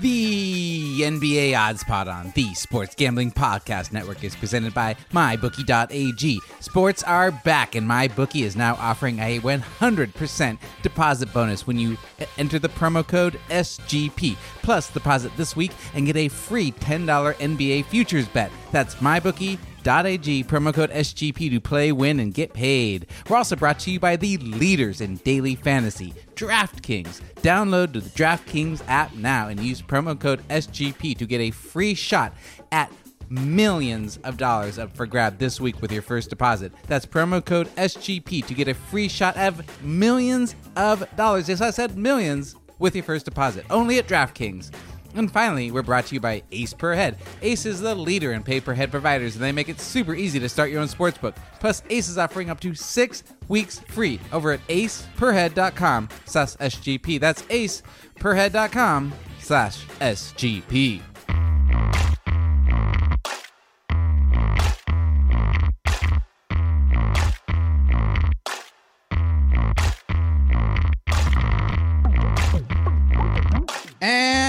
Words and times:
The 0.00 1.02
NBA 1.02 1.56
Odds 1.56 1.84
Pod 1.84 2.08
on 2.08 2.32
the 2.34 2.52
Sports 2.54 2.96
Gambling 2.96 3.30
Podcast 3.30 3.92
Network 3.92 4.24
is 4.24 4.34
presented 4.34 4.74
by 4.74 4.96
MyBookie.ag. 5.12 6.40
Sports 6.58 7.04
are 7.04 7.30
back, 7.30 7.76
and 7.76 7.88
MyBookie 7.88 8.42
is 8.42 8.56
now 8.56 8.74
offering 8.80 9.20
a 9.20 9.38
100% 9.38 10.58
deposit 10.82 11.32
bonus 11.32 11.68
when 11.68 11.78
you 11.78 11.96
enter 12.38 12.58
the 12.58 12.68
promo 12.70 13.06
code 13.06 13.38
SGP. 13.50 14.36
Plus, 14.62 14.90
deposit 14.90 15.30
this 15.36 15.54
week 15.54 15.70
and 15.94 16.06
get 16.06 16.16
a 16.16 16.28
free 16.28 16.72
$10 16.72 17.06
NBA 17.36 17.84
futures 17.84 18.26
bet. 18.26 18.50
That's 18.72 18.96
MyBookie.ag 18.96 19.73
DraftKings.ag, 19.84 20.44
promo 20.44 20.72
code 20.72 20.90
SGP 20.90 21.50
to 21.50 21.60
play, 21.60 21.92
win, 21.92 22.18
and 22.18 22.32
get 22.32 22.54
paid. 22.54 23.06
We're 23.28 23.36
also 23.36 23.54
brought 23.54 23.78
to 23.80 23.90
you 23.90 24.00
by 24.00 24.16
the 24.16 24.38
leaders 24.38 25.00
in 25.02 25.16
daily 25.16 25.54
fantasy, 25.54 26.14
DraftKings. 26.36 27.20
Download 27.36 27.92
the 27.92 28.00
DraftKings 28.00 28.82
app 28.88 29.14
now 29.14 29.48
and 29.48 29.60
use 29.60 29.82
promo 29.82 30.18
code 30.18 30.46
SGP 30.48 31.18
to 31.18 31.26
get 31.26 31.40
a 31.40 31.50
free 31.50 31.94
shot 31.94 32.32
at 32.72 32.90
millions 33.28 34.18
of 34.18 34.36
dollars 34.38 34.78
up 34.78 34.96
for 34.96 35.06
grab 35.06 35.38
this 35.38 35.60
week 35.60 35.80
with 35.82 35.92
your 35.92 36.02
first 36.02 36.30
deposit. 36.30 36.72
That's 36.86 37.04
promo 37.04 37.44
code 37.44 37.68
SGP 37.76 38.46
to 38.46 38.54
get 38.54 38.68
a 38.68 38.74
free 38.74 39.08
shot 39.08 39.36
of 39.36 39.62
millions 39.82 40.56
of 40.76 41.04
dollars. 41.16 41.48
Yes, 41.48 41.60
I 41.60 41.70
said 41.70 41.98
millions 41.98 42.56
with 42.78 42.94
your 42.94 43.04
first 43.04 43.26
deposit. 43.26 43.66
Only 43.68 43.98
at 43.98 44.08
DraftKings. 44.08 44.70
And 45.14 45.30
finally, 45.30 45.70
we're 45.70 45.82
brought 45.82 46.06
to 46.06 46.14
you 46.14 46.20
by 46.20 46.42
Ace 46.50 46.74
Per 46.74 46.94
Head. 46.94 47.18
Ace 47.40 47.66
is 47.66 47.80
the 47.80 47.94
leader 47.94 48.32
in 48.32 48.42
pay 48.42 48.60
per 48.60 48.74
head 48.74 48.90
providers, 48.90 49.36
and 49.36 49.44
they 49.44 49.52
make 49.52 49.68
it 49.68 49.80
super 49.80 50.14
easy 50.14 50.40
to 50.40 50.48
start 50.48 50.70
your 50.70 50.80
own 50.80 50.88
sportsbook. 50.88 51.36
Plus, 51.60 51.82
Ace 51.90 52.08
is 52.08 52.18
offering 52.18 52.50
up 52.50 52.60
to 52.60 52.74
six 52.74 53.22
weeks 53.48 53.78
free 53.78 54.20
over 54.32 54.52
at 54.52 54.66
aceperhead.com 54.68 56.08
slash 56.24 56.54
SGP. 56.56 57.20
That's 57.20 57.42
aceperhead.com 57.42 59.12
slash 59.40 59.86
SGP. 60.00 61.02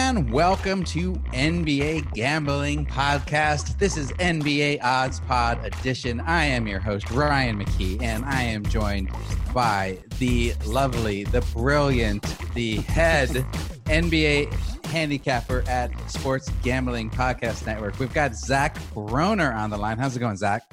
And 0.06 0.32
welcome 0.32 0.84
to 0.84 1.14
NBA 1.34 2.14
Gambling 2.14 2.86
Podcast. 2.86 3.80
This 3.80 3.98
is 3.98 4.12
NBA 4.12 4.78
Odds 4.84 5.20
Pod 5.22 5.58
Edition. 5.66 6.20
I 6.20 6.46
am 6.46 6.68
your 6.68 6.80
host, 6.80 7.10
Ryan 7.10 7.58
McKee, 7.58 8.00
and 8.04 8.24
I 8.24 8.44
am 8.44 8.64
joined 8.68 9.10
by 9.52 9.98
the 10.20 10.54
lovely, 10.64 11.24
the 11.24 11.42
brilliant, 11.56 12.22
the 12.54 12.76
head 12.82 13.30
NBA 13.86 14.54
handicapper 14.86 15.64
at 15.68 15.90
Sports 16.08 16.52
Gambling 16.62 17.10
Podcast 17.10 17.66
Network. 17.66 17.98
We've 17.98 18.14
got 18.14 18.36
Zach 18.36 18.78
Broner 18.94 19.56
on 19.56 19.72
the 19.72 19.78
line. 19.78 19.98
How's 19.98 20.16
it 20.16 20.20
going, 20.20 20.38
Zach? 20.38 20.72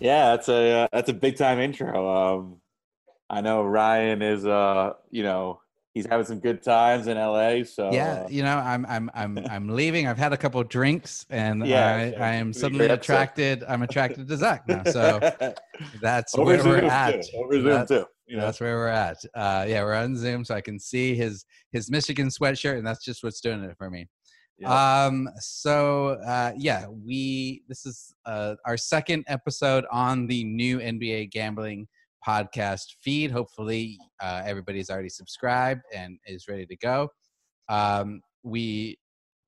Yeah, 0.00 0.36
that's 0.36 0.50
a 0.50 0.80
uh, 0.80 0.88
that's 0.92 1.08
a 1.08 1.14
big 1.14 1.38
time 1.38 1.60
intro. 1.60 2.06
Um, 2.06 2.56
I 3.30 3.40
know 3.40 3.62
Ryan 3.62 4.20
is 4.20 4.44
uh, 4.44 4.92
you 5.10 5.22
know 5.22 5.60
he's 5.94 6.06
having 6.06 6.26
some 6.26 6.38
good 6.38 6.62
times 6.62 7.06
in 7.06 7.16
LA. 7.16 7.64
So 7.64 7.90
yeah, 7.92 8.24
uh, 8.24 8.28
you 8.28 8.42
know, 8.42 8.56
I'm 8.58 8.86
I'm 8.86 9.10
I'm 9.14 9.38
I'm 9.50 9.68
leaving. 9.68 10.06
I've 10.06 10.18
had 10.18 10.32
a 10.32 10.36
couple 10.36 10.62
drinks, 10.64 11.26
and 11.30 11.66
yeah, 11.66 12.12
I, 12.18 12.22
I 12.22 12.34
am 12.34 12.52
suddenly 12.52 12.86
attracted. 12.86 13.64
I'm 13.68 13.82
attracted 13.82 14.28
to 14.28 14.36
Zach 14.36 14.66
now. 14.68 14.84
So 14.84 15.20
that's 16.00 16.34
Over 16.34 16.44
where 16.44 16.60
Zoom 16.60 16.70
we're 16.72 16.84
at. 16.84 17.22
Too. 17.22 17.36
Over 17.36 17.52
Zoom 17.54 17.64
that, 17.64 17.88
too. 17.88 18.04
You 18.26 18.36
know? 18.36 18.42
That's 18.42 18.60
where 18.60 18.76
we're 18.76 18.88
at. 18.88 19.18
Uh, 19.34 19.64
yeah, 19.68 19.82
we're 19.82 19.94
on 19.94 20.16
Zoom, 20.16 20.44
so 20.44 20.54
I 20.54 20.60
can 20.60 20.78
see 20.78 21.14
his 21.14 21.44
his 21.72 21.90
Michigan 21.90 22.28
sweatshirt, 22.28 22.78
and 22.78 22.86
that's 22.86 23.04
just 23.04 23.24
what's 23.24 23.40
doing 23.40 23.62
it 23.64 23.76
for 23.76 23.90
me. 23.90 24.06
Yeah. 24.58 25.04
Um. 25.06 25.28
So, 25.38 26.18
uh, 26.26 26.52
yeah, 26.56 26.86
we 26.86 27.62
this 27.66 27.86
is 27.86 28.14
uh, 28.26 28.56
our 28.66 28.76
second 28.76 29.24
episode 29.26 29.84
on 29.90 30.26
the 30.26 30.44
new 30.44 30.78
NBA 30.78 31.30
gambling 31.30 31.88
podcast 32.26 32.84
feed. 33.02 33.30
Hopefully, 33.30 33.98
uh, 34.22 34.42
everybody's 34.44 34.90
already 34.90 35.08
subscribed 35.08 35.82
and 35.94 36.18
is 36.26 36.46
ready 36.48 36.66
to 36.66 36.76
go. 36.76 37.08
Um, 37.68 38.20
we 38.42 38.98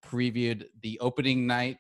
previewed 0.05 0.65
the 0.83 0.99
opening 1.01 1.47
night 1.47 1.77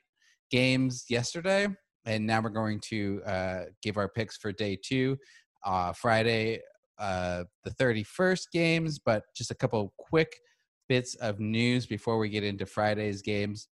games 0.50 1.04
yesterday, 1.08 1.69
and 2.04 2.26
now 2.26 2.41
we're 2.41 2.50
going 2.50 2.81
to 2.88 3.22
uh, 3.26 3.62
give 3.82 3.97
our 3.97 4.08
picks 4.08 4.36
for 4.36 4.52
day 4.52 4.78
two. 4.82 5.16
Uh, 5.64 5.92
Friday, 5.92 6.60
uh, 6.98 7.44
the 7.64 7.70
31st 7.70 8.42
games, 8.52 8.98
but 8.98 9.22
just 9.36 9.50
a 9.50 9.54
couple 9.54 9.92
quick 9.98 10.36
bits 10.88 11.14
of 11.16 11.38
news 11.38 11.86
before 11.86 12.19
we 12.19 12.28
get 12.28 12.44
into 12.44 12.66
Friday's 12.66 13.22
games. 13.22 13.69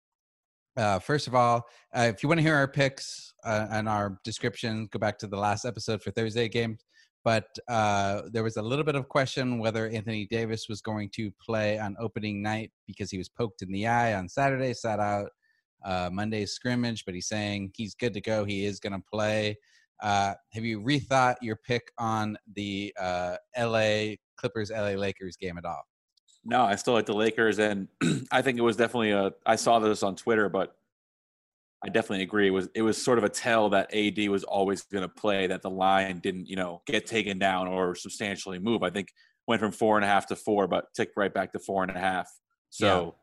Uh, 0.76 1.00
first 1.00 1.26
of 1.26 1.34
all, 1.34 1.64
uh, 1.96 2.02
if 2.02 2.22
you 2.22 2.28
want 2.28 2.38
to 2.38 2.42
hear 2.42 2.54
our 2.54 2.68
picks 2.68 3.34
uh, 3.44 3.66
and 3.70 3.88
our 3.88 4.18
description, 4.24 4.88
go 4.92 4.98
back 5.00 5.18
to 5.18 5.26
the 5.26 5.36
last 5.36 5.64
episode 5.64 6.00
for 6.00 6.12
Thursday 6.12 6.48
games 6.48 6.84
but 7.24 7.46
uh, 7.68 8.22
there 8.32 8.42
was 8.42 8.56
a 8.56 8.62
little 8.62 8.84
bit 8.84 8.94
of 8.94 9.08
question 9.08 9.58
whether 9.58 9.88
Anthony 9.88 10.26
Davis 10.26 10.68
was 10.68 10.80
going 10.80 11.10
to 11.14 11.30
play 11.44 11.78
on 11.78 11.96
opening 12.00 12.42
night 12.42 12.70
because 12.86 13.10
he 13.10 13.18
was 13.18 13.28
poked 13.28 13.62
in 13.62 13.70
the 13.70 13.86
eye 13.86 14.14
on 14.14 14.28
Saturday, 14.28 14.72
sat 14.72 15.00
out 15.00 15.30
uh, 15.84 16.10
Monday's 16.12 16.52
scrimmage, 16.52 17.04
but 17.04 17.14
he's 17.14 17.28
saying 17.28 17.72
he's 17.74 17.94
good 17.94 18.14
to 18.14 18.20
go. 18.20 18.44
He 18.44 18.64
is 18.64 18.80
going 18.80 18.92
to 18.92 19.02
play. 19.12 19.58
Uh, 20.02 20.34
have 20.52 20.64
you 20.64 20.80
rethought 20.80 21.36
your 21.42 21.56
pick 21.56 21.92
on 21.98 22.36
the 22.54 22.94
uh, 22.98 23.36
LA 23.58 24.14
Clippers 24.36 24.70
LA 24.70 24.92
Lakers 24.92 25.36
game 25.36 25.58
at 25.58 25.64
all? 25.64 25.82
No, 26.44 26.62
I 26.62 26.76
still 26.76 26.94
like 26.94 27.04
the 27.04 27.14
Lakers, 27.14 27.58
and 27.58 27.86
I 28.32 28.40
think 28.40 28.58
it 28.58 28.62
was 28.62 28.76
definitely 28.76 29.10
a. 29.10 29.32
I 29.44 29.56
saw 29.56 29.78
this 29.78 30.02
on 30.02 30.16
Twitter, 30.16 30.48
but 30.48 30.74
I 31.82 31.88
definitely 31.88 32.22
agree. 32.22 32.48
It 32.48 32.50
was 32.50 32.68
it 32.74 32.82
was 32.82 33.02
sort 33.02 33.18
of 33.18 33.24
a 33.24 33.28
tell 33.28 33.70
that 33.70 33.94
AD 33.94 34.28
was 34.28 34.44
always 34.44 34.82
going 34.82 35.02
to 35.02 35.08
play. 35.08 35.46
That 35.46 35.62
the 35.62 35.70
line 35.70 36.18
didn't 36.18 36.46
you 36.46 36.56
know 36.56 36.82
get 36.86 37.06
taken 37.06 37.38
down 37.38 37.68
or 37.68 37.94
substantially 37.94 38.58
move. 38.58 38.82
I 38.82 38.90
think 38.90 39.08
went 39.46 39.60
from 39.60 39.72
four 39.72 39.96
and 39.96 40.04
a 40.04 40.08
half 40.08 40.26
to 40.26 40.36
four, 40.36 40.68
but 40.68 40.92
ticked 40.94 41.16
right 41.16 41.32
back 41.32 41.52
to 41.52 41.58
four 41.58 41.82
and 41.82 41.94
a 41.94 41.98
half. 41.98 42.28
So. 42.70 43.16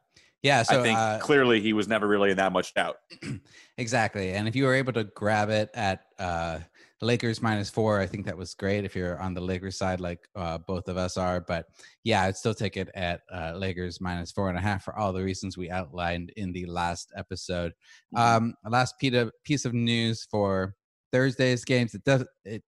Yeah. 0.44 0.58
yeah 0.58 0.64
so 0.64 0.80
I 0.80 0.84
think 0.84 0.98
uh, 0.98 1.20
clearly 1.20 1.62
he 1.62 1.74
was 1.74 1.88
never 1.88 2.08
really 2.08 2.32
in 2.32 2.38
that 2.38 2.52
much 2.52 2.74
doubt. 2.74 2.98
exactly. 3.78 4.34
And 4.34 4.48
if 4.48 4.56
you 4.56 4.66
were 4.66 4.74
able 4.74 4.94
to 4.94 5.04
grab 5.04 5.50
it 5.50 5.70
at 5.74 6.02
uh, 6.18 6.60
Lakers 7.02 7.42
minus 7.42 7.70
four. 7.70 8.00
I 8.00 8.08
think 8.08 8.26
that 8.26 8.38
was 8.38 8.54
great 8.56 8.84
if 8.84 8.96
you're 8.96 9.20
on 9.22 9.34
the 9.34 9.42
Lakers 9.42 9.78
side, 9.78 10.00
like 10.00 10.20
uh, 10.36 10.58
both 10.58 10.88
of 10.88 10.98
us 10.98 11.18
are. 11.18 11.42
But 11.42 11.66
yeah, 12.04 12.24
I'd 12.24 12.38
still 12.38 12.54
take 12.54 12.78
it 12.78 12.90
at 12.96 13.22
uh, 13.32 13.54
Lakers 13.56 14.02
minus 14.02 14.32
four 14.32 14.50
and 14.50 14.58
a 14.58 14.62
half 14.62 14.84
for 14.84 14.98
all 14.98 15.14
the 15.14 15.24
reasons 15.24 15.58
we 15.58 15.70
outlined 15.70 16.32
in 16.38 16.52
the 16.52 16.66
last 16.66 17.12
episode. 17.16 17.74
Mm-hmm. 18.16 18.46
Um, 18.46 18.54
last 18.68 18.96
piece 19.00 19.66
of 19.66 19.74
news 19.74 20.28
for 20.30 20.74
Thursday's 21.12 21.66
games. 21.66 21.94
It 21.94 22.04
does. 22.04 22.26
It, 22.44 22.64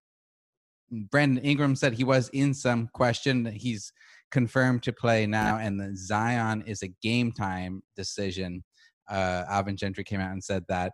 Brandon 1.10 1.44
Ingram 1.44 1.76
said 1.76 1.92
he 1.92 2.04
was 2.04 2.28
in 2.30 2.52
some 2.52 2.88
question. 2.92 3.46
He's 3.46 3.92
confirmed 4.30 4.82
to 4.84 4.92
play 4.92 5.26
now, 5.26 5.58
and 5.58 5.78
the 5.78 5.96
Zion 5.96 6.62
is 6.66 6.82
a 6.82 6.88
game 7.02 7.32
time 7.32 7.82
decision. 7.96 8.64
Uh, 9.08 9.44
Alvin 9.48 9.76
Gentry 9.76 10.04
came 10.04 10.20
out 10.20 10.32
and 10.32 10.42
said 10.42 10.64
that 10.68 10.92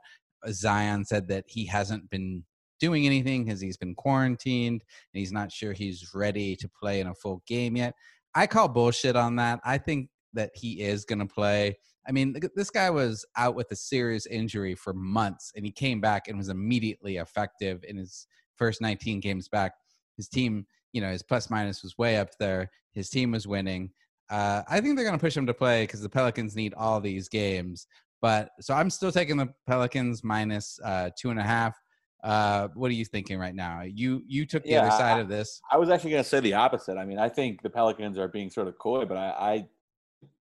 Zion 0.52 1.04
said 1.04 1.28
that 1.28 1.44
he 1.48 1.66
hasn't 1.66 2.08
been 2.10 2.44
doing 2.78 3.06
anything 3.06 3.44
because 3.44 3.60
he's 3.60 3.76
been 3.76 3.94
quarantined 3.94 4.82
and 4.82 5.18
he's 5.18 5.32
not 5.32 5.52
sure 5.52 5.72
he's 5.72 6.14
ready 6.14 6.56
to 6.56 6.68
play 6.68 7.00
in 7.00 7.06
a 7.06 7.14
full 7.14 7.42
game 7.46 7.76
yet. 7.76 7.94
I 8.34 8.46
call 8.46 8.68
bullshit 8.68 9.16
on 9.16 9.36
that. 9.36 9.60
I 9.64 9.78
think 9.78 10.10
that 10.34 10.50
he 10.54 10.82
is 10.82 11.04
going 11.04 11.18
to 11.20 11.26
play. 11.26 11.78
I 12.06 12.12
mean, 12.12 12.36
this 12.54 12.70
guy 12.70 12.90
was 12.90 13.24
out 13.36 13.56
with 13.56 13.70
a 13.72 13.76
serious 13.76 14.26
injury 14.26 14.74
for 14.74 14.92
months 14.92 15.52
and 15.56 15.64
he 15.64 15.72
came 15.72 16.00
back 16.00 16.28
and 16.28 16.38
was 16.38 16.50
immediately 16.50 17.16
effective 17.16 17.82
in 17.88 17.96
his 17.96 18.26
first 18.56 18.80
19 18.80 19.20
games 19.20 19.48
back. 19.48 19.72
His 20.16 20.28
team, 20.28 20.66
you 20.92 21.00
know, 21.00 21.10
his 21.10 21.22
plus 21.22 21.50
minus 21.50 21.82
was 21.82 21.98
way 21.98 22.18
up 22.18 22.30
there. 22.38 22.70
His 22.92 23.10
team 23.10 23.32
was 23.32 23.46
winning. 23.46 23.90
Uh, 24.30 24.62
I 24.68 24.80
think 24.80 24.96
they're 24.96 25.04
going 25.04 25.18
to 25.18 25.24
push 25.24 25.36
him 25.36 25.46
to 25.46 25.54
play 25.54 25.82
because 25.82 26.00
the 26.00 26.08
Pelicans 26.08 26.56
need 26.56 26.74
all 26.74 27.00
these 27.00 27.28
games. 27.28 27.86
But 28.22 28.50
so 28.60 28.74
I'm 28.74 28.90
still 28.90 29.12
taking 29.12 29.36
the 29.36 29.52
Pelicans 29.66 30.24
minus, 30.24 30.80
uh, 30.84 31.10
two 31.18 31.30
and 31.30 31.38
a 31.38 31.44
half. 31.44 31.78
Uh, 32.22 32.68
what 32.74 32.90
are 32.90 32.94
you 32.94 33.04
thinking 33.04 33.38
right 33.38 33.54
now? 33.54 33.82
You 33.82 34.22
you 34.26 34.46
took 34.46 34.64
the 34.64 34.70
yeah, 34.70 34.82
other 34.82 34.90
side 34.90 35.18
I, 35.18 35.20
of 35.20 35.28
this. 35.28 35.60
I 35.70 35.76
was 35.76 35.90
actually 35.90 36.10
going 36.10 36.22
to 36.22 36.28
say 36.28 36.40
the 36.40 36.54
opposite. 36.54 36.96
I 36.96 37.04
mean, 37.04 37.18
I 37.18 37.28
think 37.28 37.62
the 37.62 37.70
Pelicans 37.70 38.18
are 38.18 38.28
being 38.28 38.50
sort 38.50 38.68
of 38.68 38.78
coy, 38.78 39.04
but 39.04 39.16
I 39.16 39.66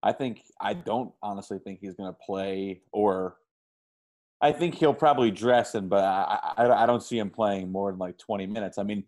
I, 0.03 0.11
I 0.11 0.13
think 0.13 0.43
I 0.61 0.75
don't 0.75 1.13
honestly 1.23 1.59
think 1.59 1.81
he's 1.81 1.95
going 1.95 2.11
to 2.11 2.19
play, 2.25 2.81
or 2.93 3.37
I 4.41 4.53
think 4.53 4.77
he'll 4.77 4.95
probably 4.95 5.31
dress 5.31 5.75
in, 5.75 5.89
but 5.89 6.05
I, 6.05 6.55
I 6.57 6.83
I 6.85 6.87
don't 6.87 7.03
see 7.03 7.19
him 7.19 7.31
playing 7.31 7.71
more 7.71 7.91
than 7.91 7.99
like 7.99 8.19
20 8.19 8.47
minutes. 8.47 8.79
I 8.79 8.83
mean, 8.83 9.05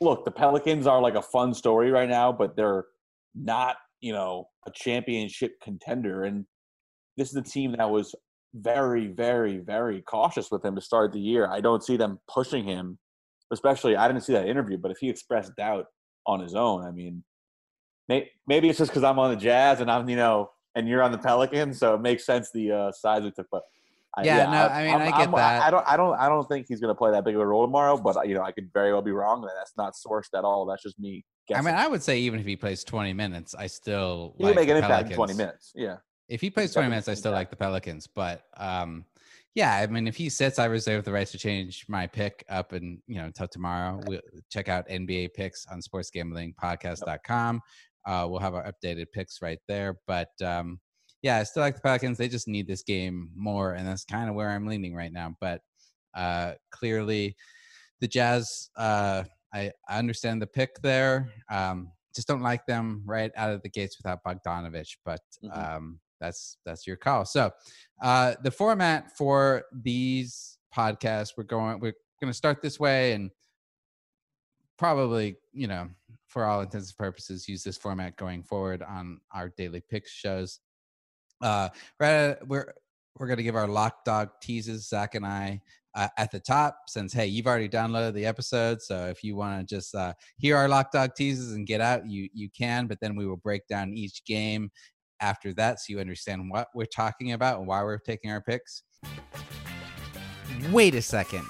look, 0.00 0.24
the 0.24 0.30
Pelicans 0.30 0.86
are 0.86 1.00
like 1.00 1.14
a 1.14 1.22
fun 1.22 1.52
story 1.52 1.90
right 1.90 2.08
now, 2.08 2.32
but 2.32 2.56
they're 2.56 2.86
not 3.34 3.76
you 4.00 4.12
know 4.12 4.48
a 4.66 4.70
championship 4.70 5.60
contender, 5.60 6.24
and 6.24 6.46
this 7.16 7.30
is 7.30 7.36
a 7.36 7.42
team 7.42 7.74
that 7.76 7.90
was 7.90 8.14
very, 8.56 9.08
very, 9.08 9.58
very 9.58 10.02
cautious 10.02 10.50
with 10.50 10.64
him 10.64 10.74
to 10.74 10.80
start 10.80 11.12
the 11.12 11.20
year. 11.20 11.48
I 11.48 11.60
don't 11.60 11.82
see 11.82 11.96
them 11.96 12.18
pushing 12.28 12.64
him, 12.64 12.98
especially. 13.52 13.96
I 13.96 14.08
didn't 14.08 14.22
see 14.22 14.32
that 14.32 14.48
interview, 14.48 14.78
but 14.78 14.90
if 14.90 14.98
he 14.98 15.08
expressed 15.08 15.54
doubt 15.56 15.86
on 16.26 16.40
his 16.40 16.54
own, 16.54 16.84
I 16.84 16.90
mean, 16.90 17.24
may, 18.08 18.30
maybe 18.46 18.68
it's 18.68 18.78
just 18.78 18.90
because 18.90 19.04
I'm 19.04 19.18
on 19.18 19.30
the 19.30 19.36
Jazz 19.36 19.80
and 19.80 19.90
I'm, 19.90 20.08
you 20.08 20.16
know, 20.16 20.50
and 20.74 20.88
you're 20.88 21.02
on 21.02 21.12
the 21.12 21.18
Pelicans, 21.18 21.78
so 21.78 21.94
it 21.94 22.00
makes 22.00 22.26
sense 22.26 22.50
the 22.52 22.70
uh, 22.72 22.92
size 22.92 23.22
we 23.22 23.30
took. 23.30 23.46
But 23.50 23.62
I, 24.16 24.24
yeah, 24.24 24.36
yeah, 24.38 24.44
no, 24.44 24.50
I, 24.50 24.80
I 24.80 24.84
mean, 24.84 24.94
I'm, 24.94 25.00
i 25.02 25.04
get 25.06 25.28
I'm, 25.28 25.32
that. 25.32 25.62
I 25.62 25.70
don't, 25.70 25.84
I 25.86 25.96
don't, 25.96 26.18
I 26.18 26.28
don't 26.28 26.48
think 26.48 26.66
he's 26.68 26.80
going 26.80 26.90
to 26.90 26.94
play 26.94 27.10
that 27.10 27.24
big 27.24 27.34
of 27.34 27.40
a 27.40 27.46
role 27.46 27.66
tomorrow. 27.66 27.96
But 27.96 28.28
you 28.28 28.34
know, 28.34 28.42
I 28.42 28.52
could 28.52 28.70
very 28.72 28.92
well 28.92 29.02
be 29.02 29.10
wrong. 29.10 29.46
That's 29.58 29.72
not 29.76 29.94
sourced 29.94 30.36
at 30.36 30.44
all. 30.44 30.66
That's 30.66 30.82
just 30.82 30.98
me. 30.98 31.24
Guessing. 31.48 31.66
I 31.66 31.70
mean, 31.70 31.78
I 31.78 31.86
would 31.86 32.02
say 32.02 32.18
even 32.20 32.40
if 32.40 32.46
he 32.46 32.56
plays 32.56 32.82
20 32.84 33.12
minutes, 33.12 33.54
I 33.54 33.68
still 33.68 34.34
he 34.38 34.44
like 34.44 34.56
make 34.56 34.68
an 34.68 34.76
impact 34.78 35.10
in 35.10 35.16
20 35.16 35.34
minutes. 35.34 35.72
Yeah. 35.74 35.96
If 36.28 36.40
he 36.40 36.50
plays 36.50 36.72
20 36.72 36.88
minutes, 36.88 37.08
I 37.08 37.14
still 37.14 37.32
like 37.32 37.50
the 37.50 37.56
Pelicans. 37.56 38.06
But 38.06 38.42
um, 38.56 39.04
yeah, 39.54 39.76
I 39.76 39.86
mean, 39.86 40.06
if 40.06 40.16
he 40.16 40.28
sits, 40.28 40.58
I 40.58 40.66
reserve 40.66 41.04
the 41.04 41.12
right 41.12 41.26
to 41.28 41.38
change 41.38 41.86
my 41.88 42.06
pick 42.06 42.44
up 42.48 42.72
and, 42.72 42.98
you 43.06 43.16
know, 43.16 43.24
until 43.24 43.48
tomorrow. 43.48 44.00
We'll 44.06 44.20
check 44.50 44.68
out 44.68 44.88
NBA 44.88 45.34
picks 45.34 45.66
on 45.66 45.80
sportsgamblingpodcast.com. 45.80 47.62
Uh, 48.06 48.26
we'll 48.28 48.40
have 48.40 48.54
our 48.54 48.70
updated 48.70 49.06
picks 49.12 49.40
right 49.40 49.58
there. 49.66 49.98
But 50.06 50.28
um, 50.44 50.78
yeah, 51.22 51.38
I 51.38 51.44
still 51.44 51.62
like 51.62 51.74
the 51.74 51.80
Pelicans. 51.80 52.18
They 52.18 52.28
just 52.28 52.48
need 52.48 52.66
this 52.66 52.82
game 52.82 53.30
more. 53.34 53.72
And 53.72 53.86
that's 53.86 54.04
kind 54.04 54.28
of 54.28 54.34
where 54.34 54.50
I'm 54.50 54.66
leaning 54.66 54.94
right 54.94 55.12
now. 55.12 55.34
But 55.40 55.60
uh, 56.14 56.52
clearly, 56.70 57.34
the 58.00 58.08
Jazz, 58.08 58.68
uh, 58.76 59.24
I, 59.54 59.72
I 59.88 59.98
understand 59.98 60.42
the 60.42 60.46
pick 60.46 60.82
there. 60.82 61.30
Um, 61.50 61.92
just 62.14 62.28
don't 62.28 62.42
like 62.42 62.66
them 62.66 63.02
right 63.06 63.30
out 63.36 63.50
of 63.50 63.62
the 63.62 63.70
gates 63.70 63.96
without 63.98 64.20
Bogdanovich. 64.22 64.96
But 65.04 65.20
mm-hmm. 65.42 65.76
um, 65.76 66.00
that's 66.20 66.58
that's 66.64 66.86
your 66.86 66.96
call. 66.96 67.24
So 67.24 67.50
uh, 68.02 68.34
the 68.42 68.50
format 68.50 69.16
for 69.16 69.64
these 69.72 70.58
podcasts, 70.74 71.32
we're 71.36 71.44
going 71.44 71.80
we're 71.80 71.94
going 72.20 72.30
to 72.30 72.34
start 72.34 72.62
this 72.62 72.80
way, 72.80 73.12
and 73.12 73.30
probably 74.78 75.36
you 75.52 75.66
know 75.66 75.88
for 76.26 76.44
all 76.44 76.60
intents 76.60 76.90
and 76.90 76.98
purposes 76.98 77.48
use 77.48 77.62
this 77.62 77.78
format 77.78 78.16
going 78.16 78.42
forward 78.42 78.82
on 78.82 79.20
our 79.32 79.50
daily 79.56 79.82
picks 79.88 80.12
shows. 80.12 80.60
Uh, 81.42 81.68
we're 82.00 82.38
we're 82.46 82.72
we're 83.18 83.26
going 83.26 83.38
to 83.38 83.42
give 83.42 83.56
our 83.56 83.68
lock 83.68 84.04
dog 84.04 84.30
teases, 84.42 84.88
Zach 84.88 85.14
and 85.14 85.24
I, 85.24 85.60
uh, 85.94 86.08
at 86.18 86.30
the 86.30 86.40
top. 86.40 86.76
Since 86.88 87.12
hey, 87.12 87.26
you've 87.26 87.46
already 87.46 87.68
downloaded 87.68 88.14
the 88.14 88.26
episode, 88.26 88.82
so 88.82 89.06
if 89.06 89.22
you 89.22 89.36
want 89.36 89.66
to 89.66 89.74
just 89.74 89.94
uh, 89.94 90.12
hear 90.36 90.56
our 90.56 90.68
lock 90.68 90.92
dog 90.92 91.14
teases 91.14 91.52
and 91.54 91.66
get 91.66 91.80
out, 91.80 92.06
you 92.06 92.28
you 92.32 92.48
can. 92.50 92.86
But 92.86 93.00
then 93.00 93.16
we 93.16 93.26
will 93.26 93.36
break 93.36 93.66
down 93.66 93.92
each 93.94 94.24
game 94.24 94.70
after 95.20 95.52
that 95.54 95.80
so 95.80 95.86
you 95.88 96.00
understand 96.00 96.50
what 96.50 96.68
we're 96.74 96.86
talking 96.86 97.32
about 97.32 97.58
and 97.58 97.66
why 97.66 97.82
we're 97.82 97.98
taking 97.98 98.30
our 98.30 98.40
picks. 98.40 98.82
Wait 100.70 100.94
a 100.94 101.02
second. 101.02 101.46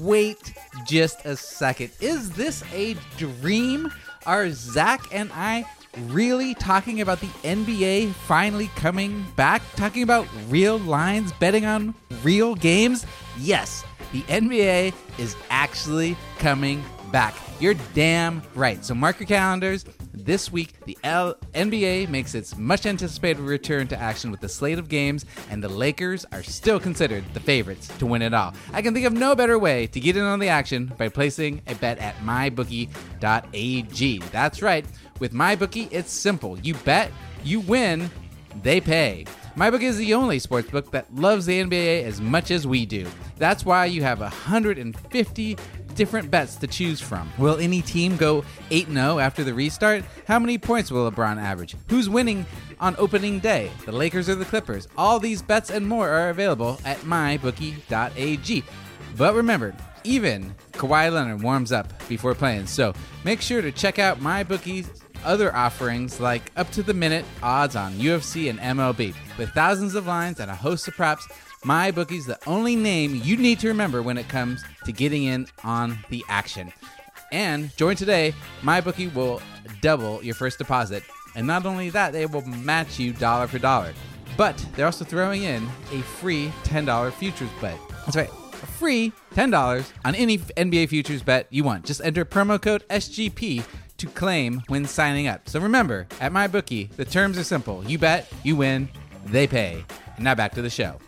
Wait 0.00 0.54
just 0.86 1.24
a 1.24 1.36
second. 1.36 1.90
Is 2.00 2.30
this 2.30 2.64
a 2.72 2.96
dream? 3.16 3.92
Are 4.26 4.50
Zach 4.50 5.00
and 5.12 5.30
I 5.32 5.64
really 6.06 6.54
talking 6.54 7.00
about 7.00 7.20
the 7.20 7.28
NBA 7.44 8.12
finally 8.12 8.68
coming 8.76 9.24
back? 9.36 9.62
Talking 9.76 10.02
about 10.02 10.26
real 10.48 10.78
lines, 10.78 11.32
betting 11.32 11.64
on 11.64 11.94
real 12.22 12.54
games? 12.54 13.06
Yes, 13.38 13.84
the 14.12 14.22
NBA 14.22 14.92
is 15.18 15.36
actually 15.50 16.16
coming 16.38 16.82
back. 17.12 17.34
You're 17.60 17.74
damn 17.94 18.42
right. 18.54 18.84
So 18.84 18.94
mark 18.94 19.20
your 19.20 19.26
calendars. 19.26 19.84
This 20.24 20.50
week, 20.50 20.72
the 20.84 20.98
L- 21.04 21.36
NBA 21.54 22.08
makes 22.08 22.34
its 22.34 22.56
much 22.56 22.86
anticipated 22.86 23.40
return 23.40 23.86
to 23.88 23.98
action 23.98 24.32
with 24.32 24.40
the 24.40 24.48
slate 24.48 24.78
of 24.78 24.88
games, 24.88 25.24
and 25.48 25.62
the 25.62 25.68
Lakers 25.68 26.26
are 26.32 26.42
still 26.42 26.80
considered 26.80 27.24
the 27.34 27.40
favorites 27.40 27.86
to 27.98 28.06
win 28.06 28.22
it 28.22 28.34
all. 28.34 28.52
I 28.72 28.82
can 28.82 28.94
think 28.94 29.06
of 29.06 29.12
no 29.12 29.36
better 29.36 29.58
way 29.58 29.86
to 29.86 30.00
get 30.00 30.16
in 30.16 30.24
on 30.24 30.40
the 30.40 30.48
action 30.48 30.92
by 30.98 31.08
placing 31.08 31.62
a 31.68 31.74
bet 31.76 31.98
at 31.98 32.16
mybookie.ag. 32.18 34.18
That's 34.18 34.60
right. 34.60 34.84
With 35.20 35.32
MyBookie, 35.32 35.88
it's 35.90 36.12
simple. 36.12 36.58
You 36.60 36.74
bet, 36.74 37.10
you 37.44 37.60
win, 37.60 38.10
they 38.62 38.80
pay. 38.80 39.26
MyBookie 39.56 39.82
is 39.82 39.98
the 39.98 40.14
only 40.14 40.38
sportsbook 40.38 40.90
that 40.92 41.12
loves 41.14 41.46
the 41.46 41.60
NBA 41.60 42.04
as 42.04 42.20
much 42.20 42.50
as 42.50 42.66
we 42.66 42.86
do. 42.86 43.06
That's 43.36 43.64
why 43.64 43.86
you 43.86 44.02
have 44.02 44.20
150 44.20 45.56
different 45.98 46.30
bets 46.30 46.54
to 46.54 46.66
choose 46.68 47.00
from. 47.00 47.30
Will 47.38 47.58
any 47.58 47.82
team 47.82 48.16
go 48.16 48.44
8 48.70 48.86
0 48.86 49.18
after 49.18 49.42
the 49.42 49.52
restart? 49.52 50.04
How 50.28 50.38
many 50.38 50.56
points 50.56 50.92
will 50.92 51.10
LeBron 51.10 51.38
average? 51.38 51.74
Who's 51.90 52.08
winning 52.08 52.46
on 52.80 52.94
opening 52.98 53.40
day? 53.40 53.70
The 53.84 53.92
Lakers 53.92 54.28
or 54.28 54.36
the 54.36 54.44
Clippers? 54.44 54.86
All 54.96 55.18
these 55.18 55.42
bets 55.42 55.70
and 55.70 55.86
more 55.86 56.08
are 56.08 56.30
available 56.30 56.80
at 56.84 56.98
mybookie.ag. 56.98 58.64
But 59.16 59.34
remember, 59.34 59.74
even 60.04 60.54
Kawhi 60.72 61.12
Leonard 61.12 61.42
warms 61.42 61.72
up 61.72 61.92
before 62.08 62.34
playing, 62.36 62.68
so 62.68 62.94
make 63.24 63.40
sure 63.40 63.60
to 63.60 63.72
check 63.72 63.98
out 63.98 64.20
MyBookie's 64.20 65.02
other 65.24 65.54
offerings 65.54 66.20
like 66.20 66.50
up 66.56 66.70
to 66.72 66.82
the 66.82 66.94
minute 66.94 67.24
odds 67.42 67.76
on 67.76 67.92
UFC 67.94 68.50
and 68.50 68.58
MLB. 68.58 69.14
With 69.36 69.50
thousands 69.50 69.94
of 69.94 70.06
lines 70.06 70.40
and 70.40 70.50
a 70.50 70.54
host 70.54 70.88
of 70.88 70.94
props, 70.94 71.26
MyBookie's 71.64 72.26
the 72.26 72.38
only 72.46 72.76
name 72.76 73.20
you 73.24 73.36
need 73.36 73.58
to 73.60 73.68
remember 73.68 74.02
when 74.02 74.16
it 74.16 74.28
comes 74.28 74.62
to 74.84 74.92
getting 74.92 75.24
in 75.24 75.46
on 75.64 75.98
the 76.08 76.24
action. 76.28 76.72
And 77.32 77.76
join 77.76 77.96
today, 77.96 78.32
MyBookie 78.62 79.12
will 79.14 79.42
double 79.80 80.22
your 80.22 80.34
first 80.34 80.58
deposit. 80.58 81.02
And 81.34 81.46
not 81.46 81.66
only 81.66 81.90
that, 81.90 82.12
they 82.12 82.26
will 82.26 82.42
match 82.46 82.98
you 82.98 83.12
dollar 83.12 83.46
for 83.46 83.58
dollar. 83.58 83.92
But 84.36 84.56
they're 84.74 84.86
also 84.86 85.04
throwing 85.04 85.42
in 85.42 85.68
a 85.92 86.00
free 86.00 86.52
$10 86.64 87.12
futures 87.12 87.50
bet. 87.60 87.78
That's 88.04 88.16
right, 88.16 88.30
a 88.30 88.66
free 88.66 89.12
$10 89.34 89.92
on 90.04 90.14
any 90.14 90.38
NBA 90.38 90.88
futures 90.88 91.22
bet 91.22 91.48
you 91.50 91.64
want. 91.64 91.84
Just 91.84 92.00
enter 92.02 92.24
promo 92.24 92.60
code 92.60 92.84
SGP 92.88 93.64
to 93.98 94.06
claim 94.06 94.62
when 94.68 94.84
signing 94.84 95.26
up. 95.26 95.48
So 95.48 95.60
remember, 95.60 96.06
at 96.20 96.32
MyBookie, 96.32 96.90
the 96.96 97.04
terms 97.04 97.36
are 97.36 97.44
simple. 97.44 97.84
You 97.84 97.98
bet, 97.98 98.32
you 98.42 98.56
win, 98.56 98.88
they 99.26 99.46
pay. 99.46 99.84
And 100.16 100.24
now 100.24 100.34
back 100.34 100.52
to 100.54 100.62
the 100.62 100.70
show. 100.70 100.98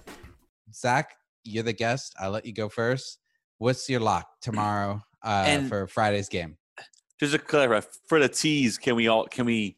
Zach, 0.75 1.15
you're 1.45 1.65
the 1.65 1.73
guest. 1.73 2.15
I'll 2.21 2.31
let 2.31 2.45
you 2.45 2.53
go 2.53 2.69
first. 2.69 3.19
What's 3.59 3.89
your 3.89 4.01
lock 4.01 4.27
tomorrow 4.41 5.03
uh, 5.23 5.63
for 5.69 5.87
Friday's 5.87 6.29
game? 6.29 6.57
Just 7.19 7.33
to 7.33 7.39
clarify, 7.39 7.87
for 8.09 8.19
the 8.19 8.29
tease, 8.29 8.79
can 8.79 8.97
we 8.97 9.09
all 9.09 9.27
can 9.27 9.45
we 9.45 9.77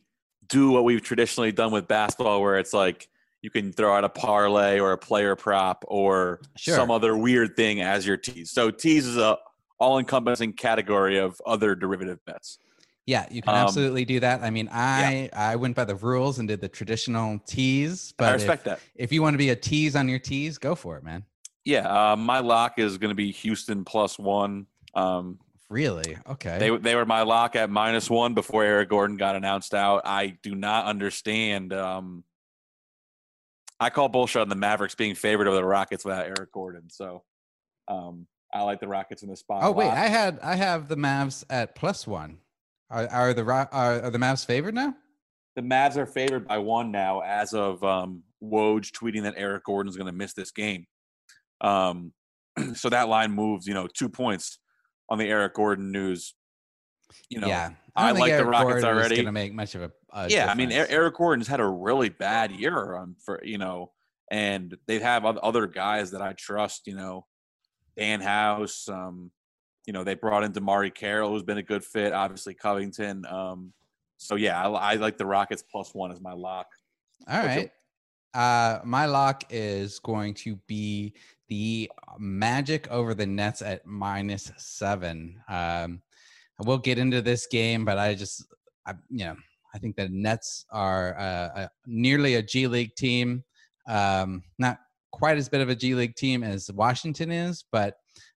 do 0.48 0.70
what 0.70 0.84
we've 0.84 1.02
traditionally 1.02 1.50
done 1.50 1.72
with 1.72 1.88
basketball, 1.88 2.40
where 2.40 2.58
it's 2.58 2.72
like 2.72 3.08
you 3.40 3.50
can 3.50 3.72
throw 3.72 3.96
out 3.96 4.04
a 4.04 4.08
parlay 4.08 4.78
or 4.78 4.92
a 4.92 4.98
player 4.98 5.34
prop 5.34 5.84
or 5.88 6.40
sure. 6.56 6.76
some 6.76 6.90
other 6.90 7.16
weird 7.16 7.56
thing 7.56 7.80
as 7.80 8.06
your 8.06 8.16
tease. 8.16 8.52
So 8.52 8.70
tease 8.70 9.06
is 9.06 9.16
a 9.16 9.36
all-encompassing 9.80 10.52
category 10.52 11.18
of 11.18 11.42
other 11.44 11.74
derivative 11.74 12.24
bets. 12.24 12.58
Yeah, 13.06 13.26
you 13.30 13.42
can 13.42 13.54
um, 13.54 13.66
absolutely 13.66 14.04
do 14.04 14.20
that. 14.20 14.42
I 14.42 14.50
mean, 14.50 14.68
I 14.70 15.28
yeah. 15.32 15.50
I 15.50 15.56
went 15.56 15.74
by 15.74 15.84
the 15.84 15.96
rules 15.96 16.38
and 16.38 16.46
did 16.46 16.60
the 16.60 16.68
traditional 16.68 17.40
tease, 17.46 18.14
but 18.16 18.28
I 18.28 18.32
respect 18.34 18.60
if, 18.60 18.64
that. 18.64 18.80
If 18.94 19.12
you 19.12 19.22
want 19.22 19.34
to 19.34 19.38
be 19.38 19.50
a 19.50 19.56
tease 19.56 19.96
on 19.96 20.08
your 20.08 20.20
tease, 20.20 20.58
go 20.58 20.74
for 20.74 20.96
it, 20.96 21.02
man. 21.02 21.24
Yeah, 21.64 22.12
uh, 22.12 22.16
my 22.16 22.38
lock 22.38 22.78
is 22.78 22.98
going 22.98 23.10
to 23.10 23.16
be 23.16 23.32
Houston 23.32 23.84
plus 23.84 24.18
one. 24.18 24.66
Um, 24.94 25.40
really? 25.68 26.16
Okay. 26.28 26.58
They 26.58 26.76
they 26.76 26.94
were 26.94 27.06
my 27.06 27.22
lock 27.22 27.56
at 27.56 27.70
minus 27.70 28.08
one 28.08 28.34
before 28.34 28.62
Eric 28.62 28.90
Gordon 28.90 29.16
got 29.16 29.34
announced 29.34 29.74
out. 29.74 30.02
I 30.04 30.38
do 30.42 30.54
not 30.54 30.84
understand. 30.86 31.72
Um, 31.72 32.22
I 33.80 33.90
call 33.90 34.08
bullshit 34.08 34.42
on 34.42 34.48
the 34.48 34.54
Mavericks 34.54 34.94
being 34.94 35.16
favored 35.16 35.48
over 35.48 35.56
the 35.56 35.64
Rockets 35.64 36.04
without 36.04 36.26
Eric 36.26 36.52
Gordon. 36.52 36.88
So, 36.88 37.24
um, 37.88 38.28
I 38.54 38.62
like 38.62 38.78
the 38.78 38.86
Rockets 38.86 39.24
in 39.24 39.28
this 39.28 39.40
spot. 39.40 39.64
Oh 39.64 39.72
wait, 39.72 39.90
I 39.90 40.06
had 40.06 40.38
I 40.40 40.54
have 40.54 40.86
the 40.86 40.96
Mavs 40.96 41.42
at 41.50 41.74
plus 41.74 42.06
one. 42.06 42.38
Are, 42.92 43.08
are 43.08 43.34
the 43.34 43.42
are, 43.42 43.68
are 43.72 44.10
the 44.10 44.18
Mavs 44.18 44.44
favored 44.44 44.74
now? 44.74 44.94
The 45.56 45.62
Mavs 45.62 45.96
are 45.96 46.06
favored 46.06 46.46
by 46.46 46.58
one 46.58 46.92
now, 46.92 47.20
as 47.20 47.54
of 47.54 47.82
um, 47.82 48.22
Woj 48.42 48.90
tweeting 48.92 49.22
that 49.22 49.34
Eric 49.36 49.64
Gordon's 49.64 49.96
going 49.96 50.06
to 50.06 50.16
miss 50.16 50.34
this 50.34 50.50
game. 50.50 50.86
Um, 51.62 52.12
so 52.74 52.90
that 52.90 53.08
line 53.08 53.32
moves, 53.32 53.66
you 53.66 53.72
know, 53.72 53.86
two 53.86 54.10
points 54.10 54.58
on 55.08 55.18
the 55.18 55.26
Eric 55.26 55.54
Gordon 55.54 55.90
news. 55.90 56.34
You 57.30 57.40
know, 57.40 57.48
yeah, 57.48 57.70
I, 57.96 58.08
I 58.08 58.12
like 58.12 58.30
Eric 58.30 58.44
the 58.44 58.50
Rockets 58.50 58.82
Gordon 58.82 58.88
already. 58.88 59.16
Going 59.16 59.26
to 59.26 59.32
make 59.32 59.54
much 59.54 59.74
of 59.74 59.82
a, 59.82 59.92
a 60.12 60.22
yeah. 60.24 60.28
Difference. 60.28 60.50
I 60.50 60.54
mean, 60.54 60.72
Eric 60.72 61.14
Gordon's 61.14 61.48
had 61.48 61.60
a 61.60 61.66
really 61.66 62.10
bad 62.10 62.50
year 62.52 62.96
um, 62.96 63.16
for 63.24 63.40
you 63.42 63.58
know, 63.58 63.90
and 64.30 64.76
they 64.86 64.98
have 64.98 65.24
other 65.24 65.66
guys 65.66 66.10
that 66.10 66.22
I 66.22 66.34
trust. 66.34 66.86
You 66.86 66.96
know, 66.96 67.26
Danuel, 67.98 68.88
um, 68.90 69.30
you 69.86 69.92
know, 69.92 70.04
they 70.04 70.14
brought 70.14 70.44
in 70.44 70.52
DeMarre 70.52 70.94
Carroll, 70.94 71.30
who's 71.30 71.42
been 71.42 71.58
a 71.58 71.62
good 71.62 71.84
fit. 71.84 72.12
Obviously, 72.12 72.54
Covington. 72.54 73.26
Um, 73.26 73.72
so 74.16 74.36
yeah, 74.36 74.62
I, 74.62 74.92
I, 74.92 74.94
like 74.94 75.18
the 75.18 75.26
Rockets 75.26 75.62
plus 75.62 75.94
one 75.94 76.12
as 76.12 76.20
my 76.20 76.32
lock. 76.32 76.68
All 77.28 77.44
right. 77.44 77.70
Uh, 78.34 78.80
my 78.84 79.06
lock 79.06 79.44
is 79.50 79.98
going 79.98 80.34
to 80.34 80.56
be 80.66 81.14
the 81.48 81.90
Magic 82.18 82.88
over 82.90 83.14
the 83.14 83.26
Nets 83.26 83.60
at 83.62 83.84
minus 83.84 84.50
seven. 84.56 85.40
Um, 85.48 86.00
we'll 86.60 86.78
get 86.78 86.98
into 86.98 87.20
this 87.20 87.46
game, 87.46 87.84
but 87.84 87.98
I 87.98 88.14
just, 88.14 88.46
I, 88.86 88.94
you 89.10 89.26
know, 89.26 89.36
I 89.74 89.78
think 89.78 89.96
the 89.96 90.08
Nets 90.08 90.66
are 90.70 91.18
uh, 91.18 91.62
a, 91.62 91.70
nearly 91.86 92.36
a 92.36 92.42
G 92.42 92.66
League 92.66 92.94
team. 92.94 93.44
Um, 93.86 94.42
not 94.58 94.78
quite 95.10 95.36
as 95.36 95.48
bit 95.48 95.60
of 95.60 95.68
a 95.68 95.74
G 95.74 95.94
League 95.94 96.14
team 96.14 96.42
as 96.42 96.70
Washington 96.72 97.30
is, 97.30 97.64
but 97.72 97.96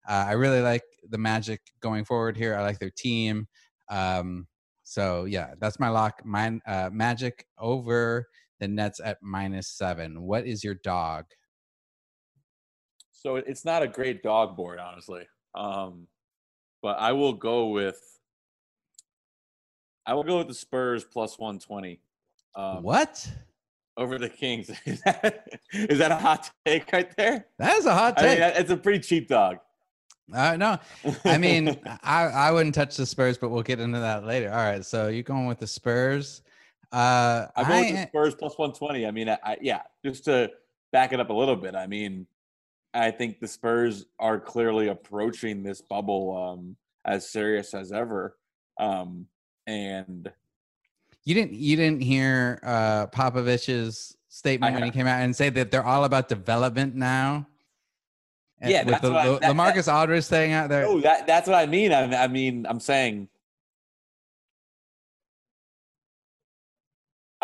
uh, 0.09 0.25
I 0.29 0.33
really 0.33 0.61
like 0.61 0.83
the 1.11 1.19
Magic 1.19 1.61
going 1.81 2.05
forward 2.05 2.37
here. 2.37 2.55
I 2.57 2.63
like 2.63 2.79
their 2.79 2.93
team. 2.97 3.47
Um, 3.91 4.47
so 4.85 5.25
yeah, 5.25 5.55
that's 5.61 5.81
my 5.81 5.89
lock. 5.89 6.23
Mine 6.25 6.61
uh, 6.67 6.91
Magic 6.93 7.47
over 7.59 8.27
The 8.61 8.69
Nets 8.69 9.01
at 9.03 9.19
minus 9.23 9.69
seven. 9.69 10.23
What 10.23 10.47
is 10.47 10.63
your 10.63 10.75
dog? 10.75 11.25
So 13.13 13.37
it's 13.37 13.65
not 13.65 13.83
a 13.83 13.89
great 13.89 14.23
dog 14.23 14.57
board, 14.57 14.79
honestly. 14.79 15.23
Um, 15.55 16.07
but 16.83 16.99
I 16.99 17.13
will 17.13 17.33
go 17.33 17.69
with 17.69 17.99
I 20.07 20.13
will 20.13 20.25
go 20.25 20.39
with 20.39 20.49
the 20.49 20.55
Spurs 20.55 21.05
plus 21.05 21.39
one 21.39 21.59
twenty. 21.59 22.01
Um, 22.55 22.83
what? 22.83 23.27
Over 23.97 24.19
the 24.19 24.29
Kings. 24.29 24.71
is, 24.85 25.01
that, 25.03 25.49
is 25.73 25.99
that 25.99 26.11
a 26.11 26.17
hot 26.17 26.51
take 26.67 26.93
right 26.93 27.17
there? 27.17 27.47
That 27.59 27.79
is 27.79 27.87
a 27.87 27.95
hot 27.95 28.19
take. 28.19 28.39
I 28.39 28.49
mean, 28.49 28.53
it's 28.57 28.71
a 28.71 28.77
pretty 28.77 29.01
cheap 29.01 29.29
dog. 29.29 29.59
Uh, 30.33 30.57
no, 30.57 30.79
I 31.25 31.39
mean, 31.39 31.79
I, 32.03 32.25
I 32.25 32.51
wouldn't 32.51 32.75
touch 32.75 32.97
the 32.97 33.07
Spurs, 33.07 33.37
but 33.37 33.51
we'll 33.51 33.63
get 33.63 33.81
into 33.81 34.01
that 34.01 34.25
later. 34.25 34.51
All 34.51 34.57
right, 34.57 34.85
so 34.85 35.09
you're 35.09 35.23
going 35.23 35.47
with 35.47 35.59
the 35.59 35.67
Spurs. 35.67 36.43
Uh, 36.93 37.47
I'm 37.57 37.67
going 37.67 37.95
with 37.95 38.03
the 38.03 38.09
Spurs 38.09 38.35
plus 38.35 38.59
120. 38.59 39.07
I 39.07 39.11
mean, 39.11 39.29
I, 39.29 39.39
I, 39.45 39.57
yeah, 39.61 39.83
just 40.05 40.25
to 40.25 40.51
back 40.93 41.13
it 41.13 41.21
up 41.21 41.31
a 41.31 41.35
little 41.35 41.57
bit. 41.57 41.75
I 41.75 41.87
mean, 41.87 42.27
I 42.95 43.11
think 43.11 43.41
the 43.41 43.49
Spurs 43.49 44.07
are 44.19 44.39
clearly 44.39 44.89
approaching 44.89 45.63
this 45.63 45.81
bubble 45.81 46.37
um, 46.37 46.77
as 47.05 47.29
serious 47.29 47.75
as 47.75 47.93
ever. 47.93 48.37
Um, 48.79 49.27
and 49.67 50.31
you 51.25 51.35
didn't 51.35 51.55
you 51.55 51.77
didn't 51.77 52.03
hear 52.03 52.61
uh, 52.63 53.07
Popovich's 53.09 54.17
statement 54.29 54.75
when 54.75 54.85
he 54.85 54.91
came 54.91 55.07
out 55.07 55.23
and 55.23 55.35
say 55.35 55.49
that 55.49 55.71
they're 55.71 55.85
all 55.85 56.05
about 56.05 56.29
development 56.29 56.95
now. 56.95 57.47
Yeah, 58.71 58.85
with 58.85 59.01
the, 59.01 59.13
I, 59.13 59.29
that, 59.39 59.43
LaMarcus 59.43 59.87
that, 59.87 59.95
Aldridge 59.95 60.25
staying 60.25 60.53
out 60.53 60.69
there. 60.69 60.87
Oh, 60.87 61.01
that, 61.01 61.27
that's 61.27 61.49
what 61.49 61.57
I 61.57 61.67
mean. 61.67 61.93
I, 61.93 62.25
I 62.25 62.29
mean, 62.29 62.67
I'm 62.69 62.81
saying 62.81 63.29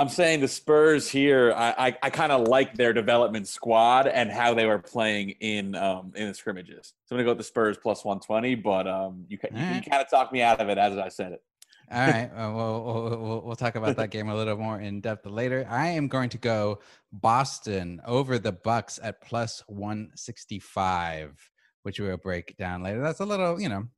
I'm 0.00 0.08
saying 0.08 0.40
the 0.40 0.48
Spurs 0.48 1.10
here. 1.10 1.52
I 1.54 1.74
I, 1.76 1.96
I 2.04 2.10
kind 2.10 2.32
of 2.32 2.48
like 2.48 2.74
their 2.74 2.94
development 2.94 3.46
squad 3.46 4.06
and 4.06 4.30
how 4.30 4.54
they 4.54 4.64
were 4.64 4.78
playing 4.78 5.30
in 5.40 5.74
um 5.74 6.12
in 6.16 6.28
the 6.28 6.34
scrimmages. 6.34 6.94
So 7.04 7.14
I'm 7.14 7.18
gonna 7.18 7.24
go 7.24 7.30
with 7.32 7.38
the 7.38 7.44
Spurs 7.44 7.76
plus 7.76 8.02
120, 8.02 8.54
but 8.54 8.88
um 8.88 9.26
you 9.28 9.38
you, 9.42 9.50
right. 9.52 9.84
you 9.84 9.90
kind 9.90 10.02
of 10.02 10.08
talked 10.08 10.32
me 10.32 10.40
out 10.40 10.58
of 10.58 10.70
it 10.70 10.78
as 10.78 10.96
I 10.96 11.10
said 11.10 11.32
it. 11.32 11.42
All 11.92 12.06
right, 12.06 12.30
uh, 12.36 12.52
we'll, 12.54 13.20
we'll, 13.20 13.42
we'll 13.46 13.56
talk 13.56 13.74
about 13.74 13.96
that 13.96 14.10
game 14.10 14.28
a 14.28 14.36
little 14.36 14.56
more 14.56 14.80
in 14.80 15.00
depth 15.00 15.26
later. 15.26 15.66
I 15.68 15.88
am 15.88 16.06
going 16.06 16.28
to 16.30 16.38
go 16.38 16.78
Boston 17.12 18.00
over 18.06 18.38
the 18.38 18.52
Bucks 18.52 19.00
at 19.02 19.20
plus 19.20 19.64
165, 19.66 21.50
which 21.82 21.98
we'll 21.98 22.16
break 22.16 22.56
down 22.56 22.84
later. 22.84 23.00
That's 23.00 23.18
a 23.18 23.24
little, 23.24 23.60
you 23.60 23.68
know, 23.68 23.88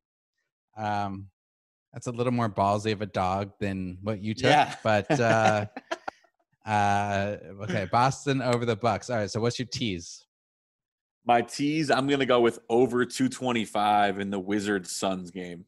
um, 0.77 1.29
that's 1.93 2.07
a 2.07 2.13
little 2.13 2.33
more 2.33 2.49
ballsy 2.49 2.93
of 2.93 3.03
a 3.03 3.07
dog 3.07 3.53
than 3.61 3.99
what 4.03 4.23
you 4.23 4.35
took. 4.35 4.51
Yeah. 4.51 4.75
But 4.83 5.21
uh, 5.21 5.67
uh, 6.67 7.37
okay, 7.65 7.87
Boston 7.93 8.41
over 8.41 8.65
the 8.65 8.77
Bucks. 8.77 9.11
All 9.11 9.17
right. 9.17 9.31
So 9.31 9.41
what's 9.41 9.59
your 9.59 9.69
tease? 9.71 10.25
My 11.25 11.43
tease, 11.43 11.91
I'm 11.91 12.09
gonna 12.09 12.27
go 12.27 12.41
with 12.41 12.59
over 12.69 13.05
225 13.05 14.19
in 14.19 14.31
the 14.31 14.41
Wizards 14.41 14.91
Suns 14.91 15.31
game. 15.31 15.67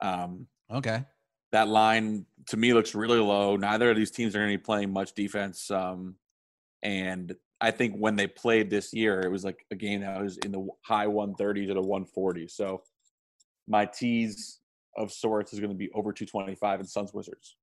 Um, 0.00 0.46
okay. 0.72 1.04
That 1.52 1.68
line 1.68 2.26
to 2.46 2.56
me 2.56 2.72
looks 2.72 2.94
really 2.94 3.20
low. 3.20 3.56
Neither 3.56 3.90
of 3.90 3.96
these 3.96 4.10
teams 4.10 4.34
are 4.34 4.38
going 4.38 4.50
to 4.50 4.58
be 4.58 4.62
playing 4.62 4.92
much 4.92 5.12
defense. 5.12 5.70
Um, 5.70 6.16
and 6.82 7.34
I 7.60 7.70
think 7.70 7.94
when 7.96 8.16
they 8.16 8.26
played 8.26 8.70
this 8.70 8.92
year, 8.92 9.20
it 9.20 9.30
was 9.30 9.44
like 9.44 9.64
a 9.70 9.76
game 9.76 10.00
that 10.00 10.20
was 10.20 10.38
in 10.38 10.50
the 10.50 10.66
high 10.82 11.06
130s 11.06 11.68
to 11.68 11.74
the 11.74 11.82
140s. 11.82 12.50
So 12.50 12.82
my 13.68 13.86
tease 13.86 14.58
of 14.96 15.12
sorts 15.12 15.52
is 15.52 15.60
going 15.60 15.70
to 15.70 15.76
be 15.76 15.90
over 15.92 16.12
225 16.12 16.80
in 16.80 16.86
Suns 16.86 17.14
Wizards. 17.14 17.56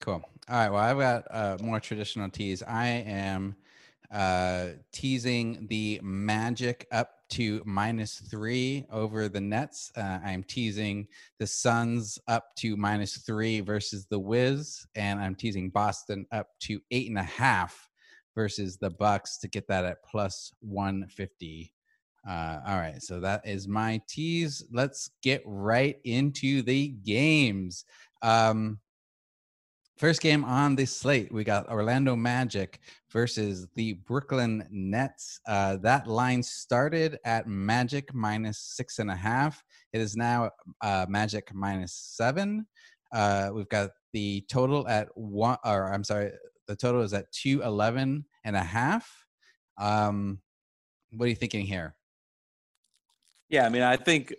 Cool. 0.00 0.22
All 0.48 0.56
right. 0.56 0.70
Well, 0.70 0.80
I've 0.80 0.98
got 0.98 1.60
more 1.62 1.80
traditional 1.80 2.28
teas. 2.30 2.62
I 2.62 2.86
am 2.86 3.56
uh, 4.10 4.68
teasing 4.92 5.66
the 5.68 6.00
Magic 6.02 6.86
up 6.92 7.13
to 7.30 7.62
minus 7.64 8.20
three 8.30 8.84
over 8.90 9.28
the 9.28 9.40
Nets. 9.40 9.90
Uh, 9.96 10.20
I'm 10.24 10.44
teasing 10.44 11.06
the 11.38 11.46
Suns 11.46 12.18
up 12.28 12.54
to 12.56 12.76
minus 12.76 13.18
three 13.18 13.60
versus 13.60 14.06
the 14.06 14.18
Wiz, 14.18 14.86
and 14.94 15.20
I'm 15.20 15.34
teasing 15.34 15.70
Boston 15.70 16.26
up 16.32 16.48
to 16.60 16.80
eight 16.90 17.08
and 17.08 17.18
a 17.18 17.22
half 17.22 17.88
versus 18.34 18.76
the 18.76 18.90
Bucks 18.90 19.38
to 19.38 19.48
get 19.48 19.68
that 19.68 19.84
at 19.84 20.02
plus 20.04 20.52
150 20.60 21.72
uh, 22.28 22.60
all 22.66 22.76
right, 22.76 23.02
so 23.02 23.20
that 23.20 23.46
is 23.46 23.68
my 23.68 24.00
tease. 24.08 24.64
Let's 24.72 25.10
get 25.22 25.42
right 25.44 25.98
into 26.04 26.62
the 26.62 26.88
games. 26.88 27.84
Um, 28.22 28.78
first 29.96 30.20
game 30.20 30.44
on 30.44 30.76
the 30.76 30.86
slate, 30.86 31.32
we 31.32 31.44
got 31.44 31.68
Orlando 31.68 32.16
Magic 32.16 32.80
versus 33.10 33.66
the 33.74 33.94
Brooklyn 33.94 34.66
Nets. 34.70 35.40
Uh, 35.46 35.76
that 35.78 36.06
line 36.06 36.42
started 36.42 37.18
at 37.24 37.46
Magic 37.46 38.12
minus 38.12 38.58
six 38.58 38.98
and 38.98 39.10
a 39.10 39.16
half. 39.16 39.62
It 39.92 40.00
is 40.00 40.16
now 40.16 40.50
uh, 40.80 41.06
Magic 41.08 41.54
minus 41.54 41.92
seven. 41.92 42.66
Uh, 43.12 43.50
we've 43.52 43.68
got 43.68 43.90
the 44.12 44.44
total 44.48 44.86
at 44.88 45.08
one, 45.14 45.58
or 45.64 45.92
I'm 45.92 46.04
sorry, 46.04 46.32
the 46.66 46.76
total 46.76 47.02
is 47.02 47.12
at 47.12 47.30
211 47.32 48.24
and 48.44 48.56
a 48.56 48.62
half. 48.62 49.08
Um, 49.78 50.40
what 51.12 51.26
are 51.26 51.28
you 51.28 51.36
thinking 51.36 51.66
here? 51.66 51.94
Yeah, 53.48 53.66
I 53.66 53.68
mean, 53.68 53.82
I 53.82 53.96
think 53.96 54.34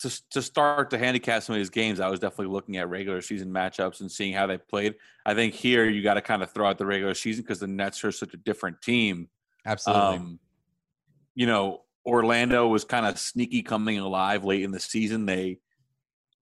to 0.00 0.22
to 0.30 0.42
start 0.42 0.90
to 0.90 0.98
handicap 0.98 1.42
some 1.42 1.54
of 1.54 1.60
these 1.60 1.70
games, 1.70 2.00
I 2.00 2.08
was 2.08 2.20
definitely 2.20 2.52
looking 2.52 2.76
at 2.76 2.88
regular 2.88 3.20
season 3.20 3.50
matchups 3.50 4.00
and 4.00 4.10
seeing 4.10 4.32
how 4.32 4.46
they 4.46 4.58
played. 4.58 4.94
I 5.26 5.34
think 5.34 5.54
here 5.54 5.88
you 5.88 6.02
got 6.02 6.14
to 6.14 6.22
kind 6.22 6.42
of 6.42 6.52
throw 6.52 6.68
out 6.68 6.78
the 6.78 6.86
regular 6.86 7.14
season 7.14 7.42
because 7.42 7.60
the 7.60 7.66
Nets 7.66 8.04
are 8.04 8.12
such 8.12 8.34
a 8.34 8.36
different 8.36 8.80
team. 8.80 9.28
Absolutely. 9.66 10.16
Um, 10.16 10.38
you 11.34 11.46
know, 11.46 11.82
Orlando 12.06 12.68
was 12.68 12.84
kind 12.84 13.06
of 13.06 13.18
sneaky 13.18 13.62
coming 13.62 13.98
alive 13.98 14.44
late 14.44 14.62
in 14.62 14.70
the 14.70 14.80
season. 14.80 15.26
They 15.26 15.58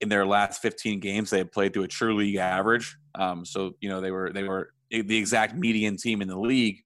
in 0.00 0.10
their 0.10 0.26
last 0.26 0.60
15 0.60 1.00
games 1.00 1.30
they 1.30 1.38
had 1.38 1.50
played 1.50 1.72
to 1.74 1.82
a 1.82 1.88
true 1.88 2.16
league 2.16 2.36
average. 2.36 2.96
Um, 3.14 3.44
so 3.44 3.72
you 3.80 3.88
know 3.88 4.00
they 4.00 4.10
were 4.10 4.32
they 4.32 4.44
were 4.44 4.70
the 4.90 5.16
exact 5.16 5.56
median 5.56 5.96
team 5.96 6.22
in 6.22 6.28
the 6.28 6.38
league. 6.38 6.82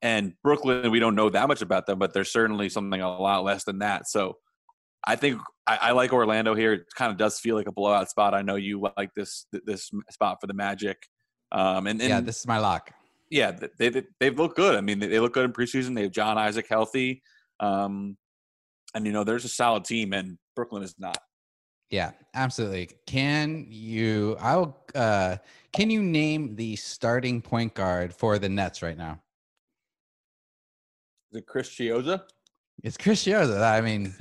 And 0.00 0.34
Brooklyn, 0.42 0.90
we 0.90 1.00
don't 1.00 1.14
know 1.14 1.30
that 1.30 1.48
much 1.48 1.62
about 1.62 1.86
them, 1.86 1.98
but 1.98 2.12
they're 2.12 2.24
certainly 2.24 2.68
something 2.68 3.00
a 3.00 3.18
lot 3.18 3.42
less 3.42 3.64
than 3.64 3.78
that. 3.78 4.06
So 4.06 4.36
I 5.06 5.16
think 5.16 5.40
I, 5.66 5.78
I 5.80 5.90
like 5.92 6.12
Orlando 6.12 6.54
here. 6.54 6.72
It 6.74 6.86
kind 6.94 7.10
of 7.10 7.16
does 7.16 7.38
feel 7.38 7.56
like 7.56 7.66
a 7.66 7.72
blowout 7.72 8.10
spot. 8.10 8.34
I 8.34 8.42
know 8.42 8.56
you 8.56 8.88
like 8.96 9.14
this 9.14 9.46
this 9.52 9.90
spot 10.10 10.38
for 10.40 10.46
the 10.46 10.54
Magic. 10.54 10.98
Um, 11.52 11.86
and, 11.86 12.00
and 12.00 12.10
yeah, 12.10 12.20
this 12.20 12.40
is 12.40 12.46
my 12.46 12.58
lock. 12.58 12.90
Yeah, 13.30 13.52
they, 13.78 13.88
they 13.88 14.02
they've 14.20 14.38
looked 14.38 14.56
good. 14.56 14.76
I 14.76 14.80
mean, 14.80 14.98
they, 14.98 15.06
they 15.06 15.20
look 15.20 15.32
good 15.32 15.44
in 15.44 15.52
preseason. 15.52 15.94
They 15.94 16.02
have 16.02 16.12
John 16.12 16.36
Isaac 16.36 16.66
healthy, 16.68 17.22
um, 17.60 18.16
and 18.94 19.06
you 19.06 19.12
know 19.12 19.24
there's 19.24 19.44
a 19.44 19.48
solid 19.48 19.84
team, 19.84 20.12
and 20.12 20.38
Brooklyn 20.54 20.82
is 20.82 20.94
not. 20.98 21.18
Yeah, 21.90 22.12
absolutely. 22.34 22.90
Can 23.06 23.66
you? 23.68 24.36
I'll. 24.40 24.84
Uh, 24.94 25.36
can 25.72 25.90
you 25.90 26.02
name 26.02 26.56
the 26.56 26.76
starting 26.76 27.40
point 27.40 27.74
guard 27.74 28.14
for 28.14 28.38
the 28.38 28.48
Nets 28.48 28.82
right 28.82 28.96
now? 28.96 29.20
Is 31.32 31.38
it 31.38 31.46
Chris 31.46 31.68
Chiozza? 31.68 32.22
It's 32.82 32.96
Chris 32.96 33.24
Chiozza. 33.24 33.62
I 33.62 33.80
mean, 33.80 34.14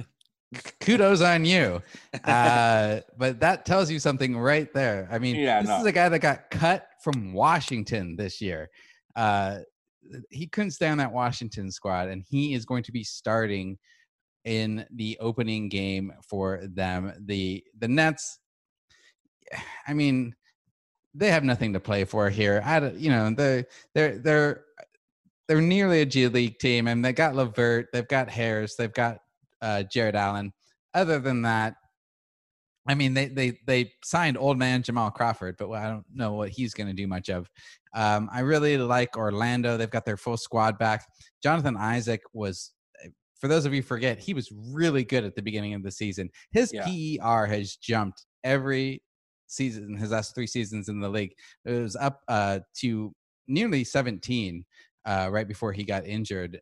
kudos 0.83 1.21
on 1.21 1.45
you. 1.45 1.81
Uh, 2.23 2.99
but 3.17 3.39
that 3.39 3.65
tells 3.65 3.89
you 3.89 3.99
something 3.99 4.37
right 4.37 4.71
there. 4.73 5.07
I 5.11 5.19
mean, 5.19 5.35
yeah, 5.35 5.61
this 5.61 5.69
no. 5.69 5.79
is 5.79 5.85
a 5.85 5.91
guy 5.91 6.09
that 6.09 6.19
got 6.19 6.49
cut 6.51 6.87
from 7.03 7.33
Washington 7.33 8.15
this 8.15 8.39
year. 8.39 8.69
Uh, 9.15 9.59
he 10.29 10.47
couldn't 10.47 10.71
stay 10.71 10.87
on 10.87 10.97
that 10.97 11.11
Washington 11.11 11.71
squad, 11.71 12.09
and 12.09 12.23
he 12.29 12.53
is 12.53 12.65
going 12.65 12.83
to 12.83 12.91
be 12.91 13.03
starting 13.03 13.77
in 14.45 14.85
the 14.93 15.17
opening 15.19 15.69
game 15.69 16.13
for 16.27 16.61
them. 16.67 17.13
The 17.25 17.63
the 17.79 17.87
Nets. 17.87 18.39
I 19.87 19.93
mean, 19.93 20.35
they 21.13 21.29
have 21.29 21.43
nothing 21.43 21.73
to 21.73 21.79
play 21.79 22.05
for 22.05 22.29
here. 22.29 22.61
I, 22.65 22.79
don't, 22.79 22.95
you 22.95 23.09
know, 23.09 23.31
they 23.31 23.65
they're 23.93 24.17
they're 24.19 24.63
they're 25.47 25.61
nearly 25.61 26.01
a 26.01 26.05
G 26.05 26.27
League 26.27 26.57
team, 26.59 26.87
and 26.87 27.03
they 27.03 27.13
got 27.13 27.35
LeVert, 27.35 27.87
they've 27.93 28.07
got 28.07 28.29
Harris, 28.29 28.75
they've 28.75 28.93
got 28.93 29.19
uh, 29.61 29.83
Jarrett 29.83 30.15
Allen. 30.15 30.53
Other 30.93 31.19
than 31.19 31.41
that, 31.43 31.75
I 32.87 32.95
mean, 32.95 33.13
they 33.13 33.27
they 33.27 33.59
they 33.65 33.91
signed 34.03 34.37
old 34.37 34.57
man 34.57 34.83
Jamal 34.83 35.09
Crawford, 35.11 35.55
but 35.57 35.71
I 35.71 35.89
don't 35.89 36.05
know 36.13 36.33
what 36.33 36.49
he's 36.49 36.73
going 36.73 36.87
to 36.87 36.93
do 36.93 37.07
much 37.07 37.29
of. 37.29 37.49
Um, 37.95 38.29
I 38.31 38.41
really 38.41 38.77
like 38.77 39.17
Orlando. 39.17 39.77
They've 39.77 39.89
got 39.89 40.05
their 40.05 40.17
full 40.17 40.37
squad 40.37 40.77
back. 40.77 41.05
Jonathan 41.41 41.77
Isaac 41.77 42.21
was, 42.33 42.71
eh, 43.03 43.09
for 43.39 43.47
those 43.47 43.65
of 43.65 43.73
you 43.73 43.81
forget, 43.81 44.19
he 44.19 44.33
was 44.33 44.51
really 44.51 45.05
good 45.05 45.23
at 45.23 45.35
the 45.35 45.41
beginning 45.41 45.73
of 45.75 45.83
the 45.83 45.91
season. 45.91 46.29
His 46.51 46.73
yeah. 46.73 46.85
PER 46.85 47.45
has 47.45 47.77
jumped 47.77 48.25
every 48.43 49.01
season, 49.47 49.95
his 49.95 50.11
last 50.11 50.35
three 50.35 50.47
seasons 50.47 50.89
in 50.89 50.99
the 50.99 51.09
league. 51.09 51.33
It 51.65 51.71
was 51.71 51.95
up 51.95 52.19
uh, 52.27 52.59
to 52.79 53.13
nearly 53.47 53.83
17 53.83 54.65
uh, 55.05 55.29
right 55.31 55.47
before 55.47 55.71
he 55.71 55.83
got 55.83 56.05
injured. 56.05 56.59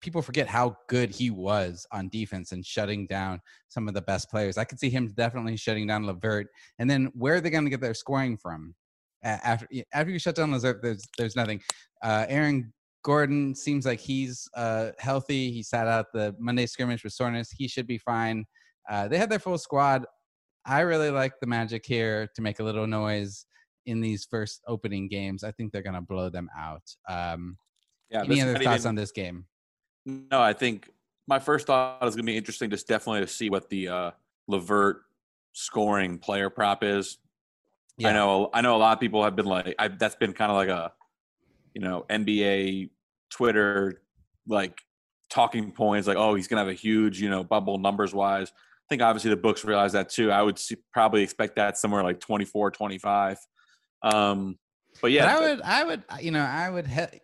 People 0.00 0.22
forget 0.22 0.46
how 0.46 0.76
good 0.88 1.10
he 1.10 1.30
was 1.30 1.86
on 1.92 2.08
defense 2.08 2.52
and 2.52 2.64
shutting 2.64 3.06
down 3.06 3.40
some 3.68 3.88
of 3.88 3.94
the 3.94 4.02
best 4.02 4.30
players. 4.30 4.58
I 4.58 4.64
could 4.64 4.78
see 4.78 4.90
him 4.90 5.12
definitely 5.16 5.56
shutting 5.56 5.86
down 5.86 6.06
LeVert. 6.06 6.46
And 6.78 6.88
then 6.88 7.10
where 7.14 7.34
are 7.34 7.40
they 7.40 7.50
going 7.50 7.64
to 7.64 7.70
get 7.70 7.80
their 7.80 7.94
scoring 7.94 8.36
from? 8.36 8.74
after 9.24 9.68
after 9.92 10.10
you 10.10 10.18
shut 10.18 10.34
down 10.34 10.50
Lillard, 10.50 10.82
there's 10.82 11.04
there's 11.16 11.36
nothing. 11.36 11.60
Uh, 12.02 12.26
Aaron 12.28 12.72
Gordon 13.04 13.54
seems 13.54 13.86
like 13.86 14.00
he's 14.00 14.48
uh, 14.56 14.90
healthy. 14.98 15.50
He 15.52 15.62
sat 15.62 15.86
out 15.86 16.06
the 16.12 16.34
Monday 16.38 16.66
scrimmage 16.66 17.04
with 17.04 17.12
soreness. 17.12 17.50
He 17.50 17.68
should 17.68 17.86
be 17.86 17.98
fine. 17.98 18.44
Uh, 18.88 19.08
they 19.08 19.18
have 19.18 19.28
their 19.28 19.38
full 19.38 19.58
squad. 19.58 20.04
I 20.64 20.80
really 20.80 21.10
like 21.10 21.32
the 21.40 21.46
Magic 21.46 21.84
here 21.84 22.28
to 22.36 22.42
make 22.42 22.60
a 22.60 22.64
little 22.64 22.86
noise 22.86 23.46
in 23.86 24.00
these 24.00 24.24
first 24.24 24.62
opening 24.68 25.08
games. 25.08 25.42
I 25.42 25.50
think 25.50 25.72
they're 25.72 25.82
going 25.82 25.94
to 25.94 26.00
blow 26.00 26.30
them 26.30 26.48
out. 26.56 26.82
Um, 27.08 27.56
yeah. 28.10 28.22
Any 28.22 28.42
other 28.42 28.58
thoughts 28.58 28.82
even, 28.82 28.90
on 28.90 28.94
this 28.94 29.10
game? 29.10 29.46
No, 30.04 30.40
I 30.40 30.52
think 30.52 30.88
my 31.26 31.38
first 31.38 31.66
thought 31.66 32.02
is 32.02 32.14
going 32.14 32.26
to 32.26 32.30
be 32.32 32.36
interesting. 32.36 32.70
Just 32.70 32.88
definitely 32.88 33.20
to 33.20 33.26
see 33.26 33.50
what 33.50 33.68
the 33.68 33.88
uh, 33.88 34.10
LeVert 34.48 35.02
scoring 35.52 36.18
player 36.18 36.50
prop 36.50 36.82
is. 36.82 37.18
Yeah. 37.98 38.08
I 38.08 38.12
know. 38.12 38.50
I 38.52 38.60
know 38.62 38.76
a 38.76 38.78
lot 38.78 38.94
of 38.94 39.00
people 39.00 39.22
have 39.22 39.36
been 39.36 39.46
like, 39.46 39.74
I, 39.78 39.88
that's 39.88 40.16
been 40.16 40.32
kind 40.32 40.50
of 40.50 40.56
like 40.56 40.68
a, 40.68 40.92
you 41.74 41.80
know, 41.80 42.04
NBA 42.10 42.90
Twitter 43.30 44.02
like 44.46 44.80
talking 45.30 45.70
points. 45.72 46.08
Like, 46.08 46.16
oh, 46.16 46.34
he's 46.34 46.48
going 46.48 46.56
to 46.56 46.64
have 46.66 46.74
a 46.74 46.78
huge, 46.78 47.20
you 47.20 47.30
know, 47.30 47.44
bubble 47.44 47.78
numbers 47.78 48.14
wise. 48.14 48.50
I 48.50 48.86
think 48.88 49.02
obviously 49.02 49.30
the 49.30 49.36
books 49.36 49.64
realize 49.64 49.92
that 49.92 50.10
too. 50.10 50.30
I 50.30 50.42
would 50.42 50.58
see, 50.58 50.76
probably 50.92 51.22
expect 51.22 51.56
that 51.56 51.78
somewhere 51.78 52.02
like 52.02 52.18
24, 52.20 52.72
25. 52.72 53.38
Um, 54.02 54.58
but 55.00 55.12
yeah, 55.12 55.24
but 55.24 55.30
I 55.30 55.40
would, 55.40 55.62
I 55.62 55.84
would, 55.84 56.02
you 56.24 56.30
know, 56.32 56.42
I 56.42 56.68
would, 56.68 56.86
he- 56.86 57.20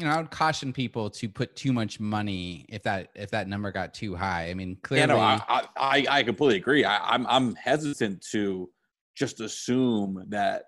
you 0.00 0.06
know, 0.06 0.12
I 0.12 0.16
would 0.18 0.30
caution 0.30 0.72
people 0.72 1.10
to 1.10 1.28
put 1.28 1.54
too 1.54 1.72
much 1.72 2.00
money 2.00 2.64
if 2.68 2.82
that 2.84 3.10
if 3.14 3.30
that 3.30 3.46
number 3.46 3.70
got 3.70 3.92
too 3.92 4.14
high. 4.14 4.48
I 4.48 4.54
mean, 4.54 4.76
clearly, 4.82 5.08
yeah, 5.08 5.14
no, 5.14 5.20
I, 5.20 5.66
I, 5.76 6.06
I 6.08 6.22
completely 6.22 6.56
agree. 6.56 6.84
I, 6.84 6.98
I'm 7.14 7.26
I'm 7.26 7.54
hesitant 7.56 8.24
to 8.30 8.70
just 9.14 9.40
assume 9.40 10.24
that 10.28 10.64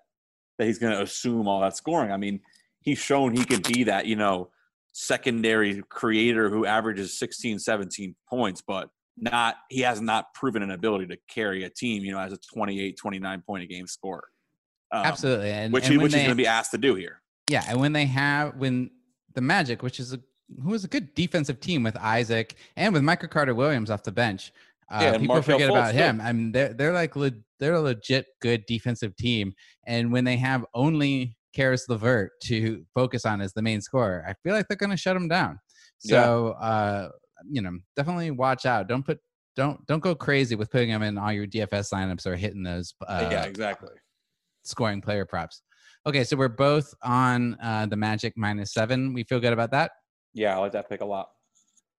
that 0.57 0.65
he's 0.67 0.79
going 0.79 0.93
to 0.93 1.01
assume 1.01 1.47
all 1.47 1.61
that 1.61 1.75
scoring. 1.75 2.11
I 2.11 2.17
mean, 2.17 2.39
he's 2.81 2.99
shown 2.99 3.35
he 3.35 3.43
can 3.43 3.61
be 3.61 3.85
that, 3.85 4.05
you 4.05 4.15
know, 4.15 4.49
secondary 4.93 5.81
creator 5.89 6.49
who 6.49 6.65
averages 6.65 7.17
16, 7.17 7.59
17 7.59 8.15
points, 8.29 8.61
but 8.65 8.89
not 9.17 9.57
he 9.69 9.81
has 9.81 10.01
not 10.01 10.33
proven 10.33 10.61
an 10.61 10.71
ability 10.71 11.07
to 11.07 11.17
carry 11.29 11.63
a 11.63 11.69
team, 11.69 12.03
you 12.03 12.11
know, 12.11 12.19
as 12.19 12.31
a 12.31 12.37
28, 12.53 12.97
29 12.97 13.41
point 13.41 13.63
a 13.63 13.67
game 13.67 13.87
scorer. 13.87 14.27
Um, 14.91 15.05
Absolutely. 15.05 15.51
And, 15.51 15.73
which 15.73 15.85
and 15.85 15.93
he, 15.93 15.97
which 15.97 16.11
they, 16.11 16.19
he's 16.19 16.27
going 16.27 16.37
to 16.37 16.41
be 16.41 16.47
asked 16.47 16.71
to 16.71 16.77
do 16.77 16.95
here. 16.95 17.21
Yeah, 17.49 17.63
and 17.67 17.79
when 17.79 17.93
they 17.93 18.05
have 18.05 18.55
when 18.55 18.89
the 19.35 19.41
Magic, 19.41 19.83
which 19.83 19.99
is 19.99 20.13
a 20.13 20.19
who 20.63 20.73
is 20.73 20.83
a 20.83 20.87
good 20.87 21.13
defensive 21.15 21.59
team 21.59 21.83
with 21.83 21.97
Isaac 21.97 22.55
and 22.75 22.93
with 22.93 23.03
Michael 23.03 23.29
Carter 23.29 23.55
Williams 23.55 23.89
off 23.89 24.03
the 24.03 24.11
bench. 24.11 24.51
Uh, 24.91 24.99
yeah, 25.01 25.17
people 25.17 25.41
forget 25.41 25.69
about 25.69 25.93
him. 25.93 26.21
I 26.21 26.31
mean, 26.31 26.51
they're 26.51 26.73
they're 26.73 26.93
like 26.93 27.15
le- 27.15 27.31
they're 27.59 27.73
a 27.73 27.81
legit 27.81 28.27
good 28.41 28.65
defensive 28.67 29.15
team, 29.15 29.53
and 29.87 30.11
when 30.11 30.23
they 30.23 30.37
have 30.37 30.65
only 30.73 31.35
Caris 31.55 31.87
LeVert 31.89 32.31
to 32.43 32.85
focus 32.93 33.25
on 33.25 33.41
as 33.41 33.53
the 33.53 33.61
main 33.61 33.81
scorer, 33.81 34.23
I 34.27 34.33
feel 34.43 34.53
like 34.53 34.67
they're 34.67 34.77
going 34.77 34.91
to 34.91 34.97
shut 34.97 35.15
him 35.15 35.27
down. 35.27 35.59
So, 35.99 36.55
yeah. 36.59 36.67
uh, 36.67 37.09
you 37.49 37.61
know, 37.61 37.79
definitely 37.95 38.29
watch 38.31 38.65
out. 38.65 38.87
Don't 38.87 39.05
put 39.05 39.19
don't 39.55 39.83
don't 39.87 40.01
go 40.01 40.13
crazy 40.13 40.55
with 40.55 40.69
putting 40.69 40.89
them 40.89 41.01
in 41.01 41.17
all 41.17 41.31
your 41.31 41.47
DFS 41.47 41.93
lineups 41.93 42.25
or 42.27 42.35
hitting 42.35 42.61
those. 42.61 42.93
Uh, 43.07 43.29
yeah, 43.31 43.45
exactly. 43.45 43.93
Scoring 44.63 45.01
player 45.01 45.25
props. 45.25 45.61
Okay, 46.07 46.23
so 46.23 46.37
we're 46.37 46.49
both 46.49 46.93
on 47.01 47.57
uh, 47.63 47.87
the 47.87 47.95
Magic 47.95 48.33
minus 48.37 48.73
seven. 48.73 49.11
We 49.11 49.23
feel 49.23 49.39
good 49.39 49.53
about 49.53 49.71
that. 49.71 49.91
Yeah, 50.35 50.55
I 50.55 50.59
like 50.59 50.71
that 50.73 50.87
pick 50.87 51.01
a 51.01 51.05
lot. 51.05 51.29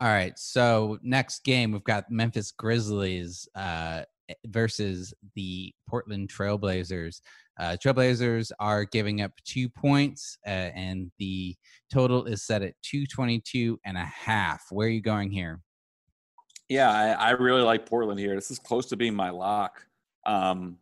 All 0.01 0.09
right, 0.09 0.39
so 0.39 0.99
next 1.03 1.43
game 1.43 1.73
we've 1.73 1.83
got 1.83 2.09
Memphis 2.09 2.53
Grizzlies 2.53 3.49
uh, 3.57 4.03
versus 4.47 5.13
the 5.35 5.73
Portland 5.89 6.31
Trailblazers. 6.31 7.21
Uh, 7.59 7.77
Trailblazers 7.83 8.53
are 8.61 8.85
giving 8.85 9.23
up 9.23 9.33
two 9.45 9.69
points, 9.69 10.39
uh, 10.47 10.51
and 10.51 11.11
the 11.19 11.57
total 11.93 12.27
is 12.27 12.45
set 12.45 12.63
at 12.63 12.75
222 12.83 13.81
and 13.85 13.97
a 13.97 14.05
half. 14.05 14.67
Where 14.71 14.87
are 14.87 14.91
you 14.91 15.01
going 15.01 15.33
here? 15.33 15.61
Yeah, 16.69 16.91
I, 16.91 17.29
I 17.29 17.31
really 17.31 17.63
like 17.63 17.89
Portland 17.89 18.21
here. 18.21 18.37
This 18.37 18.53
is 18.53 18.59
close 18.61 18.87
to 18.87 18.97
being 18.97 19.15
my 19.15 19.31
lock. 19.31 19.85
Um, 20.27 20.79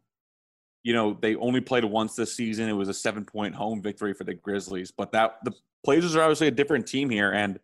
you 0.85 0.93
know, 0.93 1.19
they 1.21 1.35
only 1.37 1.61
played 1.61 1.85
once 1.85 2.15
this 2.15 2.37
season. 2.37 2.69
It 2.69 2.75
was 2.75 2.89
a 2.89 2.95
seven 2.95 3.25
point 3.25 3.55
home 3.55 3.83
victory 3.83 4.13
for 4.13 4.25
the 4.25 4.35
Grizzlies, 4.35 4.93
but 4.97 5.11
that 5.13 5.39
the 5.45 5.53
Blazers 5.83 6.15
are 6.15 6.23
obviously 6.23 6.47
a 6.47 6.53
different 6.53 6.87
team 6.87 7.11
here. 7.11 7.33
And 7.33 7.59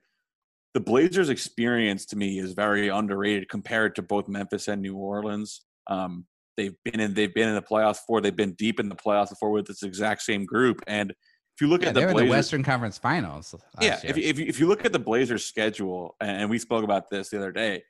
the 0.74 0.80
Blazers' 0.80 1.28
experience 1.28 2.06
to 2.06 2.16
me 2.16 2.38
is 2.38 2.52
very 2.52 2.88
underrated 2.88 3.48
compared 3.48 3.94
to 3.96 4.02
both 4.02 4.26
Memphis 4.26 4.68
and 4.68 4.80
New 4.80 4.96
Orleans. 4.96 5.62
Um, 5.87 6.26
they've 6.56 6.74
been 6.85 7.00
in 7.00 7.12
they've 7.12 7.35
been 7.35 7.48
in 7.48 7.54
the 7.54 7.62
playoffs 7.62 7.98
before. 7.98 8.22
They've 8.22 8.35
been 8.35 8.54
deep 8.54 8.80
in 8.80 8.88
the 8.88 8.96
playoffs 8.96 9.30
before 9.30 9.50
with 9.50 9.66
this 9.66 9.83
exact 9.83 10.22
same 10.22 10.46
group. 10.46 10.80
And 10.87 11.11
if 11.11 11.61
you 11.61 11.66
look 11.66 11.83
yeah, 11.83 11.88
at 11.88 11.94
the, 11.94 12.00
Blazers, 12.02 12.20
the 12.20 12.30
Western 12.30 12.62
Conference 12.62 12.96
Finals, 12.96 13.54
yeah. 13.83 14.00
If 14.02 14.16
if 14.16 14.38
if 14.38 14.59
you 14.59 14.66
look 14.66 14.87
at 14.87 14.92
the 14.92 14.98
Blazers' 14.98 15.44
schedule, 15.44 16.16
and 16.20 16.48
we 16.48 16.59
spoke 16.59 16.85
about 16.85 17.11
this 17.11 17.28
the 17.28 17.37
other 17.37 17.52
day, 17.52 17.83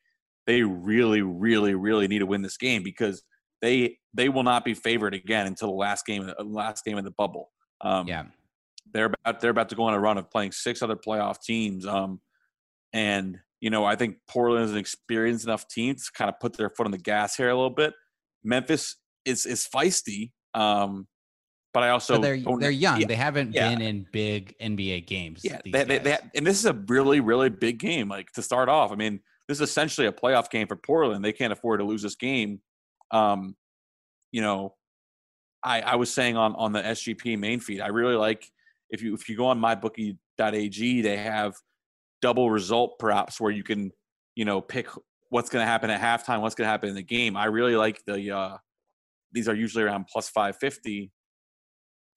they 0.46 0.62
really, 0.62 1.22
really, 1.22 1.74
really 1.74 2.08
need 2.08 2.18
to 2.18 2.26
win 2.26 2.42
this 2.42 2.56
game 2.56 2.82
because 2.82 3.22
they 3.62 3.98
they 4.14 4.28
will 4.28 4.42
not 4.42 4.64
be 4.64 4.74
favored 4.74 5.14
again 5.14 5.46
until 5.46 5.68
the 5.68 5.74
last 5.74 6.06
game 6.06 6.30
last 6.44 6.84
game 6.84 6.98
of 6.98 7.04
the 7.04 7.10
bubble. 7.10 7.50
Um, 7.80 8.06
yeah, 8.06 8.24
they're 8.92 9.06
about 9.06 9.40
they're 9.40 9.50
about 9.50 9.68
to 9.70 9.76
go 9.76 9.84
on 9.84 9.94
a 9.94 10.00
run 10.00 10.18
of 10.18 10.30
playing 10.30 10.52
six 10.52 10.82
other 10.82 10.96
playoff 10.96 11.40
teams. 11.42 11.86
Um, 11.86 12.20
and 12.92 13.38
you 13.60 13.70
know 13.70 13.84
I 13.84 13.96
think 13.96 14.16
Portland 14.28 14.64
is 14.64 14.72
an 14.72 14.78
experienced 14.78 15.44
enough 15.44 15.68
team 15.68 15.94
to 15.94 16.02
kind 16.14 16.28
of 16.28 16.40
put 16.40 16.56
their 16.56 16.70
foot 16.70 16.86
on 16.86 16.92
the 16.92 16.98
gas 16.98 17.36
here 17.36 17.50
a 17.50 17.54
little 17.54 17.70
bit. 17.70 17.94
Memphis 18.42 18.96
is 19.24 19.46
is 19.46 19.68
feisty. 19.72 20.32
Um, 20.54 21.06
but 21.72 21.84
I 21.84 21.90
also 21.90 22.14
but 22.14 22.22
they're 22.22 22.40
they're 22.58 22.70
young. 22.70 23.00
Yeah, 23.00 23.06
they 23.06 23.14
haven't 23.14 23.54
yeah. 23.54 23.68
been 23.68 23.80
in 23.80 24.06
big 24.10 24.56
NBA 24.60 25.06
games. 25.06 25.42
Yeah, 25.44 25.60
they, 25.64 25.84
they, 25.84 25.98
they, 25.98 26.18
and 26.34 26.44
this 26.44 26.58
is 26.58 26.66
a 26.66 26.72
really 26.72 27.20
really 27.20 27.48
big 27.48 27.78
game. 27.78 28.08
Like 28.08 28.32
to 28.32 28.42
start 28.42 28.68
off, 28.68 28.90
I 28.90 28.96
mean, 28.96 29.20
this 29.46 29.58
is 29.58 29.68
essentially 29.68 30.06
a 30.06 30.12
playoff 30.12 30.50
game 30.50 30.66
for 30.66 30.76
Portland. 30.76 31.24
They 31.24 31.32
can't 31.32 31.52
afford 31.52 31.80
to 31.80 31.86
lose 31.86 32.02
this 32.02 32.16
game. 32.16 32.60
Um, 33.10 33.56
you 34.32 34.42
know, 34.42 34.74
I 35.62 35.80
I 35.82 35.96
was 35.96 36.12
saying 36.12 36.36
on 36.36 36.54
on 36.56 36.72
the 36.72 36.82
SGP 36.82 37.38
main 37.38 37.60
feed, 37.60 37.80
I 37.80 37.88
really 37.88 38.16
like 38.16 38.50
if 38.90 39.02
you 39.02 39.14
if 39.14 39.28
you 39.28 39.36
go 39.36 39.46
on 39.46 39.60
mybookie.ag, 39.60 41.02
they 41.02 41.16
have 41.16 41.54
double 42.22 42.50
result 42.50 42.98
props 42.98 43.40
where 43.40 43.50
you 43.50 43.62
can 43.62 43.92
you 44.34 44.44
know 44.44 44.60
pick 44.60 44.88
what's 45.30 45.48
going 45.48 45.62
to 45.62 45.66
happen 45.66 45.90
at 45.90 46.00
halftime, 46.00 46.40
what's 46.40 46.54
going 46.54 46.66
to 46.66 46.70
happen 46.70 46.88
in 46.88 46.94
the 46.94 47.02
game. 47.02 47.36
I 47.36 47.46
really 47.46 47.76
like 47.76 48.02
the 48.04 48.30
uh, 48.30 48.56
these 49.32 49.48
are 49.48 49.54
usually 49.54 49.84
around 49.84 50.06
plus 50.06 50.28
550. 50.28 51.10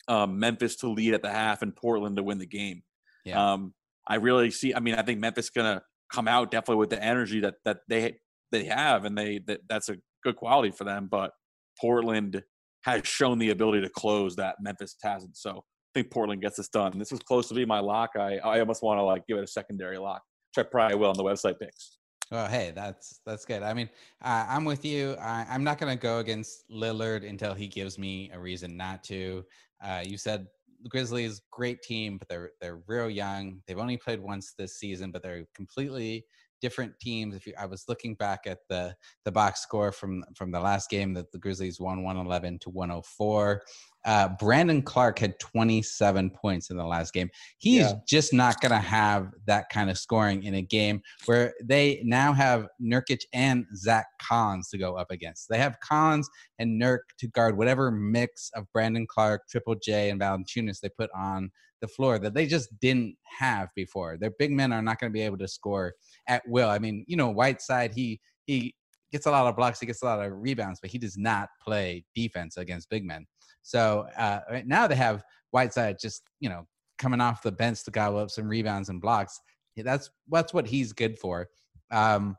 Um, 0.10 0.38
Memphis 0.38 0.76
to 0.78 0.90
lead 0.90 1.14
at 1.14 1.22
the 1.22 1.30
half 1.30 1.62
and 1.62 1.74
Portland 1.74 2.18
to 2.18 2.24
win 2.24 2.38
the 2.38 2.46
game. 2.46 2.84
Yeah. 3.24 3.54
Um, 3.54 3.74
I 4.06 4.16
really 4.16 4.52
see. 4.52 4.74
I 4.74 4.82
mean, 4.82 4.96
I 4.96 5.02
think 5.02 5.20
Memphis 5.20 5.50
going 5.50 5.78
to 5.78 5.82
come 6.12 6.28
out 6.28 6.52
definitely 6.52 6.78
with 6.78 6.90
the 6.90 7.02
energy 7.02 7.40
that 7.40 7.56
that 7.64 7.80
they 7.88 8.18
they 8.52 8.66
have, 8.66 9.06
and 9.06 9.18
they 9.18 9.40
that 9.48 9.62
that's 9.70 9.88
a 9.90 9.98
good 10.24 10.36
quality 10.36 10.72
for 10.72 10.84
them. 10.84 11.08
But 11.10 11.32
Portland 11.80 12.44
has 12.84 13.08
shown 13.08 13.40
the 13.40 13.52
ability 13.52 13.82
to 13.82 13.90
close 13.90 14.36
that 14.36 14.56
Memphis 14.62 14.96
hasn't. 15.02 15.38
So 15.38 15.58
I 15.58 16.00
think 16.00 16.12
Portland 16.12 16.42
gets 16.42 16.58
this 16.58 16.70
done. 16.70 16.98
This 16.98 17.12
is 17.12 17.20
close 17.20 17.48
to 17.50 17.54
be 17.54 17.66
my 17.66 17.80
lock. 17.80 18.12
I 18.18 18.38
I 18.38 18.60
almost 18.60 18.84
want 18.84 19.00
to 19.00 19.04
like 19.04 19.26
give 19.28 19.38
it 19.38 19.44
a 19.44 19.48
secondary 19.48 19.98
lock, 19.98 20.22
which 20.56 20.66
I 20.66 20.70
probably 20.70 20.98
will 20.98 21.10
on 21.10 21.18
the 21.18 21.24
website 21.24 21.60
picks. 21.60 21.98
Oh, 22.32 22.48
hey, 22.48 22.72
that's 22.74 23.20
that's 23.26 23.46
good. 23.46 23.64
I 23.64 23.74
mean, 23.74 23.90
uh, 24.24 24.46
I'm 24.50 24.66
with 24.66 24.84
you. 24.84 25.14
I, 25.22 25.46
am 25.54 25.64
not 25.64 25.78
going 25.78 25.96
to 25.96 26.02
go 26.02 26.20
against 26.20 26.64
Lillard 26.72 27.28
until 27.28 27.54
he 27.54 27.68
gives 27.68 28.00
me 28.00 28.32
a 28.34 28.40
reason 28.40 28.76
not 28.76 29.04
to. 29.06 29.44
Uh, 29.84 30.02
you 30.04 30.18
said 30.18 30.48
the 30.82 30.90
Grizzlies, 30.90 31.42
great 31.52 31.82
team, 31.82 32.18
but 32.18 32.28
they're 32.28 32.52
they're 32.60 32.82
real 32.88 33.10
young. 33.10 33.62
They've 33.68 33.78
only 33.78 33.98
played 33.98 34.20
once 34.20 34.54
this 34.58 34.78
season, 34.78 35.12
but 35.12 35.22
they're 35.22 35.46
completely 35.54 36.26
different 36.64 36.98
teams. 37.02 37.36
If 37.36 37.46
you, 37.46 37.54
I 37.60 37.66
was 37.66 37.84
looking 37.90 38.16
back 38.16 38.48
at 38.48 38.60
the 38.70 38.96
the 39.26 39.32
box 39.32 39.62
score 39.62 39.92
from 39.92 40.24
from 40.34 40.50
the 40.50 40.62
last 40.62 40.90
game 40.90 41.14
that 41.16 41.30
the 41.34 41.38
Grizzlies 41.38 41.80
won 41.80 42.04
111 42.04 42.60
to 42.60 42.70
104. 42.70 43.62
Uh, 44.06 44.30
Brandon 44.40 44.82
Clarke 44.82 45.20
had 45.20 45.40
27 45.40 46.30
points 46.30 46.70
in 46.70 46.78
the 46.78 46.86
last 46.86 47.14
game. 47.14 47.30
He's 47.58 47.82
yeah. 47.82 47.94
just 48.08 48.34
not 48.34 48.60
going 48.62 48.72
to 48.72 48.78
have 48.78 49.32
that 49.46 49.70
kind 49.70 49.90
of 49.90 49.98
scoring 49.98 50.44
in 50.44 50.56
a 50.56 50.62
game 50.62 51.02
where 51.26 51.54
they 51.64 52.02
now 52.04 52.34
have 52.34 52.68
Nurkic 52.82 53.22
and 53.34 53.66
Zach 53.76 54.08
Collins 54.22 54.70
to 54.70 54.78
go 54.78 54.96
up 54.96 55.12
against. 55.12 55.48
They 55.50 55.58
have 55.58 55.80
Collins 55.82 56.30
and 56.60 56.82
Nurk 56.82 57.00
to 57.20 57.28
guard 57.28 57.58
whatever 57.58 57.92
mix 57.92 58.52
of 58.56 58.66
Brandon 58.74 59.06
Clark, 59.08 59.48
Triple 59.50 59.76
J, 59.76 60.10
and 60.10 60.20
Valanciunas 60.20 60.80
they 60.80 60.90
put 60.90 61.10
on 61.16 61.52
the 61.84 61.88
floor 61.90 62.18
that 62.18 62.34
they 62.34 62.46
just 62.46 62.70
didn't 62.80 63.14
have 63.26 63.68
before. 63.76 64.16
Their 64.18 64.32
big 64.40 64.54
men 64.54 64.72
are 64.72 64.82
not 64.82 65.02
going 65.02 65.12
to 65.12 65.14
be 65.14 65.22
able 65.22 65.38
to 65.40 65.50
score 65.50 65.94
at 66.30 66.42
will. 66.48 66.70
I 66.70 66.80
mean, 66.80 67.04
you 67.10 67.18
know, 67.18 67.30
Whiteside, 67.30 67.94
he 67.94 68.22
he 68.46 68.74
gets 69.12 69.26
a 69.26 69.32
lot 69.32 69.48
of 69.48 69.58
blocks, 69.58 69.82
he 69.82 69.86
gets 69.86 70.02
a 70.02 70.06
lot 70.06 70.26
of 70.26 70.32
rebounds, 70.34 70.80
but 70.80 70.90
he 70.90 70.98
does 70.98 71.18
not 71.18 71.50
play 71.62 72.06
defense 72.16 72.56
against 72.56 72.90
big 72.90 73.04
men. 73.04 73.28
So 73.64 74.08
uh, 74.18 74.40
right 74.50 74.66
now 74.66 74.88
they 74.88 74.96
have 74.96 75.26
Whiteside 75.52 75.98
just 76.00 76.24
you 76.40 76.48
know 76.48 76.66
coming 76.98 77.20
off 77.20 77.44
the 77.44 77.52
bench 77.52 77.84
to 77.84 77.92
gobble 77.92 78.20
up 78.20 78.32
some 78.32 78.48
rebounds 78.48 78.88
and 78.88 79.02
blocks. 79.02 79.42
That's 79.76 80.10
that's 80.32 80.54
what 80.54 80.66
he's 80.66 80.94
good 80.94 81.20
for. 81.20 81.50
Um, 81.92 82.38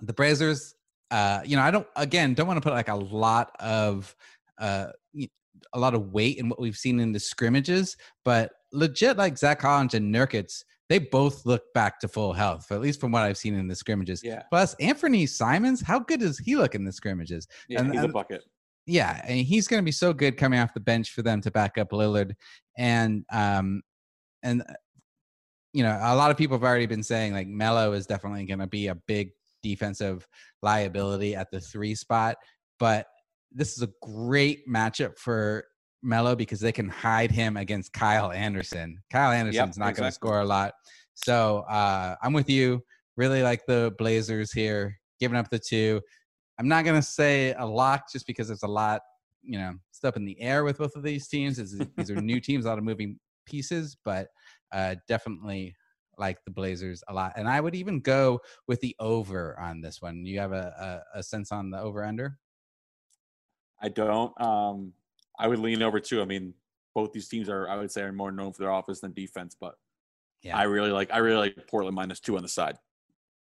the 0.00 0.14
Blazers, 0.14 0.74
uh, 1.10 1.42
you 1.44 1.58
know, 1.58 1.62
I 1.62 1.70
don't 1.70 1.86
again 1.96 2.32
don't 2.32 2.46
want 2.46 2.56
to 2.56 2.62
put 2.62 2.72
like 2.72 2.88
a 2.88 2.94
lot 2.94 3.50
of 3.60 4.16
uh, 4.58 4.86
a 5.72 5.78
lot 5.78 5.94
of 5.94 6.12
weight 6.12 6.38
in 6.38 6.48
what 6.48 6.60
we've 6.60 6.76
seen 6.76 7.00
in 7.00 7.12
the 7.12 7.20
scrimmages, 7.20 7.96
but 8.24 8.52
legit 8.72 9.16
like 9.16 9.38
Zach 9.38 9.60
Collins 9.60 9.94
and 9.94 10.14
Nurkic, 10.14 10.50
they 10.88 10.98
both 10.98 11.46
look 11.46 11.62
back 11.74 11.98
to 12.00 12.08
full 12.08 12.32
health, 12.32 12.70
at 12.70 12.80
least 12.80 13.00
from 13.00 13.12
what 13.12 13.22
I've 13.22 13.38
seen 13.38 13.54
in 13.54 13.68
the 13.68 13.74
scrimmages. 13.74 14.22
Yeah. 14.22 14.42
Plus, 14.50 14.74
Anthony 14.80 15.26
Simons, 15.26 15.80
how 15.80 15.98
good 15.98 16.20
does 16.20 16.38
he 16.38 16.56
look 16.56 16.74
in 16.74 16.84
the 16.84 16.92
scrimmages? 16.92 17.46
Yeah, 17.68 17.80
And- 17.80 17.92
he's 17.92 18.02
a 18.02 18.08
bucket. 18.08 18.42
Yeah, 18.86 19.22
and 19.26 19.38
he's 19.40 19.66
going 19.66 19.80
to 19.80 19.84
be 19.84 19.92
so 19.92 20.12
good 20.12 20.36
coming 20.36 20.60
off 20.60 20.74
the 20.74 20.80
bench 20.80 21.12
for 21.12 21.22
them 21.22 21.40
to 21.40 21.50
back 21.50 21.78
up 21.78 21.90
Lillard, 21.90 22.34
and 22.76 23.24
um, 23.32 23.80
and 24.42 24.60
uh, 24.60 24.74
you 25.72 25.82
know 25.82 25.98
a 26.02 26.14
lot 26.14 26.30
of 26.30 26.36
people 26.36 26.56
have 26.58 26.64
already 26.64 26.84
been 26.84 27.02
saying 27.02 27.32
like 27.32 27.46
Melo 27.46 27.92
is 27.92 28.06
definitely 28.06 28.44
going 28.44 28.58
to 28.58 28.66
be 28.66 28.88
a 28.88 28.94
big 28.94 29.30
defensive 29.62 30.28
liability 30.60 31.34
at 31.34 31.50
the 31.50 31.60
three 31.60 31.94
spot, 31.94 32.36
but 32.78 33.06
this 33.54 33.76
is 33.76 33.82
a 33.82 33.88
great 34.02 34.68
matchup 34.68 35.16
for 35.18 35.64
Melo 36.02 36.34
because 36.34 36.60
they 36.60 36.72
can 36.72 36.88
hide 36.88 37.30
him 37.30 37.56
against 37.56 37.92
Kyle 37.92 38.32
Anderson. 38.32 38.98
Kyle 39.10 39.32
Anderson's 39.32 39.78
not 39.78 39.94
going 39.94 40.08
to 40.08 40.12
score 40.12 40.40
a 40.40 40.44
lot, 40.44 40.74
so 41.14 41.60
uh, 41.70 42.16
I'm 42.22 42.32
with 42.32 42.50
you. 42.50 42.82
Really 43.16 43.42
like 43.42 43.64
the 43.66 43.94
Blazers 43.96 44.52
here, 44.52 44.98
giving 45.20 45.38
up 45.38 45.48
the 45.50 45.58
two. 45.58 46.00
I'm 46.58 46.68
not 46.68 46.84
going 46.84 47.00
to 47.00 47.06
say 47.06 47.54
a 47.54 47.64
lock 47.64 48.10
just 48.12 48.26
because 48.26 48.48
there's 48.48 48.64
a 48.64 48.68
lot, 48.68 49.02
you 49.42 49.58
know, 49.58 49.74
stuff 49.92 50.16
in 50.16 50.24
the 50.24 50.40
air 50.40 50.64
with 50.64 50.78
both 50.78 50.96
of 50.96 51.02
these 51.02 51.28
teams. 51.28 51.56
These 51.56 52.10
are 52.10 52.20
new 52.20 52.40
teams, 52.40 52.64
a 52.64 52.68
lot 52.68 52.78
of 52.78 52.84
moving 52.84 53.18
pieces, 53.46 53.96
but 54.04 54.28
uh, 54.72 54.96
definitely 55.08 55.74
like 56.18 56.38
the 56.44 56.50
Blazers 56.50 57.02
a 57.08 57.14
lot. 57.14 57.32
And 57.36 57.48
I 57.48 57.60
would 57.60 57.74
even 57.74 58.00
go 58.00 58.40
with 58.68 58.80
the 58.80 58.94
over 59.00 59.58
on 59.58 59.80
this 59.80 60.00
one. 60.00 60.24
You 60.24 60.38
have 60.40 60.52
a, 60.52 61.02
a, 61.14 61.18
a 61.18 61.22
sense 61.22 61.52
on 61.52 61.70
the 61.70 61.80
over 61.80 62.04
under? 62.04 62.38
I 63.84 63.88
don't. 63.88 64.40
Um, 64.40 64.94
I 65.38 65.46
would 65.46 65.58
lean 65.58 65.82
over 65.82 66.00
too. 66.00 66.22
I 66.22 66.24
mean, 66.24 66.54
both 66.94 67.12
these 67.12 67.28
teams 67.28 67.50
are, 67.50 67.68
I 67.68 67.76
would 67.76 67.92
say, 67.92 68.00
are 68.00 68.12
more 68.12 68.32
known 68.32 68.52
for 68.54 68.62
their 68.62 68.70
offense 68.70 69.00
than 69.00 69.12
defense. 69.12 69.54
But 69.60 69.74
Yeah. 70.42 70.56
I 70.56 70.62
really 70.62 70.90
like, 70.90 71.12
I 71.12 71.18
really 71.18 71.36
like 71.36 71.66
Portland 71.68 71.94
minus 71.94 72.18
two 72.18 72.36
on 72.36 72.42
the 72.42 72.48
side. 72.48 72.78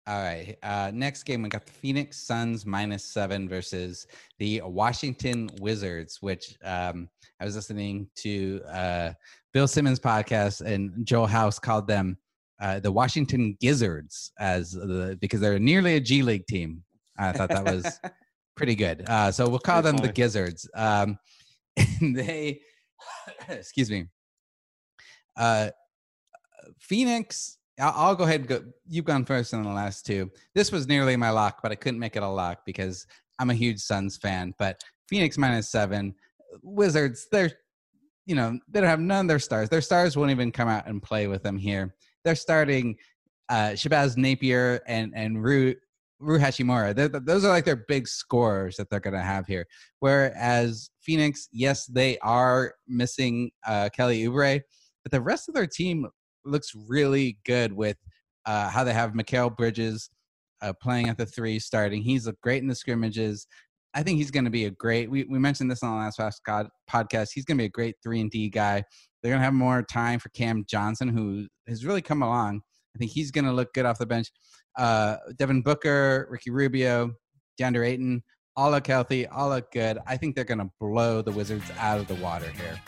All 0.09 0.21
right. 0.21 0.57
Uh, 0.63 0.91
next 0.93 1.23
game, 1.23 1.43
we 1.43 1.49
got 1.49 1.65
the 1.65 1.73
Phoenix 1.73 2.19
Suns 2.19 2.67
minus 2.67 3.05
seven 3.05 3.49
versus 3.49 4.09
the 4.41 4.61
Washington 4.65 5.49
Wizards, 5.61 6.19
which 6.21 6.57
um, 6.65 7.09
I 7.41 7.45
was 7.45 7.55
listening 7.55 8.09
to 8.17 8.61
uh, 8.69 9.13
Bill 9.53 9.69
Simmons' 9.69 10.01
podcast, 10.01 10.63
and 10.63 11.07
Joe 11.07 11.27
House 11.27 11.61
called 11.61 11.87
them 11.87 12.19
uh, 12.61 12.81
the 12.81 12.93
Washington 12.93 13.57
Gizzards 13.61 14.33
as 14.39 14.73
the 14.73 15.17
because 15.21 15.41
they're 15.41 15.59
nearly 15.59 15.95
a 15.97 16.01
G 16.01 16.23
League 16.23 16.47
team. 16.47 16.83
I 17.19 17.33
thought 17.33 17.49
that 17.49 17.65
was 17.65 18.01
pretty 18.57 18.75
good. 18.75 19.05
Uh, 19.09 19.31
so 19.31 19.49
we'll 19.49 19.59
call 19.59 19.83
them 19.83 19.97
the. 19.97 20.09
Gizzards. 20.09 20.69
Um, 20.75 21.19
and 22.01 22.17
they, 22.17 22.61
excuse 23.49 23.91
me, 23.91 24.07
uh, 25.37 25.71
Phoenix. 26.79 27.59
I'll, 27.81 27.93
I'll 27.97 28.15
go 28.15 28.25
ahead 28.25 28.41
and 28.41 28.49
go. 28.49 28.65
You've 28.89 29.05
gone 29.05 29.25
first 29.25 29.53
in 29.53 29.63
the 29.63 29.69
last 29.69 30.07
two. 30.07 30.31
This 30.55 30.71
was 30.71 30.87
nearly 30.87 31.17
my 31.17 31.31
lock, 31.31 31.61
but 31.63 31.73
I 31.73 31.75
couldn't 31.75 32.01
make 32.01 32.17
it 32.17 32.23
a 32.23 32.29
lock 32.29 32.61
because 32.65 33.07
I'm 33.39 33.51
a 33.51 33.55
huge 33.55 33.81
Suns 33.81 34.17
fan. 34.17 34.55
But 34.59 34.83
Phoenix 35.09 35.37
minus 35.37 35.71
seven, 35.71 36.15
Wizards. 36.63 37.27
They're, 37.33 37.51
you 38.27 38.37
know, 38.37 38.59
they 38.69 38.81
don't 38.81 38.89
have 38.89 39.01
none 39.01 39.27
of 39.27 39.29
their 39.29 39.39
stars. 39.39 39.69
Their 39.69 39.81
stars 39.81 40.17
won't 40.17 40.31
even 40.31 40.53
come 40.53 40.69
out 40.69 40.87
and 40.87 41.03
play 41.03 41.27
with 41.27 41.43
them 41.43 41.59
here. 41.59 41.95
They're 42.25 42.37
starting 42.37 42.97
uh, 43.49 43.71
Shabazz 43.71 44.17
Napier 44.17 44.81
and 44.87 45.13
and 45.15 45.43
Ru 45.43 45.75
Rui 46.21 46.39
Hachimura. 46.39 46.95
They're, 46.95 47.09
those 47.09 47.45
are 47.45 47.49
like 47.49 47.65
their 47.65 47.85
big 47.89 48.09
scorers 48.09 48.77
that 48.77 48.89
they're 48.91 49.01
going 49.01 49.15
to 49.15 49.23
have 49.23 49.47
here. 49.47 49.67
Whereas 50.01 50.91
Phoenix, 51.01 51.49
yes, 51.53 51.87
they 51.87 52.19
are 52.19 52.75
missing 52.89 53.51
uh, 53.67 53.89
Kelly 53.95 54.25
Oubre, 54.25 54.61
but 55.03 55.13
the 55.13 55.21
rest 55.21 55.49
of 55.49 55.55
their 55.55 55.67
team 55.67 56.07
looks 56.45 56.73
really 56.89 57.39
good 57.45 57.73
with 57.73 57.97
uh, 58.47 58.69
how 58.69 58.85
they 58.85 58.93
have 58.93 59.13
Mikal 59.13 59.55
Bridges 59.55 60.11
uh, 60.63 60.73
playing 60.81 61.09
at 61.09 61.19
the 61.19 61.27
three, 61.27 61.59
starting. 61.59 62.03
He's 62.03 62.29
great 62.43 62.63
in 62.63 62.69
the 62.69 62.75
scrimmages. 62.75 63.47
I 63.95 64.03
think 64.03 64.19
he's 64.19 64.31
going 64.31 64.45
to 64.45 64.51
be 64.51 64.65
a 64.65 64.71
great. 64.71 65.11
We, 65.11 65.25
we 65.25 65.39
mentioned 65.39 65.71
this 65.71 65.83
on 65.83 65.93
the 65.93 65.97
last 65.99 66.17
Fast 66.17 66.43
podcast. 66.91 67.31
He's 67.33 67.45
going 67.45 67.59
to 67.59 67.63
be 67.63 67.67
a 67.67 67.71
great 67.71 67.97
three 68.03 68.21
and 68.21 68.31
D 68.31 68.49
guy. 68.49 68.83
They're 69.23 69.31
going 69.31 69.41
to 69.41 69.45
have 69.45 69.55
more 69.55 69.83
time 69.83 70.19
for 70.19 70.31
Cam 70.31 70.65
Johnson, 70.69 71.09
who 71.09 71.47
has 71.69 71.85
really 71.85 72.03
come 72.03 72.23
along. 72.23 72.63
I 72.95 72.99
think 72.99 73.11
he's 73.11 73.31
going 73.31 73.45
to 73.45 73.53
look 73.53 73.73
good 73.75 73.87
off 73.87 73.99
the 73.99 74.07
bench. 74.07 74.31
Uh, 74.77 75.17
Devin 75.37 75.63
Booker, 75.63 76.29
Ricky 76.31 76.51
Rubio, 76.51 77.15
DeAndre 77.61 77.89
Ayton, 77.89 78.23
all 78.57 78.71
look 78.71 78.87
healthy, 78.87 79.27
all 79.27 79.49
look 79.49 79.71
good. 79.73 79.99
I 80.07 80.17
think 80.17 80.35
they're 80.35 80.45
going 80.45 80.59
to 80.59 80.71
blow 80.81 81.23
the 81.23 81.33
Wizards 81.33 81.65
out 81.79 81.99
of 81.99 82.07
the 82.07 82.15
water 82.17 82.49
here. 82.51 82.81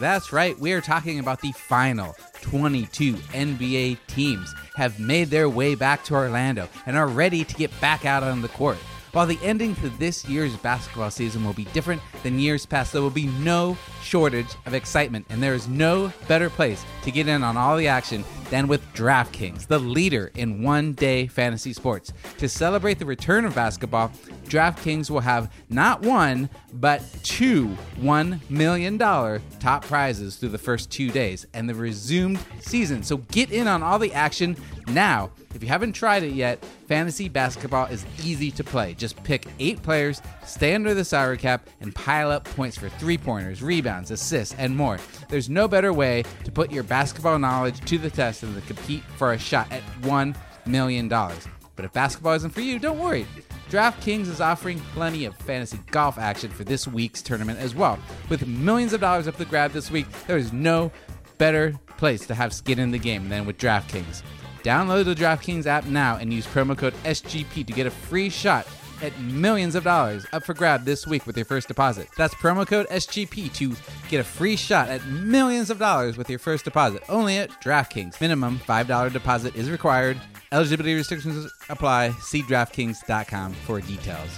That's 0.00 0.32
right. 0.32 0.56
We 0.58 0.72
are 0.72 0.80
talking 0.80 1.18
about 1.18 1.40
the 1.40 1.50
final 1.52 2.14
22 2.42 3.14
NBA 3.14 3.98
teams 4.06 4.54
have 4.76 5.00
made 5.00 5.28
their 5.28 5.48
way 5.48 5.74
back 5.74 6.04
to 6.04 6.14
Orlando 6.14 6.68
and 6.86 6.96
are 6.96 7.08
ready 7.08 7.44
to 7.44 7.54
get 7.56 7.78
back 7.80 8.04
out 8.04 8.22
on 8.22 8.40
the 8.40 8.48
court. 8.48 8.78
While 9.12 9.26
the 9.26 9.38
ending 9.42 9.74
to 9.76 9.88
this 9.88 10.28
year's 10.28 10.54
basketball 10.56 11.10
season 11.10 11.44
will 11.44 11.54
be 11.54 11.64
different 11.66 12.02
than 12.22 12.38
years 12.38 12.66
past, 12.66 12.92
there 12.92 13.02
will 13.02 13.10
be 13.10 13.26
no 13.26 13.76
shortage 14.02 14.48
of 14.66 14.74
excitement, 14.74 15.26
and 15.30 15.42
there 15.42 15.54
is 15.54 15.66
no 15.66 16.12
better 16.26 16.50
place 16.50 16.84
to 17.02 17.10
get 17.10 17.26
in 17.26 17.42
on 17.42 17.56
all 17.56 17.76
the 17.76 17.88
action 17.88 18.24
than 18.50 18.68
with 18.68 18.82
DraftKings, 18.94 19.66
the 19.66 19.78
leader 19.78 20.30
in 20.34 20.62
one 20.62 20.92
day 20.92 21.26
fantasy 21.26 21.72
sports. 21.72 22.12
To 22.38 22.48
celebrate 22.48 22.98
the 22.98 23.06
return 23.06 23.44
of 23.44 23.54
basketball, 23.54 24.12
DraftKings 24.48 25.10
will 25.10 25.20
have 25.20 25.52
not 25.68 26.02
one, 26.02 26.48
but 26.72 27.02
two 27.22 27.76
$1 28.00 28.50
million 28.50 28.98
top 28.98 29.84
prizes 29.84 30.36
through 30.36 30.50
the 30.50 30.58
first 30.58 30.90
two 30.90 31.10
days 31.10 31.46
and 31.54 31.68
the 31.68 31.74
resumed 31.74 32.38
season. 32.60 33.02
So 33.02 33.18
get 33.18 33.50
in 33.50 33.66
on 33.66 33.82
all 33.82 33.98
the 33.98 34.12
action 34.12 34.56
now. 34.88 35.30
If 35.54 35.62
you 35.62 35.68
haven't 35.68 35.92
tried 35.92 36.22
it 36.22 36.34
yet, 36.34 36.64
fantasy 36.86 37.28
basketball 37.28 37.86
is 37.86 38.04
easy 38.22 38.50
to 38.52 38.64
play. 38.64 38.94
Just 38.94 39.22
pick 39.24 39.46
eight 39.58 39.82
players, 39.82 40.22
stay 40.44 40.74
under 40.74 40.94
the 40.94 41.04
salary 41.04 41.38
cap, 41.38 41.68
and 41.80 41.94
pile 41.94 42.30
up 42.30 42.44
points 42.44 42.76
for 42.76 42.88
three 42.88 43.18
pointers, 43.18 43.62
rebounds, 43.62 44.10
assists, 44.10 44.54
and 44.58 44.76
more. 44.76 44.98
There's 45.28 45.48
no 45.48 45.66
better 45.66 45.92
way 45.92 46.24
to 46.44 46.52
put 46.52 46.70
your 46.70 46.84
basketball 46.84 47.38
knowledge 47.38 47.80
to 47.80 47.98
the 47.98 48.10
test 48.10 48.42
than 48.42 48.54
to 48.54 48.60
compete 48.62 49.02
for 49.16 49.32
a 49.32 49.38
shot 49.38 49.70
at 49.72 49.82
$1 50.02 50.36
million. 50.66 51.08
But 51.08 51.84
if 51.84 51.92
basketball 51.92 52.34
isn't 52.34 52.50
for 52.50 52.60
you, 52.60 52.78
don't 52.78 52.98
worry. 52.98 53.26
DraftKings 53.70 54.28
is 54.28 54.40
offering 54.40 54.80
plenty 54.94 55.26
of 55.26 55.36
fantasy 55.36 55.78
golf 55.90 56.16
action 56.16 56.50
for 56.50 56.64
this 56.64 56.88
week's 56.88 57.20
tournament 57.20 57.58
as 57.58 57.74
well. 57.74 57.98
With 58.30 58.46
millions 58.46 58.94
of 58.94 59.02
dollars 59.02 59.28
up 59.28 59.34
for 59.34 59.44
the 59.44 59.50
grab 59.50 59.72
this 59.72 59.90
week, 59.90 60.06
there 60.26 60.38
is 60.38 60.54
no 60.54 60.90
better 61.36 61.78
place 61.98 62.26
to 62.28 62.34
have 62.34 62.54
skin 62.54 62.78
in 62.78 62.92
the 62.92 62.98
game 62.98 63.28
than 63.28 63.44
with 63.44 63.58
DraftKings. 63.58 64.22
Download 64.62 65.04
the 65.04 65.14
DraftKings 65.14 65.66
app 65.66 65.84
now 65.84 66.16
and 66.16 66.32
use 66.32 66.46
promo 66.46 66.78
code 66.78 66.94
SGP 67.04 67.66
to 67.66 67.72
get 67.74 67.86
a 67.86 67.90
free 67.90 68.30
shot 68.30 68.66
at 69.02 69.18
millions 69.20 69.74
of 69.74 69.84
dollars 69.84 70.26
up 70.32 70.44
for 70.44 70.54
grab 70.54 70.86
this 70.86 71.06
week 71.06 71.26
with 71.26 71.36
your 71.36 71.44
first 71.44 71.68
deposit. 71.68 72.08
That's 72.16 72.34
promo 72.34 72.66
code 72.66 72.88
SGP 72.88 73.52
to 73.54 73.76
get 74.08 74.20
a 74.20 74.24
free 74.24 74.56
shot 74.56 74.88
at 74.88 75.06
millions 75.08 75.68
of 75.68 75.78
dollars 75.78 76.16
with 76.16 76.30
your 76.30 76.38
first 76.38 76.64
deposit. 76.64 77.02
Only 77.08 77.36
at 77.36 77.50
DraftKings. 77.62 78.18
Minimum 78.18 78.60
$5 78.60 79.12
deposit 79.12 79.54
is 79.56 79.70
required. 79.70 80.18
Eligibility 80.52 80.94
restrictions 80.94 81.50
apply. 81.68 82.10
See 82.20 82.42
DraftKings.com 82.42 83.52
for 83.52 83.80
details. 83.80 84.30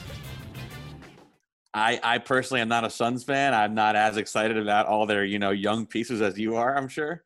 I, 1.73 2.01
I 2.03 2.19
personally 2.19 2.61
am 2.61 2.69
not 2.69 2.85
a 2.85 2.91
Suns 2.91 3.23
fan. 3.23 3.55
I'm 3.55 3.75
not 3.75 3.95
as 3.95 4.17
excited 4.17 4.59
about 4.59 4.87
all 4.87 5.07
their, 5.07 5.25
you 5.25 5.39
know, 5.39 5.51
young 5.51 5.87
pieces 5.87 6.21
as 6.21 6.37
you 6.39 6.57
are, 6.57 6.77
I'm 6.77 6.89
sure. 6.89 7.23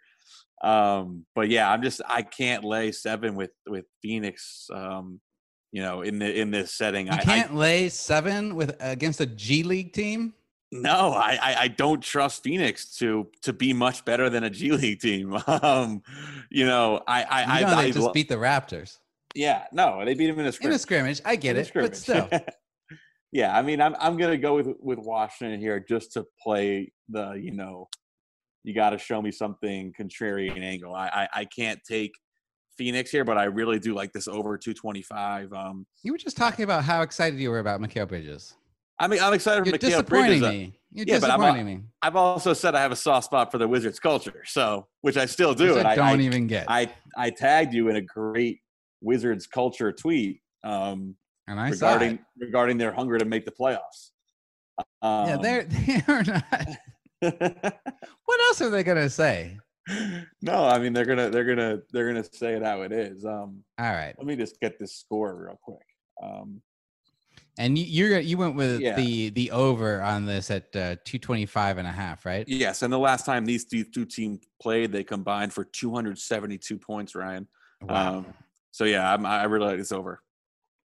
Um, 0.62 1.24
but 1.34 1.48
yeah, 1.48 1.70
I'm 1.70 1.82
just 1.82 2.00
I 2.06 2.22
can't 2.22 2.64
lay 2.64 2.92
seven 2.92 3.34
with 3.34 3.50
with 3.66 3.84
Phoenix. 4.02 4.68
Um, 4.72 5.20
you 5.72 5.82
know, 5.82 6.02
in 6.02 6.18
the 6.18 6.40
in 6.40 6.50
this 6.50 6.74
setting, 6.74 7.06
You 7.06 7.12
I, 7.12 7.16
I 7.16 7.22
can't 7.22 7.54
lay 7.54 7.88
seven 7.88 8.54
with 8.54 8.76
against 8.80 9.20
a 9.20 9.26
G 9.26 9.62
League 9.62 9.92
team. 9.92 10.34
No, 10.82 11.12
I, 11.12 11.38
I 11.40 11.56
I 11.62 11.68
don't 11.68 12.02
trust 12.02 12.42
Phoenix 12.42 12.96
to 12.98 13.28
to 13.42 13.52
be 13.52 13.72
much 13.72 14.04
better 14.04 14.28
than 14.28 14.44
a 14.44 14.50
G 14.50 14.72
League 14.72 15.00
team. 15.00 15.36
Um, 15.46 16.02
you 16.50 16.66
know, 16.66 17.00
I 17.06 17.22
I, 17.22 17.42
You 17.60 17.66
I, 17.66 17.70
know 17.70 17.76
I 17.78 17.82
they 17.84 17.90
just 17.92 18.06
lo- 18.06 18.12
beat 18.12 18.28
the 18.28 18.36
Raptors 18.36 18.98
yeah, 19.34 19.64
no, 19.72 20.04
they 20.04 20.14
beat 20.14 20.30
him 20.30 20.38
in 20.38 20.46
a 20.46 20.52
scrimmage. 20.52 20.72
in 20.72 20.76
a 20.76 20.78
scrimmage. 20.78 21.20
I 21.24 21.36
get 21.36 21.56
in 21.56 21.62
it, 21.62 21.72
but 21.74 21.96
still, 21.96 22.28
yeah, 23.32 23.56
I 23.56 23.62
mean, 23.62 23.80
I'm 23.80 23.96
I'm 23.98 24.16
gonna 24.16 24.38
go 24.38 24.54
with 24.54 24.68
with 24.80 24.98
Washington 24.98 25.60
here 25.60 25.84
just 25.86 26.12
to 26.12 26.24
play 26.40 26.92
the 27.08 27.32
you 27.32 27.50
know, 27.50 27.88
you 28.62 28.74
got 28.74 28.90
to 28.90 28.98
show 28.98 29.20
me 29.20 29.32
something 29.32 29.92
contrarian 29.98 30.62
angle. 30.62 30.94
I, 30.94 31.08
I 31.08 31.40
I 31.40 31.44
can't 31.46 31.80
take 31.86 32.12
Phoenix 32.78 33.10
here, 33.10 33.24
but 33.24 33.36
I 33.36 33.44
really 33.44 33.78
do 33.80 33.94
like 33.94 34.12
this 34.12 34.28
over 34.28 34.56
225. 34.56 35.52
Um, 35.52 35.86
you 36.02 36.12
were 36.12 36.18
just 36.18 36.36
talking 36.36 36.62
about 36.64 36.84
how 36.84 37.02
excited 37.02 37.38
you 37.40 37.50
were 37.50 37.58
about 37.58 37.80
Mikal 37.80 38.08
Bridges. 38.08 38.54
I 38.98 39.08
mean, 39.08 39.20
I'm 39.20 39.32
excited 39.34 39.64
for 39.64 39.70
You're 39.70 39.78
disappointing 39.78 40.40
Bridges. 40.40 40.42
Me. 40.42 40.78
You're 40.92 41.06
yeah, 41.08 41.18
but 41.18 41.30
I'm 41.30 41.40
disappointing 41.40 41.66
me. 41.66 41.80
I've 42.02 42.16
also 42.16 42.52
said 42.52 42.74
I 42.74 42.80
have 42.80 42.92
a 42.92 42.96
soft 42.96 43.26
spot 43.26 43.50
for 43.50 43.58
the 43.58 43.66
Wizards 43.66 43.98
culture, 43.98 44.42
so 44.46 44.86
which 45.00 45.16
I 45.16 45.26
still 45.26 45.54
do. 45.54 45.78
And 45.78 45.88
I 45.88 45.96
don't 45.96 46.20
I, 46.20 46.22
even 46.22 46.46
get. 46.46 46.66
I 46.68 46.90
I 47.16 47.30
tagged 47.30 47.74
you 47.74 47.88
in 47.88 47.96
a 47.96 48.00
great 48.00 48.60
Wizards 49.00 49.46
culture 49.46 49.92
tweet 49.92 50.40
um, 50.64 51.16
and 51.46 51.60
I 51.60 51.70
regarding 51.70 52.18
regarding 52.38 52.78
their 52.78 52.92
hunger 52.92 53.18
to 53.18 53.24
make 53.24 53.44
the 53.44 53.52
playoffs. 53.52 54.10
Um, 55.02 55.28
Yeah, 55.28 55.36
they're 55.36 55.64
they 55.64 56.02
are 56.08 56.22
not. 56.22 56.68
what 58.24 58.40
else 58.48 58.60
are 58.60 58.70
they 58.70 58.82
gonna 58.82 59.10
say? 59.10 59.58
no, 60.40 60.64
I 60.64 60.78
mean 60.78 60.92
they're 60.92 61.04
gonna 61.04 61.30
they're 61.30 61.44
gonna 61.44 61.80
they're 61.92 62.06
gonna 62.06 62.24
say 62.24 62.54
it 62.54 62.62
how 62.62 62.82
it 62.82 62.92
is. 62.92 63.24
Um, 63.24 63.62
All 63.78 63.92
right, 63.92 64.14
let 64.16 64.26
me 64.26 64.36
just 64.36 64.58
get 64.60 64.78
this 64.78 64.96
score 64.96 65.34
real 65.34 65.58
quick. 65.62 65.86
Um, 66.22 66.62
and 67.58 67.78
you 67.78 67.84
you're, 67.84 68.18
you 68.20 68.36
went 68.36 68.56
with 68.56 68.80
Yeah. 68.80 68.96
the 68.96 69.30
the 69.30 69.50
over 69.50 70.00
on 70.02 70.26
this 70.26 70.50
at 70.50 70.64
uh, 70.76 70.96
225 71.04 71.78
and 71.78 71.86
a 71.86 71.92
half, 71.92 72.24
right? 72.26 72.46
yes, 72.48 72.82
and 72.82 72.92
the 72.92 72.98
last 72.98 73.24
time 73.26 73.44
these 73.44 73.64
two, 73.64 73.84
two 73.84 74.04
teams 74.04 74.40
played, 74.60 74.92
they 74.92 75.04
combined 75.04 75.52
for 75.52 75.64
272 75.64 76.78
points. 76.78 77.14
Ryan. 77.14 77.46
Wow. 77.82 78.18
Um, 78.18 78.26
so 78.70 78.84
yeah, 78.84 79.12
I'm, 79.12 79.24
I 79.26 79.44
really 79.44 79.66
like 79.66 79.78
this 79.78 79.92
over. 79.92 80.20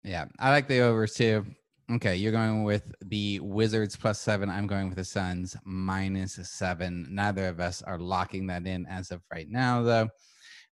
Yeah, 0.04 0.26
I 0.38 0.50
like 0.50 0.68
the 0.68 0.80
overs 0.80 1.14
too. 1.14 1.44
Okay, 1.90 2.16
you're 2.16 2.32
going 2.32 2.64
with 2.64 2.92
the 3.06 3.40
Wizards 3.40 3.96
plus 3.96 4.20
seven. 4.20 4.50
I'm 4.50 4.66
going 4.66 4.88
with 4.88 4.96
the 4.98 5.04
Suns 5.04 5.56
minus 5.64 6.38
seven. 6.42 7.06
Neither 7.10 7.46
of 7.48 7.60
us 7.60 7.80
are 7.82 7.98
locking 7.98 8.46
that 8.48 8.66
in 8.66 8.84
as 8.86 9.10
of 9.10 9.22
right 9.32 9.48
now, 9.48 9.82
though. 9.82 10.08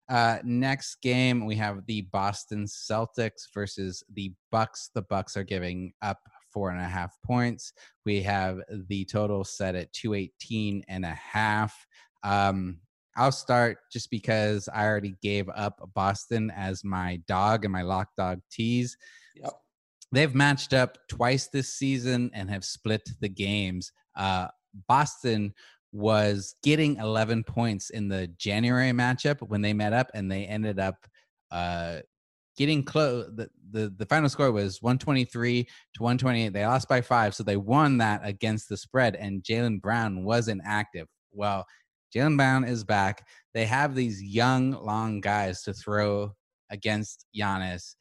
Uh, 0.09 0.39
next 0.45 0.97
game, 1.03 1.45
we 1.47 1.57
have 1.57 1.85
the 1.87 2.03
Boston 2.13 2.65
Celtics 2.65 3.43
versus 3.53 4.05
the 4.15 4.33
Bucks. 4.53 4.91
The 4.95 5.03
Bucks 5.03 5.37
are 5.37 5.43
giving 5.45 5.93
up 6.03 6.19
four 6.53 6.71
and 6.71 6.81
a 6.81 6.85
half 6.85 7.17
points. 7.25 7.73
We 8.05 8.23
have 8.23 8.61
the 8.89 9.05
total 9.05 9.45
set 9.45 9.75
at 9.75 9.93
218 9.93 10.85
and 10.89 11.05
a 11.05 11.15
half. 11.15 11.75
Um, 12.23 12.79
I'll 13.17 13.33
start 13.33 13.79
just 13.91 14.11
because 14.11 14.69
I 14.73 14.85
already 14.85 15.15
gave 15.23 15.49
up 15.55 15.81
Boston 15.95 16.53
as 16.55 16.85
my 16.85 17.21
dog 17.27 17.65
and 17.65 17.73
my 17.73 17.83
lock 17.83 18.09
dog 18.17 18.41
tease 18.51 18.97
Yep. 19.37 19.53
they've 20.13 20.35
matched 20.35 20.73
up 20.73 20.99
twice 21.09 21.49
this 21.49 21.75
season 21.75 22.31
and 22.35 22.51
have 22.51 22.65
split 22.65 23.09
the 23.21 23.29
games. 23.29 23.91
Uh, 24.17 24.49
Boston 24.89 25.53
was 25.97 26.55
getting 26.63 26.97
11 26.97 27.45
points 27.45 27.91
in 27.91 28.07
the 28.09 28.27
January 28.39 28.91
matchup 28.91 29.41
when 29.49 29.63
they 29.63 29.73
met 29.73 29.95
up, 29.95 30.11
and 30.13 30.31
they 30.31 30.45
ended 30.45 30.79
up 30.79 31.07
uh, 31.51 31.99
getting 32.57 32.85
close. 32.85 33.31
The, 33.35 33.49
the 33.71 33.95
the 33.97 34.07
final 34.07 34.29
score 34.29 34.53
was 34.53 34.83
123 34.83 35.65
to 35.65 36.03
128. 36.03 36.53
They 36.53 36.67
lost 36.67 36.89
by 36.89 37.01
five, 37.01 37.35
so 37.35 37.43
they 37.43 37.57
won 37.57 37.99
that 37.99 38.21
against 38.25 38.69
the 38.69 38.77
spread. 38.77 39.17
And 39.17 39.43
Jaylen 39.43 39.81
Brown 39.81 40.25
wasn't 40.25 40.61
active. 40.67 41.09
Well, 41.33 41.65
Jaylen 42.15 42.37
Brown 42.37 42.65
is 42.65 42.85
back. 42.85 43.27
They 43.55 43.65
have 43.65 43.95
these 43.95 44.23
young, 44.23 44.73
long 44.73 45.21
guys 45.21 45.63
to 45.63 45.73
throw 45.73 46.35
against 46.71 47.25
Giannis 47.35 47.95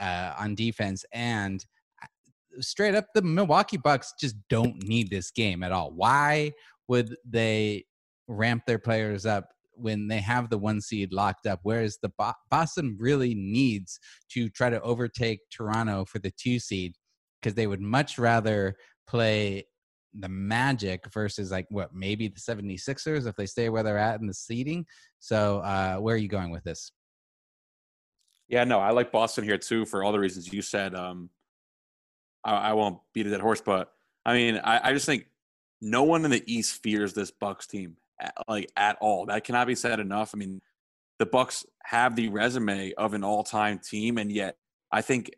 uh, 0.00 0.32
on 0.36 0.56
defense, 0.56 1.04
and 1.12 1.64
uh, 2.02 2.60
straight 2.60 2.96
up, 2.96 3.06
the 3.14 3.22
Milwaukee 3.22 3.76
Bucks 3.76 4.14
just 4.20 4.34
don't 4.50 4.82
need 4.82 5.10
this 5.10 5.30
game 5.30 5.62
at 5.62 5.70
all. 5.70 5.92
Why 5.92 6.52
would 6.88 7.16
they 7.24 7.84
ramp 8.28 8.62
their 8.66 8.78
players 8.78 9.26
up 9.26 9.48
when 9.72 10.08
they 10.08 10.20
have 10.20 10.50
the 10.50 10.58
one 10.58 10.80
seed 10.80 11.12
locked 11.12 11.46
up? 11.46 11.60
Whereas 11.62 11.98
the 12.02 12.10
Bo- 12.18 12.32
Boston 12.50 12.96
really 12.98 13.34
needs 13.34 13.98
to 14.32 14.48
try 14.48 14.70
to 14.70 14.80
overtake 14.80 15.40
Toronto 15.50 16.04
for 16.04 16.18
the 16.18 16.32
two 16.32 16.58
seed 16.58 16.94
because 17.40 17.54
they 17.54 17.66
would 17.66 17.80
much 17.80 18.18
rather 18.18 18.74
play 19.06 19.66
the 20.18 20.28
Magic 20.28 21.04
versus 21.12 21.50
like 21.50 21.66
what 21.68 21.94
maybe 21.94 22.28
the 22.28 22.40
76ers 22.40 23.26
if 23.26 23.36
they 23.36 23.46
stay 23.46 23.68
where 23.68 23.82
they're 23.82 23.98
at 23.98 24.20
in 24.20 24.26
the 24.26 24.34
seeding. 24.34 24.86
So 25.18 25.58
uh, 25.58 25.96
where 25.96 26.14
are 26.14 26.18
you 26.18 26.28
going 26.28 26.50
with 26.50 26.64
this? 26.64 26.92
Yeah, 28.48 28.64
no, 28.64 28.78
I 28.78 28.90
like 28.90 29.12
Boston 29.12 29.44
here 29.44 29.58
too 29.58 29.84
for 29.84 30.04
all 30.04 30.12
the 30.12 30.18
reasons 30.18 30.52
you 30.52 30.62
said. 30.62 30.94
Um, 30.94 31.30
I, 32.44 32.70
I 32.70 32.72
won't 32.74 32.98
beat 33.12 33.26
a 33.26 33.30
dead 33.30 33.40
horse, 33.40 33.60
but 33.60 33.90
I 34.24 34.34
mean, 34.34 34.60
I, 34.62 34.90
I 34.90 34.92
just 34.92 35.06
think 35.06 35.26
no 35.80 36.02
one 36.02 36.24
in 36.24 36.30
the 36.30 36.42
East 36.46 36.82
fears 36.82 37.12
this 37.12 37.30
Bucks 37.30 37.66
team 37.66 37.96
like 38.48 38.70
at 38.76 38.96
all. 39.00 39.26
That 39.26 39.44
cannot 39.44 39.66
be 39.66 39.74
said 39.74 40.00
enough. 40.00 40.30
I 40.34 40.38
mean, 40.38 40.60
the 41.18 41.26
Bucks 41.26 41.64
have 41.84 42.16
the 42.16 42.28
resume 42.28 42.92
of 42.94 43.14
an 43.14 43.24
all-time 43.24 43.78
team, 43.78 44.18
and 44.18 44.30
yet 44.30 44.56
I 44.90 45.02
think 45.02 45.30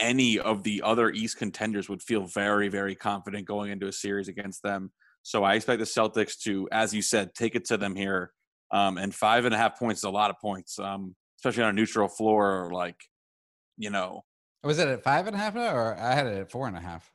any 0.00 0.38
of 0.38 0.62
the 0.62 0.82
other 0.82 1.10
East 1.10 1.38
contenders 1.38 1.88
would 1.88 2.02
feel 2.02 2.26
very, 2.26 2.68
very 2.68 2.94
confident 2.94 3.46
going 3.46 3.70
into 3.70 3.86
a 3.86 3.92
series 3.92 4.28
against 4.28 4.62
them. 4.62 4.90
So 5.22 5.44
I 5.44 5.54
expect 5.54 5.78
the 5.78 5.84
Celtics 5.84 6.40
to, 6.42 6.68
as 6.72 6.92
you 6.92 7.02
said, 7.02 7.34
take 7.34 7.54
it 7.54 7.66
to 7.66 7.76
them 7.76 7.94
here. 7.94 8.32
Um, 8.70 8.98
and 8.98 9.14
five 9.14 9.44
and 9.44 9.54
a 9.54 9.58
half 9.58 9.78
points 9.78 10.00
is 10.00 10.04
a 10.04 10.10
lot 10.10 10.30
of 10.30 10.38
points. 10.40 10.78
Um, 10.78 11.14
especially 11.38 11.64
on 11.64 11.70
a 11.70 11.72
neutral 11.72 12.08
floor, 12.08 12.70
like 12.72 12.96
you 13.76 13.90
know, 13.90 14.24
Was 14.62 14.78
it 14.78 14.88
at 14.88 15.02
five 15.02 15.26
and 15.26 15.34
a 15.34 15.38
half 15.38 15.54
now, 15.54 15.74
or 15.74 15.96
I 15.98 16.14
had 16.14 16.26
it 16.26 16.38
at 16.38 16.50
four 16.50 16.68
and 16.68 16.76
a 16.76 16.80
half? 16.80 17.10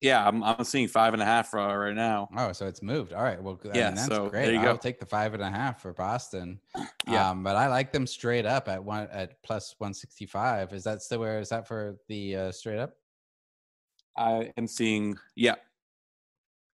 Yeah, 0.00 0.26
I'm 0.26 0.42
I'm 0.42 0.64
seeing 0.64 0.88
five 0.88 1.12
and 1.12 1.22
a 1.22 1.26
half 1.26 1.52
uh, 1.54 1.58
right 1.76 1.94
now. 1.94 2.28
Oh, 2.36 2.52
so 2.52 2.66
it's 2.66 2.82
moved. 2.82 3.12
All 3.12 3.22
right. 3.22 3.42
Well, 3.42 3.60
I 3.64 3.76
Yeah, 3.76 3.86
mean, 3.88 3.96
that's 3.96 4.08
so 4.08 4.28
great. 4.30 4.46
there 4.46 4.54
you 4.54 4.60
I'll 4.60 4.74
go. 4.74 4.76
take 4.76 4.98
the 4.98 5.06
five 5.06 5.34
and 5.34 5.42
a 5.42 5.50
half 5.50 5.82
for 5.82 5.92
Boston. 5.92 6.60
Yeah. 7.08 7.30
Um, 7.30 7.42
but 7.42 7.56
I 7.56 7.66
like 7.68 7.92
them 7.92 8.06
straight 8.06 8.46
up 8.46 8.68
at 8.68 8.82
one 8.84 9.08
at 9.10 9.42
plus 9.42 9.74
one 9.78 9.92
sixty 9.94 10.26
five. 10.26 10.72
Is 10.72 10.84
that 10.84 11.02
still 11.02 11.18
where 11.20 11.40
is 11.40 11.48
that 11.48 11.66
for 11.66 11.96
the 12.08 12.36
uh, 12.36 12.52
straight 12.52 12.78
up? 12.78 12.94
I 14.16 14.52
am 14.56 14.66
seeing, 14.66 15.16
yeah, 15.34 15.54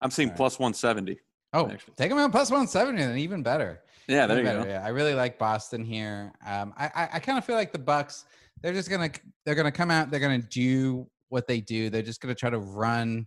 I'm 0.00 0.10
seeing 0.10 0.28
Alright. 0.28 0.36
plus 0.36 0.58
170. 0.58 1.18
Oh, 1.52 1.68
Actually. 1.70 1.94
take 1.96 2.10
them 2.10 2.18
at 2.18 2.30
plus 2.32 2.50
one 2.50 2.66
seventy, 2.66 3.02
then 3.02 3.16
even 3.18 3.42
better. 3.42 3.80
Yeah, 4.08 4.26
there 4.26 4.36
you 4.42 4.48
Even 4.48 4.62
go. 4.64 4.68
Yeah, 4.68 4.84
I 4.84 4.88
really 4.88 5.14
like 5.14 5.38
Boston 5.38 5.84
here. 5.84 6.32
Um, 6.46 6.74
I 6.76 6.86
I, 6.94 7.08
I 7.14 7.18
kind 7.20 7.38
of 7.38 7.44
feel 7.44 7.56
like 7.56 7.72
the 7.72 7.78
Bucks. 7.78 8.24
They're 8.62 8.72
just 8.74 8.90
gonna 8.90 9.10
they're 9.44 9.54
gonna 9.54 9.72
come 9.72 9.90
out. 9.90 10.10
They're 10.10 10.20
gonna 10.20 10.38
do 10.38 11.08
what 11.28 11.46
they 11.46 11.60
do. 11.60 11.90
They're 11.90 12.02
just 12.02 12.20
gonna 12.20 12.34
try 12.34 12.50
to 12.50 12.58
run 12.58 13.26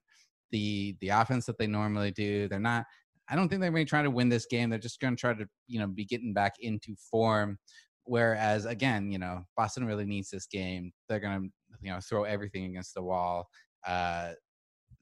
the 0.51 0.95
the 1.01 1.09
offense 1.09 1.45
that 1.45 1.57
they 1.57 1.67
normally 1.67 2.11
do. 2.11 2.47
They're 2.47 2.59
not. 2.59 2.85
I 3.29 3.35
don't 3.35 3.47
think 3.47 3.61
they're 3.61 3.69
going 3.69 3.85
to 3.85 3.89
try 3.89 4.01
to 4.01 4.09
win 4.09 4.27
this 4.29 4.47
game. 4.47 4.71
They're 4.71 4.79
just 4.79 4.99
going 4.99 5.15
to 5.15 5.19
try 5.19 5.33
to 5.33 5.45
you 5.67 5.79
know 5.79 5.87
be 5.87 6.05
getting 6.05 6.33
back 6.33 6.53
into 6.59 6.95
form. 7.11 7.57
Whereas 8.05 8.65
again, 8.65 9.11
you 9.11 9.19
know, 9.19 9.43
Boston 9.55 9.85
really 9.85 10.05
needs 10.05 10.29
this 10.29 10.47
game. 10.47 10.91
They're 11.07 11.19
going 11.19 11.43
to 11.43 11.49
you 11.81 11.91
know 11.91 11.99
throw 11.99 12.23
everything 12.23 12.65
against 12.65 12.95
the 12.95 13.03
wall. 13.03 13.47
Uh, 13.87 14.31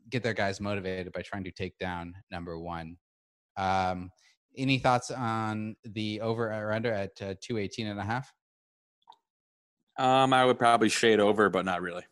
get 0.10 0.24
their 0.24 0.34
guys 0.34 0.60
motivated 0.60 1.12
by 1.14 1.22
trying 1.22 1.44
to 1.46 1.52
take 1.52 1.78
down 1.78 2.14
number 2.32 2.60
one. 2.60 2.98
Um, 3.58 4.10
any 4.58 4.80
thoughts 4.80 5.12
on 5.12 5.76
the 5.84 6.22
over 6.22 6.52
or 6.52 6.72
under 6.72 6.92
at 6.92 7.12
uh, 7.22 7.36
218 7.42 7.88
and 7.88 8.00
a 8.00 8.04
half? 8.04 8.32
Um, 9.98 10.34
I 10.34 10.46
would 10.46 10.60
probably 10.60 10.90
shade 10.90 11.20
over, 11.20 11.50
but 11.50 11.66
not 11.66 11.82
really. 11.82 12.04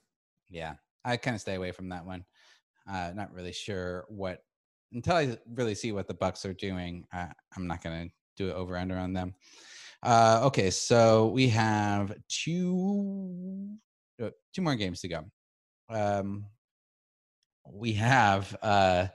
Yeah, 0.49 0.75
I 1.03 1.17
kind 1.17 1.36
of 1.36 1.41
stay 1.41 1.55
away 1.55 1.71
from 1.71 1.89
that 1.89 2.05
one. 2.05 2.25
Uh, 2.88 3.12
not 3.15 3.34
really 3.34 3.53
sure 3.53 4.05
what 4.10 4.45
until 4.91 5.15
I 5.15 5.38
really 5.47 5.75
see 5.75 5.91
what 5.91 6.08
the 6.08 6.13
Bucks 6.13 6.45
are 6.45 6.53
doing. 6.53 7.05
Uh, 7.13 7.29
I'm 7.55 7.67
not 7.67 7.84
going 7.84 8.10
to 8.10 8.15
do 8.38 8.49
it 8.49 8.53
over 8.53 8.77
under 8.77 8.97
on 8.97 9.13
them. 9.13 9.36
Uh, 10.03 10.41
okay, 10.45 10.71
so 10.71 11.27
we 11.27 11.49
have 11.49 12.15
two 12.27 13.77
uh, 14.21 14.31
two 14.53 14.62
more 14.62 14.75
games 14.75 15.01
to 15.01 15.08
go. 15.08 15.25
Um, 15.89 16.47
we 17.67 17.93
have, 17.93 18.55
uh, 18.62 19.08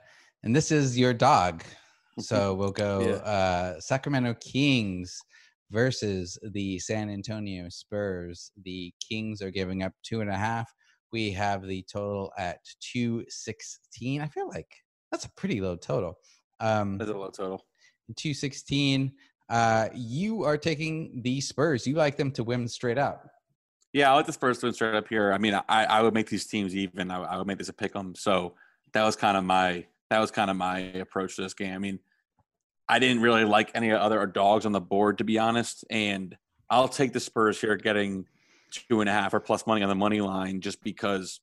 and 0.43 0.55
this 0.55 0.71
is 0.71 0.99
your 0.99 1.15
dog. 1.15 1.65
So 2.19 2.53
we'll 2.55 2.73
go 2.73 3.15
Yeah. 3.15 3.21
uh, 3.21 3.81
Sacramento 3.81 4.35
Kings 4.35 5.17
versus 5.71 6.39
the 6.53 6.79
San 6.79 7.09
Antonio 7.09 7.71
Spurs. 7.71 8.53
The 8.63 8.93
Kings 9.09 9.41
are 9.41 9.51
giving 9.51 9.83
up 9.83 9.95
two 10.03 10.21
and 10.21 10.29
a 10.29 10.37
half. 10.37 10.71
We 11.13 11.33
have 11.33 11.67
the 11.67 11.83
total 11.83 12.33
at 12.39 12.59
216. 12.81 14.21
I 14.21 14.29
feel 14.29 14.49
like 14.49 14.69
that's 15.11 15.25
a 15.25 15.31
pretty 15.33 15.61
low 15.61 15.77
total. 15.77 16.19
Um, 16.61 16.99
That's 16.99 17.11
a 17.11 17.15
low 17.15 17.31
total. 17.31 17.65
216. 18.17 19.13
Uh, 19.49 19.89
you 19.95 20.45
are 20.45 20.57
taking 20.57 21.21
the 21.23 21.41
Spurs. 21.41 21.87
You 21.87 21.95
like 21.95 22.17
them 22.17 22.31
to 22.33 22.45
win 22.45 22.69
straight 22.69 22.99
up. 22.99 23.29
Yeah, 23.93 24.13
I 24.13 24.15
like 24.15 24.27
the 24.27 24.33
Spurs 24.33 24.59
to 24.59 24.67
win 24.67 24.75
straight 24.75 24.95
up 24.95 25.09
here. 25.09 25.33
I 25.33 25.39
mean, 25.39 25.55
I, 25.55 25.85
I 25.85 26.03
would 26.03 26.15
make 26.15 26.29
these 26.29 26.47
teams 26.47 26.77
even. 26.77 27.11
I, 27.11 27.23
I 27.23 27.39
would 27.39 27.47
make 27.47 27.59
this 27.59 27.69
a 27.69 27.73
pick 27.73 27.97
'em. 27.97 28.15
So 28.15 28.55
that 28.93 29.05
was 29.05 29.17
kind 29.17 29.37
of 29.37 29.45
my 29.45 29.87
that 30.11 30.21
was 30.21 30.31
kind 30.31 30.51
of 30.51 30.57
my 30.57 30.79
approach 30.79 31.37
to 31.37 31.43
this 31.43 31.55
game. 31.55 31.75
I 31.75 31.79
mean, 31.79 31.99
I 32.89 32.99
didn't 32.99 33.23
really 33.23 33.45
like 33.45 33.71
any 33.75 33.91
other 33.93 34.25
dogs 34.27 34.67
on 34.67 34.73
the 34.73 34.81
board 34.81 35.19
to 35.19 35.25
be 35.25 35.39
honest, 35.39 35.85
and 35.91 36.37
I'll 36.69 36.89
take 36.89 37.13
the 37.13 37.21
Spurs 37.21 37.61
here, 37.61 37.77
getting 37.77 38.27
two 38.71 39.01
and 39.01 39.09
a 39.09 39.13
half 39.13 39.35
or 39.35 39.41
plus 39.41 39.67
money 39.67 39.83
on 39.83 39.89
the 39.89 39.95
money 39.95 40.21
line, 40.21 40.61
just 40.61 40.83
because 40.83 41.41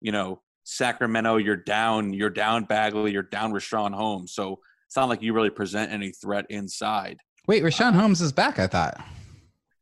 you 0.00 0.12
know 0.12 0.40
Sacramento, 0.64 1.36
you're 1.36 1.56
down, 1.56 2.12
you're 2.12 2.30
down 2.30 2.64
Bagley, 2.64 3.12
you're 3.12 3.22
down 3.22 3.52
Richaun 3.52 3.94
Holmes, 3.94 4.32
so 4.32 4.60
it's 4.86 4.96
not 4.96 5.08
like 5.08 5.22
you 5.22 5.32
really 5.32 5.50
present 5.50 5.92
any 5.92 6.10
threat 6.10 6.46
inside. 6.50 7.18
Wait, 7.46 7.62
Richaun 7.62 7.92
Holmes 7.94 8.20
is 8.20 8.32
back. 8.32 8.58
I 8.58 8.66
thought. 8.66 9.00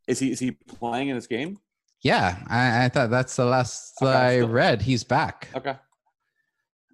Is 0.06 0.18
he 0.18 0.30
is 0.32 0.38
he 0.40 0.50
playing 0.52 1.08
in 1.08 1.16
this 1.16 1.26
game? 1.26 1.58
Yeah, 2.02 2.36
I, 2.48 2.84
I 2.84 2.88
thought 2.90 3.08
that's 3.10 3.34
the 3.36 3.46
last 3.46 3.94
Okay, 4.02 4.10
I 4.12 4.36
still- 4.36 4.48
read. 4.48 4.82
He's 4.82 5.04
back. 5.04 5.48
Okay. 5.54 5.70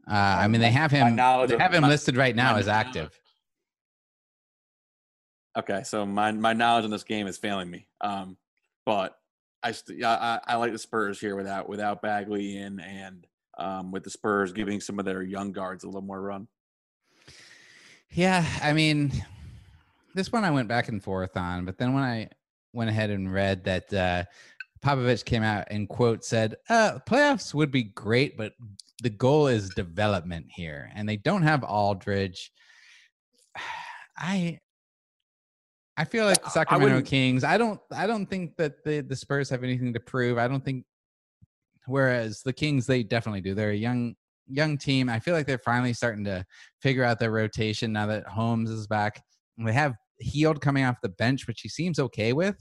Uh, 0.09 0.15
I 0.15 0.47
mean, 0.49 0.61
they 0.61 0.71
have 0.71 0.91
him. 0.91 1.17
They 1.17 1.57
have 1.59 1.75
him 1.75 1.83
my- 1.83 1.89
listed 1.89 2.17
right 2.17 2.35
now 2.35 2.57
as 2.57 2.69
active. 2.69 3.11
Okay, 5.59 5.83
so 5.85 6.07
my 6.07 6.31
my 6.33 6.53
knowledge 6.53 6.85
on 6.85 6.91
this 6.91 7.03
game 7.05 7.27
is 7.27 7.37
failing 7.37 7.69
me. 7.71 7.89
Um, 8.01 8.37
but 8.87 9.17
I 9.63 9.73
st- 9.73 10.03
I, 10.05 10.41
I 10.47 10.57
like 10.57 10.73
the 10.73 10.79
Spurs 10.79 11.21
here 11.21 11.37
without 11.37 11.69
without 11.69 12.03
Bagley 12.03 12.57
in 12.57 12.81
and 12.81 13.27
um, 13.59 13.93
with 13.93 14.05
the 14.05 14.11
Spurs 14.11 14.53
giving 14.53 14.81
some 14.81 14.99
of 14.99 15.05
their 15.05 15.23
young 15.23 15.53
guards 15.53 15.85
a 15.85 15.87
little 15.87 16.03
more 16.03 16.21
run. 16.21 16.49
Yeah, 18.11 18.45
I 18.63 18.73
mean, 18.73 19.13
this 20.15 20.33
one 20.33 20.45
I 20.45 20.51
went 20.51 20.69
back 20.69 20.89
and 20.89 21.03
forth 21.03 21.37
on, 21.37 21.65
but 21.65 21.79
then 21.79 21.93
when 21.93 22.03
I 22.03 22.29
went 22.73 22.91
ahead 22.91 23.11
and 23.11 23.33
read 23.33 23.65
that 23.65 23.93
uh, 23.93 24.25
Popovich 24.85 25.25
came 25.25 25.43
out 25.43 25.67
and 25.71 25.89
quote 25.89 26.25
said, 26.25 26.57
uh, 26.69 26.99
"Playoffs 27.07 27.55
would 27.55 27.71
be 27.71 27.85
great, 27.85 28.37
but 28.37 28.55
the 29.03 29.11
goal 29.11 29.47
is 29.47 29.69
development 29.71 30.47
here, 30.49 30.91
and 30.95 31.09
they 31.09 31.17
don't 31.17 31.43
have 31.43 31.63
Aldridge." 31.65 32.51
I 34.17 34.59
I 36.01 36.05
feel 36.05 36.25
like 36.25 36.43
the 36.43 36.49
Sacramento 36.49 37.03
Kings. 37.03 37.45
I 37.45 37.59
don't. 37.59 37.79
I 37.93 38.07
don't 38.07 38.25
think 38.25 38.57
that 38.57 38.83
the 38.85 39.03
the 39.03 39.15
Spurs 39.15 39.51
have 39.51 39.63
anything 39.63 39.93
to 39.93 40.01
prove. 40.01 40.39
I 40.39 40.49
don't 40.49 40.65
think. 40.65 40.87
Whereas 41.87 42.41
the 42.43 42.55
Kings, 42.55 42.87
they 42.87 43.03
definitely 43.03 43.43
do. 43.43 43.55
They're 43.55 43.73
a 43.73 43.77
young 43.77 44.15
young 44.47 44.79
team. 44.79 45.11
I 45.11 45.19
feel 45.19 45.35
like 45.35 45.47
they're 45.47 45.59
finally 45.59 45.93
starting 45.93 46.25
to 46.25 46.43
figure 46.81 47.05
out 47.05 47.19
their 47.19 47.31
rotation 47.31 47.93
now 47.93 48.07
that 48.07 48.27
Holmes 48.27 48.71
is 48.71 48.87
back. 48.87 49.23
They 49.59 49.75
have 49.75 49.95
Hield 50.21 50.63
coming 50.63 50.85
off 50.85 50.97
the 51.03 51.11
bench, 51.11 51.47
which 51.47 51.61
he 51.61 51.69
seems 51.69 51.99
okay 51.99 52.33
with. 52.33 52.57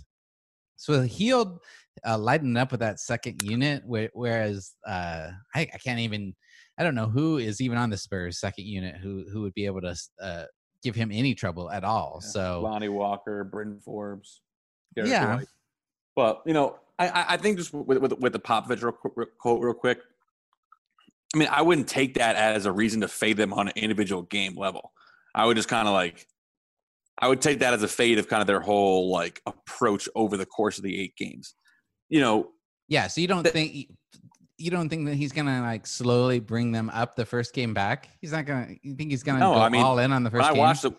So 0.75 1.02
Hield 1.04 1.60
uh, 2.06 2.17
lighting 2.17 2.58
up 2.58 2.71
with 2.71 2.82
that 2.82 2.99
second 2.99 3.41
unit, 3.43 3.84
whereas 3.86 4.73
uh, 4.86 5.30
I, 5.56 5.62
I, 5.62 5.78
can't 5.82 5.99
even. 6.02 6.36
I 6.78 6.84
don't 6.84 6.95
know 6.95 7.08
who 7.08 7.38
is 7.38 7.62
even 7.62 7.78
on 7.78 7.89
the 7.89 7.97
Spurs 7.97 8.41
second 8.41 8.65
unit 8.65 8.97
who 8.97 9.23
who 9.32 9.43
would 9.43 9.54
be 9.54 9.65
able 9.65 9.82
to 9.82 9.95
uh, 10.21 10.43
give 10.84 10.96
him 10.96 11.12
any 11.12 11.36
trouble 11.36 11.70
at 11.70 11.84
all. 11.84 12.20
Yeah. 12.24 12.30
So 12.30 12.62
Lonnie 12.62 12.89
Walker, 12.89 13.44
Bryn 13.44 13.80
Forbes, 13.80 14.42
Derrick 14.96 15.12
yeah. 15.12 15.36
White. 15.38 15.48
But 16.15 16.42
you 16.46 16.54
know, 16.54 16.78
I 16.98 17.26
I 17.30 17.38
think 17.38 17.58
just 17.58 17.74
with 17.74 17.98
with, 18.00 18.13
with 18.20 18.34
the 18.34 18.39
Popovich 18.39 18.82
quote 19.38 19.62
real 19.62 19.74
quick. 19.74 20.00
I 21.34 21.38
mean, 21.38 21.48
I 21.52 21.62
wouldn't 21.62 21.88
take 21.88 22.15
that 22.15 22.36
as 22.36 22.65
a 22.65 22.72
reason 22.72 23.02
to 23.02 23.08
fade 23.08 23.38
them 23.38 23.54
on 23.54 23.68
an 23.68 23.74
individual 23.76 24.24
game 24.24 24.56
level. 24.58 24.92
I 25.36 25.46
would 25.46 25.58
just 25.58 25.70
kind 25.70 25.88
of 25.88 25.94
like 25.94 26.28
I 27.20 27.28
would 27.28 27.42
take 27.42 27.60
that 27.60 27.74
as 27.74 27.84
a 27.84 27.88
fade 27.88 28.18
of 28.18 28.28
kind 28.28 28.42
of 28.42 28.48
their 28.48 28.60
whole 28.60 29.12
like 29.12 29.42
approach 29.46 30.10
over 30.15 30.38
the 30.38 30.46
course 30.46 30.78
of 30.78 30.84
the 30.84 31.00
eight 31.00 31.15
games. 31.15 31.56
You 32.10 32.22
know. 32.22 32.50
Yeah. 32.88 33.08
So 33.08 33.22
you 33.22 33.28
don't 33.28 33.44
th- 33.44 33.54
think 33.54 33.92
you 34.60 34.72
don't 34.72 34.89
think 34.89 35.06
that 35.08 35.15
he's 35.15 35.32
gonna 35.32 35.62
like 35.62 35.88
slowly 35.88 36.39
bring 36.39 36.72
them 36.72 36.89
up 36.91 37.15
the 37.15 37.26
first 37.26 37.54
game 37.54 37.74
back? 37.74 38.10
He's 38.22 38.32
not 38.32 38.45
gonna. 38.45 38.76
You 38.82 38.95
think 38.95 39.12
he's 39.12 39.24
gonna 39.24 39.39
no, 39.39 39.54
go 39.54 39.60
I 39.60 39.69
mean, 39.69 39.84
all 39.84 40.00
in 40.00 40.12
on 40.12 40.24
the 40.24 40.30
first? 40.30 40.43
When 40.43 40.54
game? 40.54 40.63
I 40.63 40.67
watched 40.67 40.82
the 40.84 40.91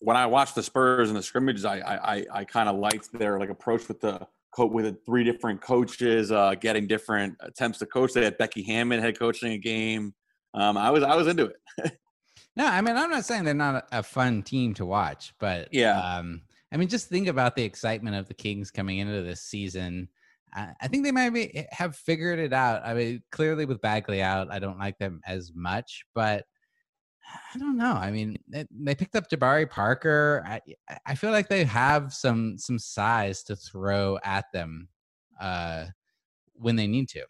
when 0.00 0.16
I 0.16 0.26
watched 0.26 0.54
the 0.54 0.62
Spurs 0.62 1.08
and 1.08 1.16
the 1.16 1.22
scrimmages, 1.22 1.64
I 1.64 1.78
I 1.78 2.24
I 2.32 2.44
kind 2.44 2.68
of 2.68 2.76
liked 2.76 3.12
their 3.12 3.38
like 3.38 3.50
approach 3.50 3.88
with 3.88 4.00
the 4.00 4.26
with 4.58 4.84
the 4.84 4.98
three 5.06 5.24
different 5.24 5.60
coaches, 5.60 6.32
uh, 6.32 6.54
getting 6.60 6.86
different 6.86 7.36
attempts 7.40 7.78
to 7.78 7.86
coach. 7.86 8.12
They 8.12 8.24
had 8.24 8.36
Becky 8.38 8.62
Hammon 8.62 9.00
head 9.00 9.18
coaching 9.18 9.52
a 9.52 9.58
game. 9.58 10.14
Um, 10.54 10.76
I 10.76 10.90
was 10.90 11.02
I 11.02 11.14
was 11.14 11.26
into 11.26 11.46
it. 11.46 11.98
No, 12.56 12.66
I 12.66 12.80
mean 12.80 12.96
I'm 12.96 13.08
not 13.08 13.24
saying 13.24 13.44
they're 13.44 13.54
not 13.54 13.86
a, 13.92 14.02
fun 14.02 14.42
team 14.42 14.74
to 14.74 14.84
watch, 14.84 15.32
but 15.38 15.68
yeah, 15.70 15.96
um, 15.96 16.42
I 16.72 16.76
mean 16.76 16.88
just 16.88 17.08
think 17.08 17.28
about 17.28 17.54
the 17.54 17.62
excitement 17.62 18.16
of 18.16 18.26
the 18.26 18.34
Kings 18.34 18.72
coming 18.72 18.98
into 18.98 19.22
this 19.22 19.42
season. 19.42 20.08
I, 20.54 20.72
I 20.80 20.88
think 20.88 21.04
they 21.04 21.12
might 21.12 21.30
be, 21.30 21.56
eh, 21.56 21.66
have 21.70 21.96
figured 21.96 22.38
it 22.38 22.52
out. 22.52 22.82
I 22.84 22.94
mean, 22.94 23.22
clearly 23.30 23.64
with 23.64 23.80
Bagley 23.80 24.22
out, 24.22 24.50
I 24.50 24.58
don't 24.58 24.78
like 24.78 24.98
them 24.98 25.20
as 25.26 25.52
much, 25.54 26.04
but 26.14 26.44
I 27.54 27.58
don't 27.58 27.76
know. 27.76 27.92
I 27.92 28.10
mean, 28.10 28.36
they, 28.48 28.66
they 28.70 28.94
picked 28.94 29.16
up 29.16 29.30
Jabari 29.30 29.68
Parker. 29.68 30.42
I, 30.46 30.60
I 31.04 31.14
feel 31.14 31.30
like 31.30 31.48
they 31.48 31.64
have 31.64 32.12
some 32.14 32.56
some 32.56 32.78
size 32.78 33.42
to 33.44 33.56
throw 33.56 34.18
at 34.24 34.46
them 34.52 34.88
uh, 35.40 35.86
when 36.54 36.76
they 36.76 36.86
need 36.86 37.08
to. 37.10 37.26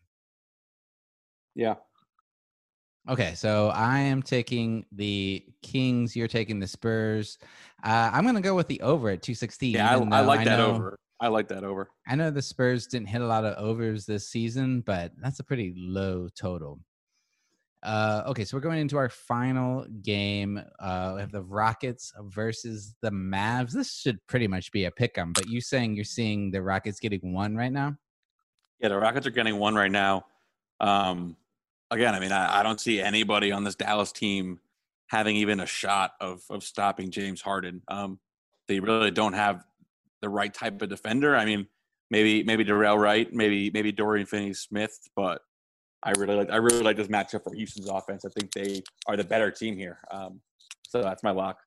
Yeah, 1.56 1.74
Okay, 3.08 3.34
so 3.34 3.68
I 3.68 4.00
am 4.00 4.22
taking 4.22 4.84
the 4.92 5.42
Kings. 5.62 6.14
You're 6.14 6.28
taking 6.28 6.60
the 6.60 6.66
Spurs. 6.66 7.38
Uh, 7.82 8.10
I'm 8.12 8.24
going 8.24 8.34
to 8.34 8.42
go 8.42 8.54
with 8.54 8.68
the 8.68 8.82
over 8.82 9.08
at 9.08 9.22
216. 9.22 9.74
Yeah, 9.74 9.96
I, 9.96 10.18
I 10.18 10.20
like 10.20 10.44
that 10.44 10.60
over. 10.60 10.98
I 11.20 11.28
like 11.28 11.48
that 11.48 11.64
over. 11.64 11.90
I 12.06 12.14
know 12.14 12.30
the 12.30 12.42
Spurs 12.42 12.86
didn't 12.86 13.08
hit 13.08 13.20
a 13.20 13.26
lot 13.26 13.44
of 13.44 13.56
overs 13.58 14.06
this 14.06 14.28
season, 14.28 14.82
but 14.82 15.12
that's 15.20 15.40
a 15.40 15.44
pretty 15.44 15.74
low 15.76 16.28
total. 16.34 16.80
Uh, 17.82 18.24
okay, 18.26 18.44
so 18.44 18.56
we're 18.56 18.60
going 18.60 18.80
into 18.80 18.96
our 18.96 19.08
final 19.08 19.86
game. 20.02 20.60
Uh, 20.80 21.12
we 21.14 21.20
have 21.20 21.30
the 21.30 21.42
Rockets 21.42 22.12
versus 22.22 22.94
the 23.02 23.10
Mavs. 23.10 23.72
This 23.72 23.94
should 23.94 24.24
pretty 24.26 24.48
much 24.48 24.72
be 24.72 24.84
a 24.84 24.90
pick 24.90 25.16
'em, 25.16 25.32
but 25.32 25.48
you 25.48 25.60
saying 25.60 25.94
you're 25.94 26.04
seeing 26.04 26.50
the 26.50 26.62
Rockets 26.62 26.98
getting 26.98 27.32
one 27.32 27.56
right 27.56 27.72
now? 27.72 27.96
Yeah, 28.80 28.88
the 28.88 28.98
Rockets 28.98 29.26
are 29.26 29.30
getting 29.30 29.58
one 29.58 29.74
right 29.74 29.90
now. 29.90 30.26
Um, 30.80 31.36
again, 31.90 32.14
I 32.14 32.20
mean, 32.20 32.32
I, 32.32 32.60
I, 32.60 32.62
don't 32.62 32.80
see 32.80 33.00
anybody 33.00 33.50
on 33.50 33.64
this 33.64 33.74
Dallas 33.74 34.12
team 34.12 34.60
having 35.08 35.36
even 35.36 35.58
a 35.58 35.66
shot 35.66 36.12
of 36.20 36.42
of 36.50 36.62
stopping 36.62 37.10
James 37.10 37.40
Harden. 37.40 37.82
Um, 37.88 38.20
they 38.68 38.78
really 38.78 39.10
don't 39.10 39.32
have 39.32 39.64
the 40.22 40.28
right 40.28 40.52
type 40.52 40.80
of 40.82 40.88
defender. 40.88 41.36
I 41.36 41.44
mean, 41.44 41.66
maybe 42.10 42.42
maybe 42.42 42.64
Delon 42.64 42.98
Wright, 42.98 43.32
maybe 43.32 43.70
maybe 43.72 43.92
Dorian 43.92 44.26
Finney-Smith, 44.26 44.98
but 45.16 45.42
I 46.02 46.12
really 46.12 46.34
like 46.34 46.50
I 46.50 46.56
really 46.56 46.82
like 46.82 46.96
this 46.96 47.08
matchup 47.08 47.44
for 47.44 47.54
Houston's 47.54 47.88
offense. 47.88 48.24
I 48.24 48.28
think 48.28 48.52
they 48.52 48.82
are 49.06 49.16
the 49.16 49.24
better 49.24 49.50
team 49.50 49.76
here. 49.76 49.98
Um, 50.10 50.40
so 50.88 51.02
that's 51.02 51.22
my 51.22 51.30
lock. 51.30 51.58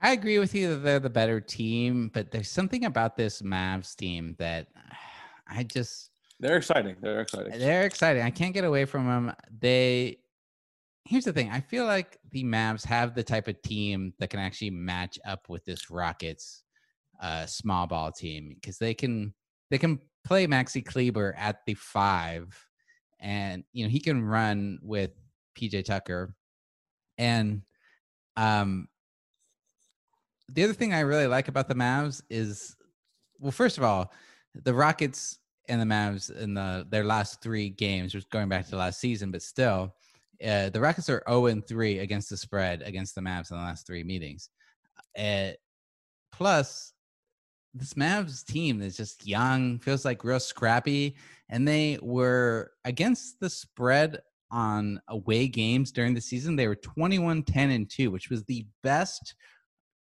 I 0.00 0.12
agree 0.12 0.38
with 0.38 0.54
you 0.54 0.70
that 0.70 0.76
they're 0.76 0.98
the 0.98 1.10
better 1.10 1.40
team, 1.40 2.10
but 2.14 2.30
there's 2.30 2.48
something 2.48 2.86
about 2.86 3.16
this 3.16 3.42
Mavs 3.42 3.94
team 3.94 4.34
that 4.38 4.68
I 5.48 5.64
just 5.64 6.10
they're 6.38 6.56
exciting. 6.56 6.96
They're 7.02 7.20
exciting. 7.20 7.58
They're 7.58 7.84
exciting. 7.84 8.22
I 8.22 8.30
can't 8.30 8.54
get 8.54 8.64
away 8.64 8.86
from 8.86 9.06
them. 9.06 9.34
They 9.60 10.18
here's 11.04 11.24
the 11.24 11.32
thing. 11.32 11.50
I 11.50 11.60
feel 11.60 11.84
like 11.86 12.18
the 12.30 12.44
Mavs 12.44 12.84
have 12.86 13.14
the 13.14 13.24
type 13.24 13.48
of 13.48 13.60
team 13.62 14.14
that 14.20 14.30
can 14.30 14.40
actually 14.40 14.70
match 14.70 15.18
up 15.26 15.48
with 15.48 15.64
this 15.64 15.90
Rockets 15.90 16.62
uh, 17.20 17.46
small 17.46 17.86
ball 17.86 18.10
team 18.10 18.52
because 18.54 18.78
they 18.78 18.94
can 18.94 19.34
they 19.70 19.78
can 19.78 20.00
play 20.24 20.46
Maxi 20.46 20.84
Kleber 20.84 21.34
at 21.38 21.64
the 21.66 21.74
five, 21.74 22.56
and 23.20 23.64
you 23.72 23.84
know 23.84 23.90
he 23.90 24.00
can 24.00 24.24
run 24.24 24.78
with 24.82 25.10
PJ 25.56 25.84
Tucker, 25.84 26.34
and 27.18 27.62
um, 28.36 28.88
the 30.48 30.64
other 30.64 30.72
thing 30.72 30.92
I 30.92 31.00
really 31.00 31.26
like 31.26 31.48
about 31.48 31.68
the 31.68 31.74
Mavs 31.74 32.22
is, 32.28 32.76
well, 33.38 33.52
first 33.52 33.78
of 33.78 33.84
all, 33.84 34.12
the 34.54 34.74
Rockets 34.74 35.38
and 35.68 35.80
the 35.80 35.86
Mavs 35.86 36.34
in 36.36 36.54
the 36.54 36.86
their 36.90 37.04
last 37.04 37.42
three 37.42 37.70
games, 37.70 38.12
just 38.12 38.30
going 38.30 38.48
back 38.48 38.66
to 38.68 38.76
last 38.76 39.00
season, 39.00 39.30
but 39.30 39.42
still, 39.42 39.94
uh, 40.44 40.70
the 40.70 40.80
Rockets 40.80 41.08
are 41.08 41.22
0 41.28 41.46
and 41.46 41.66
3 41.66 41.98
against 41.98 42.30
the 42.30 42.36
spread 42.36 42.82
against 42.82 43.14
the 43.14 43.20
Mavs 43.20 43.50
in 43.50 43.58
the 43.58 43.62
last 43.62 43.86
three 43.86 44.02
meetings. 44.02 44.48
Uh, 45.18 45.50
plus, 46.32 46.92
this 47.74 47.94
Mavs 47.94 48.44
team 48.44 48.82
is 48.82 48.96
just 48.96 49.26
young, 49.26 49.78
feels 49.78 50.04
like 50.04 50.24
real 50.24 50.40
scrappy, 50.40 51.16
and 51.48 51.66
they 51.66 51.98
were 52.02 52.72
against 52.84 53.40
the 53.40 53.50
spread 53.50 54.20
on 54.50 55.00
away 55.08 55.46
games 55.46 55.92
during 55.92 56.14
the 56.14 56.20
season. 56.20 56.56
They 56.56 56.66
were 56.66 56.76
21 56.76 57.44
10 57.44 57.70
and 57.70 57.88
2, 57.88 58.10
which 58.10 58.30
was 58.30 58.44
the 58.44 58.66
best 58.82 59.34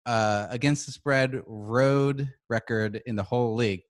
uh, 0.07 0.46
against 0.50 0.87
the 0.87 0.92
spread 0.92 1.42
road 1.46 2.33
record 2.48 3.02
in 3.07 3.16
the 3.16 3.22
whole 3.22 3.54
league 3.54 3.83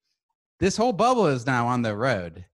this 0.61 0.77
whole 0.77 0.93
bubble 0.93 1.27
is 1.27 1.47
now 1.47 1.67
on 1.67 1.83
the 1.83 1.97
road. 1.97 2.45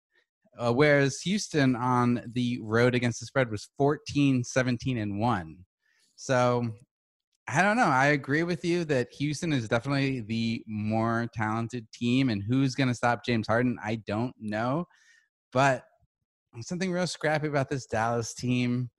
Uh, 0.57 0.71
whereas 0.71 1.19
Houston 1.21 1.75
on 1.75 2.21
the 2.33 2.59
road 2.61 2.95
against 2.95 3.19
the 3.19 3.25
spread 3.25 3.51
was 3.51 3.69
14, 3.77 4.43
17, 4.43 4.97
and 4.97 5.19
1. 5.19 5.57
So 6.15 6.69
I 7.47 7.61
don't 7.61 7.77
know. 7.77 7.85
I 7.85 8.07
agree 8.07 8.43
with 8.43 8.65
you 8.65 8.85
that 8.85 9.13
Houston 9.13 9.53
is 9.53 9.67
definitely 9.67 10.21
the 10.21 10.63
more 10.67 11.29
talented 11.33 11.91
team, 11.91 12.29
and 12.29 12.41
who's 12.41 12.73
going 12.73 12.87
to 12.87 12.95
stop 12.95 13.23
James 13.23 13.47
Harden, 13.47 13.77
I 13.83 13.95
don't 14.07 14.33
know. 14.39 14.87
But 15.53 15.83
something 16.61 16.91
real 16.91 17.05
scrappy 17.07 17.47
about 17.47 17.69
this 17.69 17.85
Dallas 17.85 18.33
team. 18.33 18.89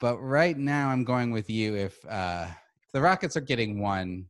But 0.00 0.18
right 0.18 0.56
now, 0.56 0.88
I'm 0.88 1.04
going 1.04 1.30
with 1.30 1.48
you. 1.48 1.76
If, 1.76 1.98
uh, 2.06 2.46
if 2.82 2.92
the 2.92 3.00
Rockets 3.00 3.36
are 3.36 3.42
getting 3.42 3.80
one, 3.80 4.26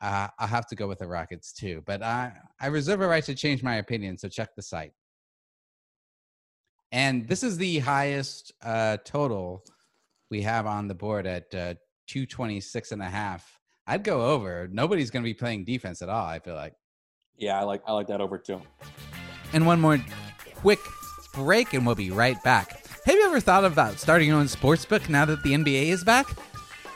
uh, 0.00 0.28
I'll 0.38 0.48
have 0.48 0.66
to 0.68 0.74
go 0.74 0.88
with 0.88 0.98
the 0.98 1.08
Rockets 1.08 1.52
too. 1.52 1.82
But 1.86 2.02
I, 2.02 2.32
I 2.60 2.66
reserve 2.66 3.00
a 3.02 3.06
right 3.06 3.24
to 3.24 3.34
change 3.34 3.62
my 3.62 3.76
opinion, 3.76 4.18
so 4.18 4.28
check 4.28 4.54
the 4.54 4.62
site. 4.62 4.92
And 6.92 7.26
this 7.28 7.42
is 7.42 7.56
the 7.56 7.80
highest 7.80 8.52
uh, 8.62 8.98
total 9.04 9.64
we 10.30 10.42
have 10.42 10.66
on 10.66 10.88
the 10.88 10.94
board 10.94 11.26
at 11.26 11.54
uh, 11.54 11.74
226 12.06 12.92
and 12.92 13.02
a 13.02 13.06
half. 13.06 13.60
I'd 13.86 14.02
go 14.02 14.32
over. 14.32 14.68
Nobody's 14.70 15.10
going 15.10 15.22
to 15.22 15.28
be 15.28 15.34
playing 15.34 15.64
defense 15.64 16.02
at 16.02 16.08
all, 16.08 16.26
I 16.26 16.38
feel 16.38 16.54
like. 16.54 16.74
Yeah, 17.36 17.60
I 17.60 17.64
like 17.64 17.82
I 17.86 17.92
like 17.92 18.06
that 18.08 18.20
over 18.20 18.38
too. 18.38 18.60
And 19.52 19.66
one 19.66 19.80
more 19.80 19.98
quick 20.54 20.78
break 21.32 21.74
and 21.74 21.84
we'll 21.84 21.94
be 21.94 22.10
right 22.10 22.42
back. 22.44 22.86
Have 23.04 23.14
you 23.14 23.26
ever 23.26 23.40
thought 23.40 23.64
about 23.64 23.98
starting 23.98 24.28
your 24.28 24.38
own 24.38 24.48
sports 24.48 24.84
book 24.84 25.08
now 25.08 25.24
that 25.24 25.42
the 25.42 25.52
NBA 25.52 25.88
is 25.88 26.04
back? 26.04 26.28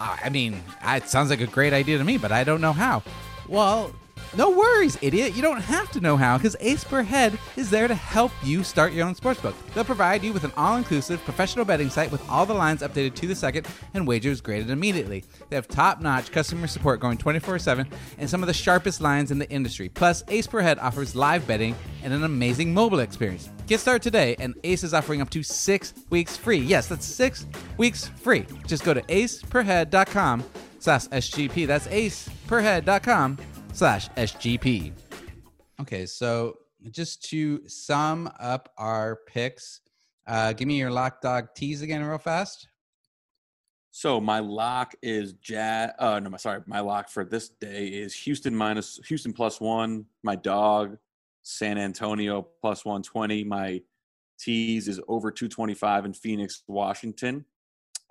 Uh, 0.00 0.16
I 0.24 0.30
mean, 0.30 0.62
it 0.84 1.08
sounds 1.08 1.28
like 1.30 1.40
a 1.40 1.46
great 1.46 1.72
idea 1.72 1.98
to 1.98 2.04
me, 2.04 2.18
but 2.18 2.32
I 2.32 2.44
don't 2.44 2.60
know 2.60 2.72
how. 2.72 3.02
Well, 3.48 3.92
No 4.36 4.50
worries, 4.50 4.98
idiot. 5.00 5.34
You 5.34 5.40
don't 5.40 5.60
have 5.60 5.90
to 5.92 6.00
know 6.00 6.16
how 6.16 6.36
because 6.36 6.54
Ace 6.60 6.84
Per 6.84 7.02
Head 7.02 7.38
is 7.56 7.70
there 7.70 7.88
to 7.88 7.94
help 7.94 8.30
you 8.44 8.62
start 8.62 8.92
your 8.92 9.06
own 9.06 9.14
sportsbook. 9.14 9.54
They'll 9.72 9.84
provide 9.84 10.22
you 10.22 10.34
with 10.34 10.44
an 10.44 10.52
all 10.56 10.76
inclusive 10.76 11.24
professional 11.24 11.64
betting 11.64 11.88
site 11.88 12.12
with 12.12 12.28
all 12.28 12.44
the 12.44 12.54
lines 12.54 12.82
updated 12.82 13.14
to 13.14 13.26
the 13.26 13.34
second 13.34 13.66
and 13.94 14.06
wagers 14.06 14.42
graded 14.42 14.68
immediately. 14.68 15.24
They 15.48 15.56
have 15.56 15.66
top 15.66 16.02
notch 16.02 16.30
customer 16.30 16.66
support 16.66 17.00
going 17.00 17.16
24 17.16 17.58
7 17.58 17.88
and 18.18 18.28
some 18.28 18.42
of 18.42 18.46
the 18.48 18.52
sharpest 18.52 19.00
lines 19.00 19.30
in 19.30 19.38
the 19.38 19.48
industry. 19.50 19.88
Plus, 19.88 20.22
Ace 20.28 20.46
Per 20.46 20.60
Head 20.60 20.78
offers 20.78 21.14
live 21.14 21.46
betting 21.46 21.74
and 22.02 22.12
an 22.12 22.24
amazing 22.24 22.74
mobile 22.74 23.00
experience. 23.00 23.48
Get 23.66 23.80
started 23.80 24.02
today, 24.02 24.36
and 24.38 24.54
Ace 24.62 24.84
is 24.84 24.92
offering 24.92 25.22
up 25.22 25.30
to 25.30 25.42
six 25.42 25.94
weeks 26.10 26.36
free. 26.36 26.58
Yes, 26.58 26.86
that's 26.86 27.06
six 27.06 27.46
weeks 27.78 28.08
free. 28.08 28.44
Just 28.66 28.84
go 28.84 28.92
to 28.92 29.00
aceperhead.com 29.02 30.44
slash 30.80 31.06
SGP. 31.08 31.66
That's 31.66 31.86
aceperhead.com 31.88 33.38
slash 33.78 34.08
SGP. 34.10 34.92
Okay, 35.80 36.04
so 36.04 36.58
just 36.90 37.22
to 37.30 37.66
sum 37.68 38.28
up 38.40 38.72
our 38.76 39.20
picks, 39.28 39.82
uh, 40.26 40.52
give 40.52 40.66
me 40.66 40.76
your 40.76 40.90
lock 40.90 41.20
dog 41.20 41.54
tease 41.54 41.80
again, 41.80 42.02
real 42.02 42.18
fast. 42.18 42.66
So 43.92 44.20
my 44.20 44.40
lock 44.40 44.96
is 45.00 45.34
Jazz. 45.34 45.92
Uh, 46.00 46.18
no, 46.18 46.28
my 46.28 46.38
sorry, 46.38 46.62
my 46.66 46.80
lock 46.80 47.08
for 47.08 47.24
this 47.24 47.50
day 47.50 47.86
is 47.86 48.14
Houston 48.14 48.54
minus 48.54 48.98
Houston 49.06 49.32
plus 49.32 49.60
one. 49.60 50.06
My 50.24 50.34
dog, 50.34 50.98
San 51.44 51.78
Antonio 51.78 52.48
plus 52.60 52.84
one 52.84 53.04
twenty. 53.04 53.44
My 53.44 53.80
tease 54.40 54.88
is 54.88 55.00
over 55.06 55.30
two 55.30 55.48
twenty 55.48 55.74
five 55.74 56.04
in 56.04 56.12
Phoenix, 56.12 56.64
Washington. 56.66 57.44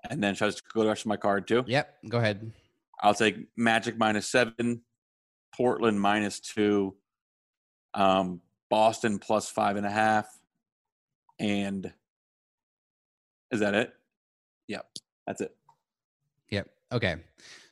And 0.10 0.24
then 0.24 0.34
should 0.34 0.46
I 0.46 0.48
just 0.50 0.74
go 0.74 0.84
the 0.84 0.88
rest 0.88 1.02
of 1.02 1.08
my 1.08 1.18
card 1.18 1.46
too? 1.46 1.66
Yep, 1.68 1.94
go 2.08 2.20
ahead. 2.20 2.54
I'll 3.02 3.14
take 3.14 3.48
Magic 3.58 3.98
minus 3.98 4.28
seven, 4.28 4.82
Portland 5.58 6.00
minus 6.00 6.40
two, 6.40 6.96
um, 7.96 8.42
Boston 8.70 9.18
plus 9.18 9.50
five 9.50 9.76
and 9.76 9.88
a 9.88 9.90
half, 9.90 10.28
and 11.40 11.92
is 13.50 13.60
that 13.62 13.74
it? 13.74 13.92
Yep, 14.68 14.86
that's 15.26 15.42
it. 15.42 15.56
Yep. 16.52 16.70
Okay. 16.92 17.16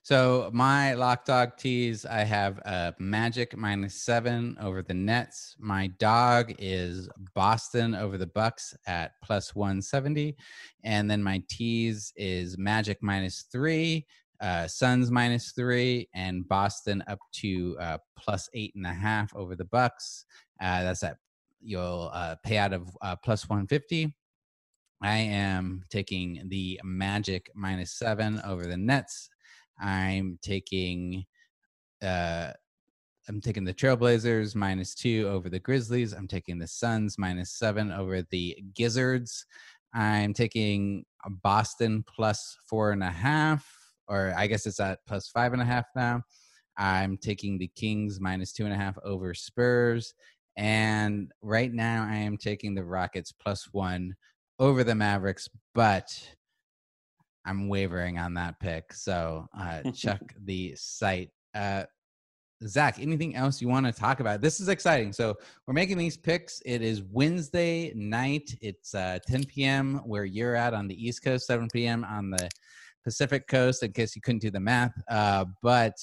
So 0.02 0.52
my 0.54 0.94
lock 0.94 1.26
dog 1.26 1.58
tease, 1.58 2.06
I 2.06 2.20
have 2.20 2.60
uh, 2.64 2.92
Magic 3.00 3.58
minus 3.58 4.02
seven 4.02 4.56
over 4.62 4.84
the 4.84 4.94
Nets. 4.94 5.56
My 5.60 5.88
dog 5.98 6.54
is 6.60 7.10
Boston 7.34 7.96
over 7.96 8.18
the 8.18 8.28
Bucks 8.28 8.76
at 8.86 9.14
plus 9.24 9.56
one 9.56 9.82
seventy, 9.82 10.38
and 10.84 11.10
then 11.10 11.24
my 11.24 11.44
tease 11.50 12.14
is 12.16 12.58
Magic 12.58 13.00
minus 13.02 13.46
three, 13.52 14.06
uh, 14.42 14.68
Suns 14.68 15.12
minus 15.12 15.52
three, 15.52 16.10
and 16.14 16.48
Boston 16.48 17.04
up 17.08 17.20
to 17.34 17.78
uh, 17.80 17.98
plus 18.18 18.50
eight 18.54 18.74
and 18.76 18.86
a 18.86 18.94
half 18.94 19.36
over 19.36 19.56
the 19.56 19.66
Bucks. 19.66 20.26
Uh, 20.62 20.84
that's 20.84 21.04
at 21.04 21.18
you'll 21.62 22.12
uh, 22.14 22.36
pay 22.44 22.58
out 22.58 22.74
of 22.74 22.96
uh, 23.02 23.16
plus 23.16 23.50
one 23.50 23.68
fifty. 23.68 24.14
I 25.02 25.18
am 25.18 25.84
taking 25.90 26.46
the 26.48 26.80
Magic 26.84 27.50
minus 27.54 27.94
seven 27.94 28.42
over 28.46 28.66
the 28.66 28.78
Nets. 28.78 29.30
I'm 29.80 30.40
taking 30.42 31.26
uh 32.02 32.52
I'm 33.28 33.42
taking 33.42 33.64
the 33.64 33.74
Trailblazers 33.74 34.56
minus 34.56 34.94
two 34.94 35.28
over 35.28 35.50
the 35.50 35.60
Grizzlies. 35.60 36.14
I'm 36.14 36.28
taking 36.28 36.60
the 36.60 36.68
Suns 36.68 37.18
minus 37.18 37.52
seven 37.52 37.92
over 37.92 38.22
the 38.30 38.56
Gizzards. 38.76 39.46
I'm 39.94 40.34
taking 40.34 41.06
Boston 41.42 42.04
plus 42.04 42.58
four 42.70 42.92
and 42.92 43.02
a 43.02 43.10
half, 43.10 43.68
or 44.08 44.34
I 44.38 44.48
guess 44.48 44.66
it's 44.66 44.80
at 44.80 45.00
plus 45.08 45.30
five 45.30 45.54
and 45.54 45.62
a 45.62 45.66
half 45.66 45.86
now. 45.96 46.22
I'm 46.78 47.18
taking 47.18 47.58
the 47.58 47.70
Kings 47.76 48.20
minus 48.20 48.52
two 48.52 48.66
and 48.66 48.74
a 48.74 48.78
half 48.78 48.98
over 49.04 49.34
Spurs. 49.34 50.14
And 50.58 51.32
right 51.42 51.74
now 51.74 52.08
I 52.10 52.16
am 52.16 52.38
taking 52.38 52.76
the 52.76 52.84
Rockets 52.84 53.32
plus 53.32 53.70
one 53.72 54.16
over 54.60 54.84
the 54.84 54.96
Mavericks, 54.96 55.50
but 55.74 56.08
I'm 57.46 57.68
wavering 57.68 58.18
on 58.18 58.34
that 58.36 58.60
pick. 58.60 58.94
So 58.94 59.48
uh, 59.58 59.82
check 59.96 60.22
the 60.44 60.74
site. 60.76 61.30
Uh, 61.54 61.84
Zach, 62.66 63.00
anything 63.00 63.36
else 63.36 63.62
you 63.62 63.68
want 63.68 63.86
to 63.86 63.92
talk 63.92 64.22
about? 64.22 64.42
This 64.42 64.60
is 64.62 64.70
exciting. 64.70 65.12
So 65.12 65.36
we're 65.68 65.74
making 65.74 65.98
these 65.98 66.16
picks. 66.16 66.62
It 66.66 66.82
is 66.82 67.04
Wednesday 67.04 67.92
night. 67.94 68.56
It's 68.62 68.96
uh, 68.96 69.20
10 69.28 69.46
p.m. 69.46 70.02
where 70.06 70.26
you're 70.26 70.56
at 70.56 70.74
on 70.74 70.88
the 70.88 71.08
East 71.08 71.22
Coast, 71.22 71.48
7 71.48 71.68
p.m. 71.74 72.06
on 72.06 72.30
the 72.30 72.50
Pacific 73.06 73.48
Coast. 73.48 73.84
In 73.84 73.94
case 73.94 74.16
you 74.16 74.22
couldn't 74.22 74.42
do 74.42 74.52
the 74.52 74.60
math, 74.60 74.92
uh, 75.10 75.46
but 75.64 75.94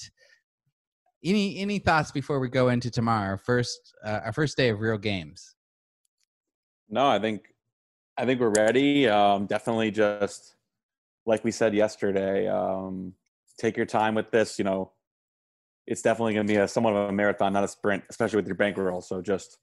any 1.23 1.59
any 1.59 1.77
thoughts 1.77 2.11
before 2.11 2.39
we 2.39 2.49
go 2.49 2.69
into 2.69 2.89
tomorrow, 2.89 3.29
our 3.29 3.37
first 3.37 3.93
uh, 4.03 4.21
our 4.25 4.33
first 4.33 4.57
day 4.57 4.69
of 4.69 4.79
real 4.79 4.97
games? 4.97 5.55
No, 6.89 7.07
I 7.07 7.19
think 7.19 7.41
I 8.17 8.25
think 8.25 8.39
we're 8.39 8.53
ready. 8.57 9.07
Um, 9.07 9.45
definitely 9.45 9.91
just 9.91 10.55
like 11.25 11.43
we 11.43 11.51
said 11.51 11.73
yesterday, 11.73 12.47
um, 12.47 13.13
take 13.57 13.77
your 13.77 13.85
time 13.85 14.15
with 14.15 14.31
this. 14.31 14.57
You 14.57 14.65
know, 14.65 14.91
it's 15.85 16.01
definitely 16.01 16.33
going 16.33 16.47
to 16.47 16.53
be 16.53 16.57
a 16.57 16.67
somewhat 16.67 16.95
of 16.95 17.09
a 17.09 17.13
marathon, 17.13 17.53
not 17.53 17.63
a 17.63 17.67
sprint, 17.67 18.03
especially 18.09 18.37
with 18.37 18.47
your 18.47 18.55
bankroll. 18.55 19.01
So 19.01 19.21
just 19.21 19.57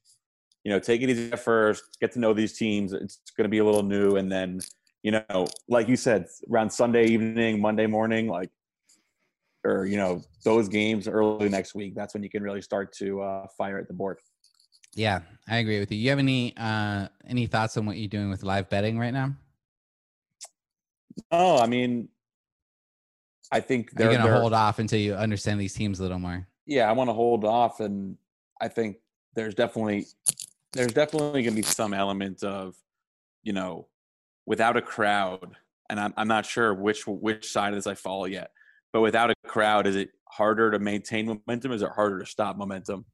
you 0.65 0.71
know, 0.71 0.79
take 0.79 1.01
it 1.01 1.09
easy 1.09 1.33
at 1.33 1.39
first. 1.39 1.99
Get 2.01 2.13
to 2.13 2.19
know 2.19 2.35
these 2.35 2.53
teams. 2.53 2.93
It's 2.93 3.21
going 3.37 3.45
to 3.45 3.49
be 3.49 3.59
a 3.59 3.65
little 3.65 3.83
new, 3.83 4.17
and 4.17 4.31
then 4.31 4.61
you 5.03 5.13
know, 5.13 5.47
like 5.69 5.89
you 5.89 5.97
said, 5.97 6.27
around 6.51 6.71
Sunday 6.71 7.07
evening, 7.07 7.61
Monday 7.61 7.87
morning, 7.87 8.29
like 8.29 8.51
or 9.65 9.87
you 9.87 9.97
know 9.97 10.23
those 10.45 10.69
games 10.69 11.09
early 11.09 11.49
next 11.49 11.75
week. 11.75 11.95
That's 11.95 12.15
when 12.15 12.23
you 12.23 12.31
can 12.31 12.43
really 12.43 12.63
start 12.63 12.93
to 12.95 13.23
uh, 13.23 13.47
fire 13.57 13.79
at 13.79 13.89
the 13.89 13.95
board. 13.95 14.19
Yeah, 14.95 15.21
I 15.49 15.59
agree 15.59 15.79
with 15.79 15.93
you. 15.93 15.99
You 15.99 16.11
have 16.11 16.19
any 16.19 16.55
uh, 16.57 17.09
any 17.27 17.47
thoughts 17.47 17.77
on 17.77 17.87
what 17.87 17.97
you're 17.97 18.09
doing 18.09 18.31
with 18.31 18.43
live 18.43 18.69
betting 18.69 18.99
right 18.99 19.13
now? 19.13 19.35
No, 21.33 21.59
I 21.59 21.67
mean, 21.67 22.09
I 23.53 23.61
think 23.61 23.93
they're 23.93 24.09
going 24.09 24.21
to 24.25 24.39
hold 24.39 24.53
off 24.53 24.79
until 24.79 25.01
you 25.01 25.15
understand 25.15 25.61
these 25.61 25.75
teams 25.75 25.99
a 26.01 26.03
little 26.03 26.19
more. 26.19 26.47
Yeah, 26.67 26.89
I 26.89 26.93
want 26.93 27.09
to 27.09 27.15
hold 27.15 27.45
off, 27.45 27.81
and 27.81 28.17
I 28.61 28.69
think 28.69 28.97
there's 29.35 29.55
definitely 29.55 30.07
there's 30.73 30.93
definitely 30.93 31.43
going 31.43 31.55
to 31.55 31.63
be 31.63 31.63
some 31.63 31.93
element 31.93 32.43
of, 32.45 32.77
you 33.43 33.53
know, 33.53 33.89
without 34.51 34.77
a 34.77 34.83
crowd, 34.83 35.57
and 35.89 36.01
I'm 36.01 36.13
I'm 36.17 36.27
not 36.27 36.45
sure 36.45 36.75
which 36.75 37.07
which 37.07 37.49
side 37.49 37.73
of 37.73 37.77
this 37.77 37.87
I 37.87 37.95
follow 37.95 38.25
yet, 38.25 38.51
but 38.93 39.01
without 39.01 39.31
a 39.31 39.35
crowd, 39.47 39.87
is 39.87 39.95
it 39.95 40.11
harder 40.29 40.73
to 40.73 40.81
maintain 40.81 41.27
momentum? 41.27 41.71
Is 41.71 41.83
it 41.83 41.91
harder 41.95 42.19
to 42.19 42.27
stop 42.27 42.57
momentum? 42.57 43.07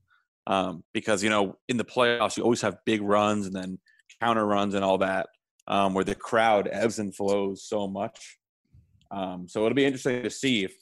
Um, 0.47 0.83
because 0.95 1.23
you 1.23 1.29
know, 1.29 1.59
in 1.69 1.77
the 1.77 1.85
playoffs, 1.85 2.39
you 2.39 2.43
always 2.43 2.63
have 2.63 2.79
big 2.87 3.03
runs 3.03 3.45
and 3.45 3.55
then 3.55 3.79
counter 4.19 4.47
runs 4.47 4.73
and 4.73 4.83
all 4.83 4.97
that 4.99 5.29
um, 5.69 5.93
where 5.93 6.05
the 6.05 6.15
crowd 6.15 6.71
ebbs 6.73 6.99
and 6.99 7.15
flows 7.15 7.63
so 7.63 7.87
much. 7.87 8.39
Um, 9.11 9.47
so 9.47 9.67
it'll 9.67 9.77
be 9.77 9.85
interesting 9.85 10.23
to 10.23 10.31
see 10.31 10.65
if 10.65 10.75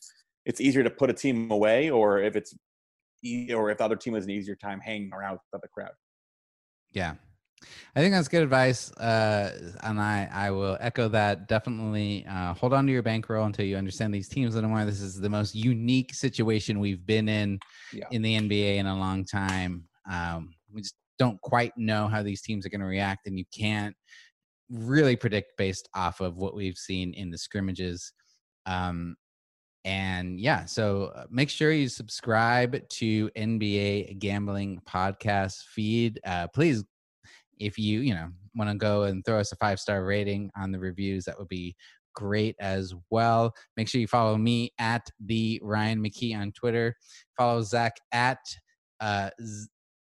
it's 0.46 0.61
easier 0.61 0.84
to 0.84 0.90
put 0.90 1.11
a 1.11 1.14
team 1.14 1.50
away 1.50 1.90
or 1.90 2.20
if 2.20 2.36
it's 2.36 2.55
or 3.52 3.70
if 3.70 3.78
the 3.78 3.84
other 3.84 3.96
team 3.96 4.14
has 4.14 4.24
an 4.24 4.30
easier 4.30 4.55
time 4.55 4.78
hanging 4.78 5.12
around 5.12 5.40
with 5.52 5.62
the 5.62 5.68
crowd. 5.68 5.94
Yeah. 6.92 7.14
I 7.96 8.00
think 8.00 8.14
that's 8.14 8.28
good 8.28 8.42
advice, 8.42 8.92
uh, 8.92 9.72
and 9.82 10.00
I, 10.00 10.28
I 10.32 10.50
will 10.50 10.76
echo 10.80 11.08
that. 11.08 11.48
Definitely 11.48 12.26
uh, 12.28 12.54
hold 12.54 12.72
on 12.72 12.86
to 12.86 12.92
your 12.92 13.02
bankroll 13.02 13.46
until 13.46 13.64
you 13.64 13.76
understand 13.76 14.14
these 14.14 14.28
teams 14.28 14.54
a 14.54 14.56
little 14.56 14.70
more. 14.70 14.84
This 14.84 15.00
is 15.00 15.20
the 15.20 15.28
most 15.30 15.54
unique 15.54 16.14
situation 16.14 16.80
we've 16.80 17.04
been 17.06 17.28
in 17.28 17.58
yeah. 17.92 18.06
in 18.10 18.22
the 18.22 18.36
NBA 18.36 18.76
in 18.76 18.86
a 18.86 18.96
long 18.96 19.24
time. 19.24 19.84
Um, 20.10 20.54
we 20.72 20.82
just 20.82 20.96
don't 21.18 21.40
quite 21.40 21.72
know 21.76 22.08
how 22.08 22.22
these 22.22 22.42
teams 22.42 22.66
are 22.66 22.70
going 22.70 22.80
to 22.80 22.86
react, 22.86 23.26
and 23.26 23.38
you 23.38 23.44
can't 23.56 23.94
really 24.70 25.16
predict 25.16 25.56
based 25.56 25.88
off 25.94 26.20
of 26.20 26.36
what 26.36 26.54
we've 26.54 26.78
seen 26.78 27.14
in 27.14 27.30
the 27.30 27.38
scrimmages. 27.38 28.12
Um, 28.66 29.16
and 29.84 30.40
yeah, 30.40 30.64
so 30.64 31.12
uh, 31.14 31.24
make 31.30 31.50
sure 31.50 31.70
you 31.70 31.88
subscribe 31.88 32.88
to 32.88 33.28
NBA 33.30 34.18
Gambling 34.18 34.80
Podcast 34.88 35.64
feed. 35.74 36.20
Uh, 36.24 36.48
please, 36.48 36.84
if 37.59 37.78
you 37.78 38.00
you 38.00 38.14
know 38.14 38.28
want 38.55 38.70
to 38.70 38.76
go 38.76 39.05
and 39.05 39.24
throw 39.24 39.40
us 39.40 39.52
a 39.52 39.57
five 39.57 39.80
star 39.80 40.05
rating 40.05 40.50
on 40.57 40.70
the 40.70 40.78
reviews, 40.78 41.24
that 41.24 41.38
would 41.38 41.48
be 41.48 41.74
great 42.14 42.57
as 42.61 42.94
well. 43.11 43.52
Make 43.76 43.88
sure 43.88 44.00
you 44.00 44.07
follow 44.07 44.36
me 44.36 44.72
at 44.78 45.07
the 45.20 45.61
Ryan 45.62 46.02
McKee 46.02 46.36
on 46.36 46.52
Twitter. 46.52 46.96
Follow 47.36 47.62
Zach 47.62 47.96
at 48.12 48.38
uh, 49.00 49.30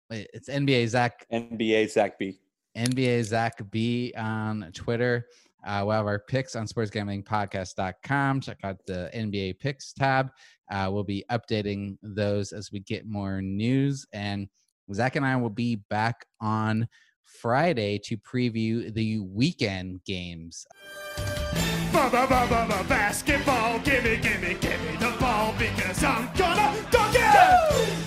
it's 0.09 0.49
NBA 0.49 0.87
Zach 0.87 1.25
NBA 1.31 1.91
Zach 1.91 2.17
B. 2.17 2.39
NBA 2.77 3.23
Zach 3.23 3.59
B 3.71 4.13
on 4.17 4.71
Twitter. 4.73 5.25
Uh, 5.65 5.81
we'll 5.83 5.95
have 5.95 6.05
our 6.05 6.19
picks 6.19 6.55
on 6.55 6.67
sportsgamblingpodcast.com. 6.67 8.41
Check 8.41 8.57
out 8.63 8.77
the 8.85 9.09
NBA 9.13 9.59
picks 9.59 9.91
tab. 9.91 10.29
Uh, 10.71 10.89
we'll 10.91 11.03
be 11.03 11.25
updating 11.29 11.97
those 12.01 12.53
as 12.53 12.71
we 12.71 12.79
get 12.79 13.05
more 13.05 13.41
news. 13.41 14.05
And 14.13 14.47
Zach 14.93 15.15
and 15.15 15.25
I 15.25 15.35
will 15.35 15.49
be 15.49 15.77
back 15.89 16.25
on 16.39 16.87
Friday 17.27 17.99
to 17.99 18.17
preview 18.17 18.93
the 18.93 19.19
weekend 19.19 20.03
games. 20.05 20.65
Basketball, 22.87 23.79
gimme, 23.79 24.17
gimme, 24.17 24.55
gimme 24.59 24.97
the 24.99 25.15
ball 25.19 25.53
because 25.57 26.03
I'm 26.03 26.29
gonna 26.35 26.75
dunk 26.89 27.15
it! 27.15 28.06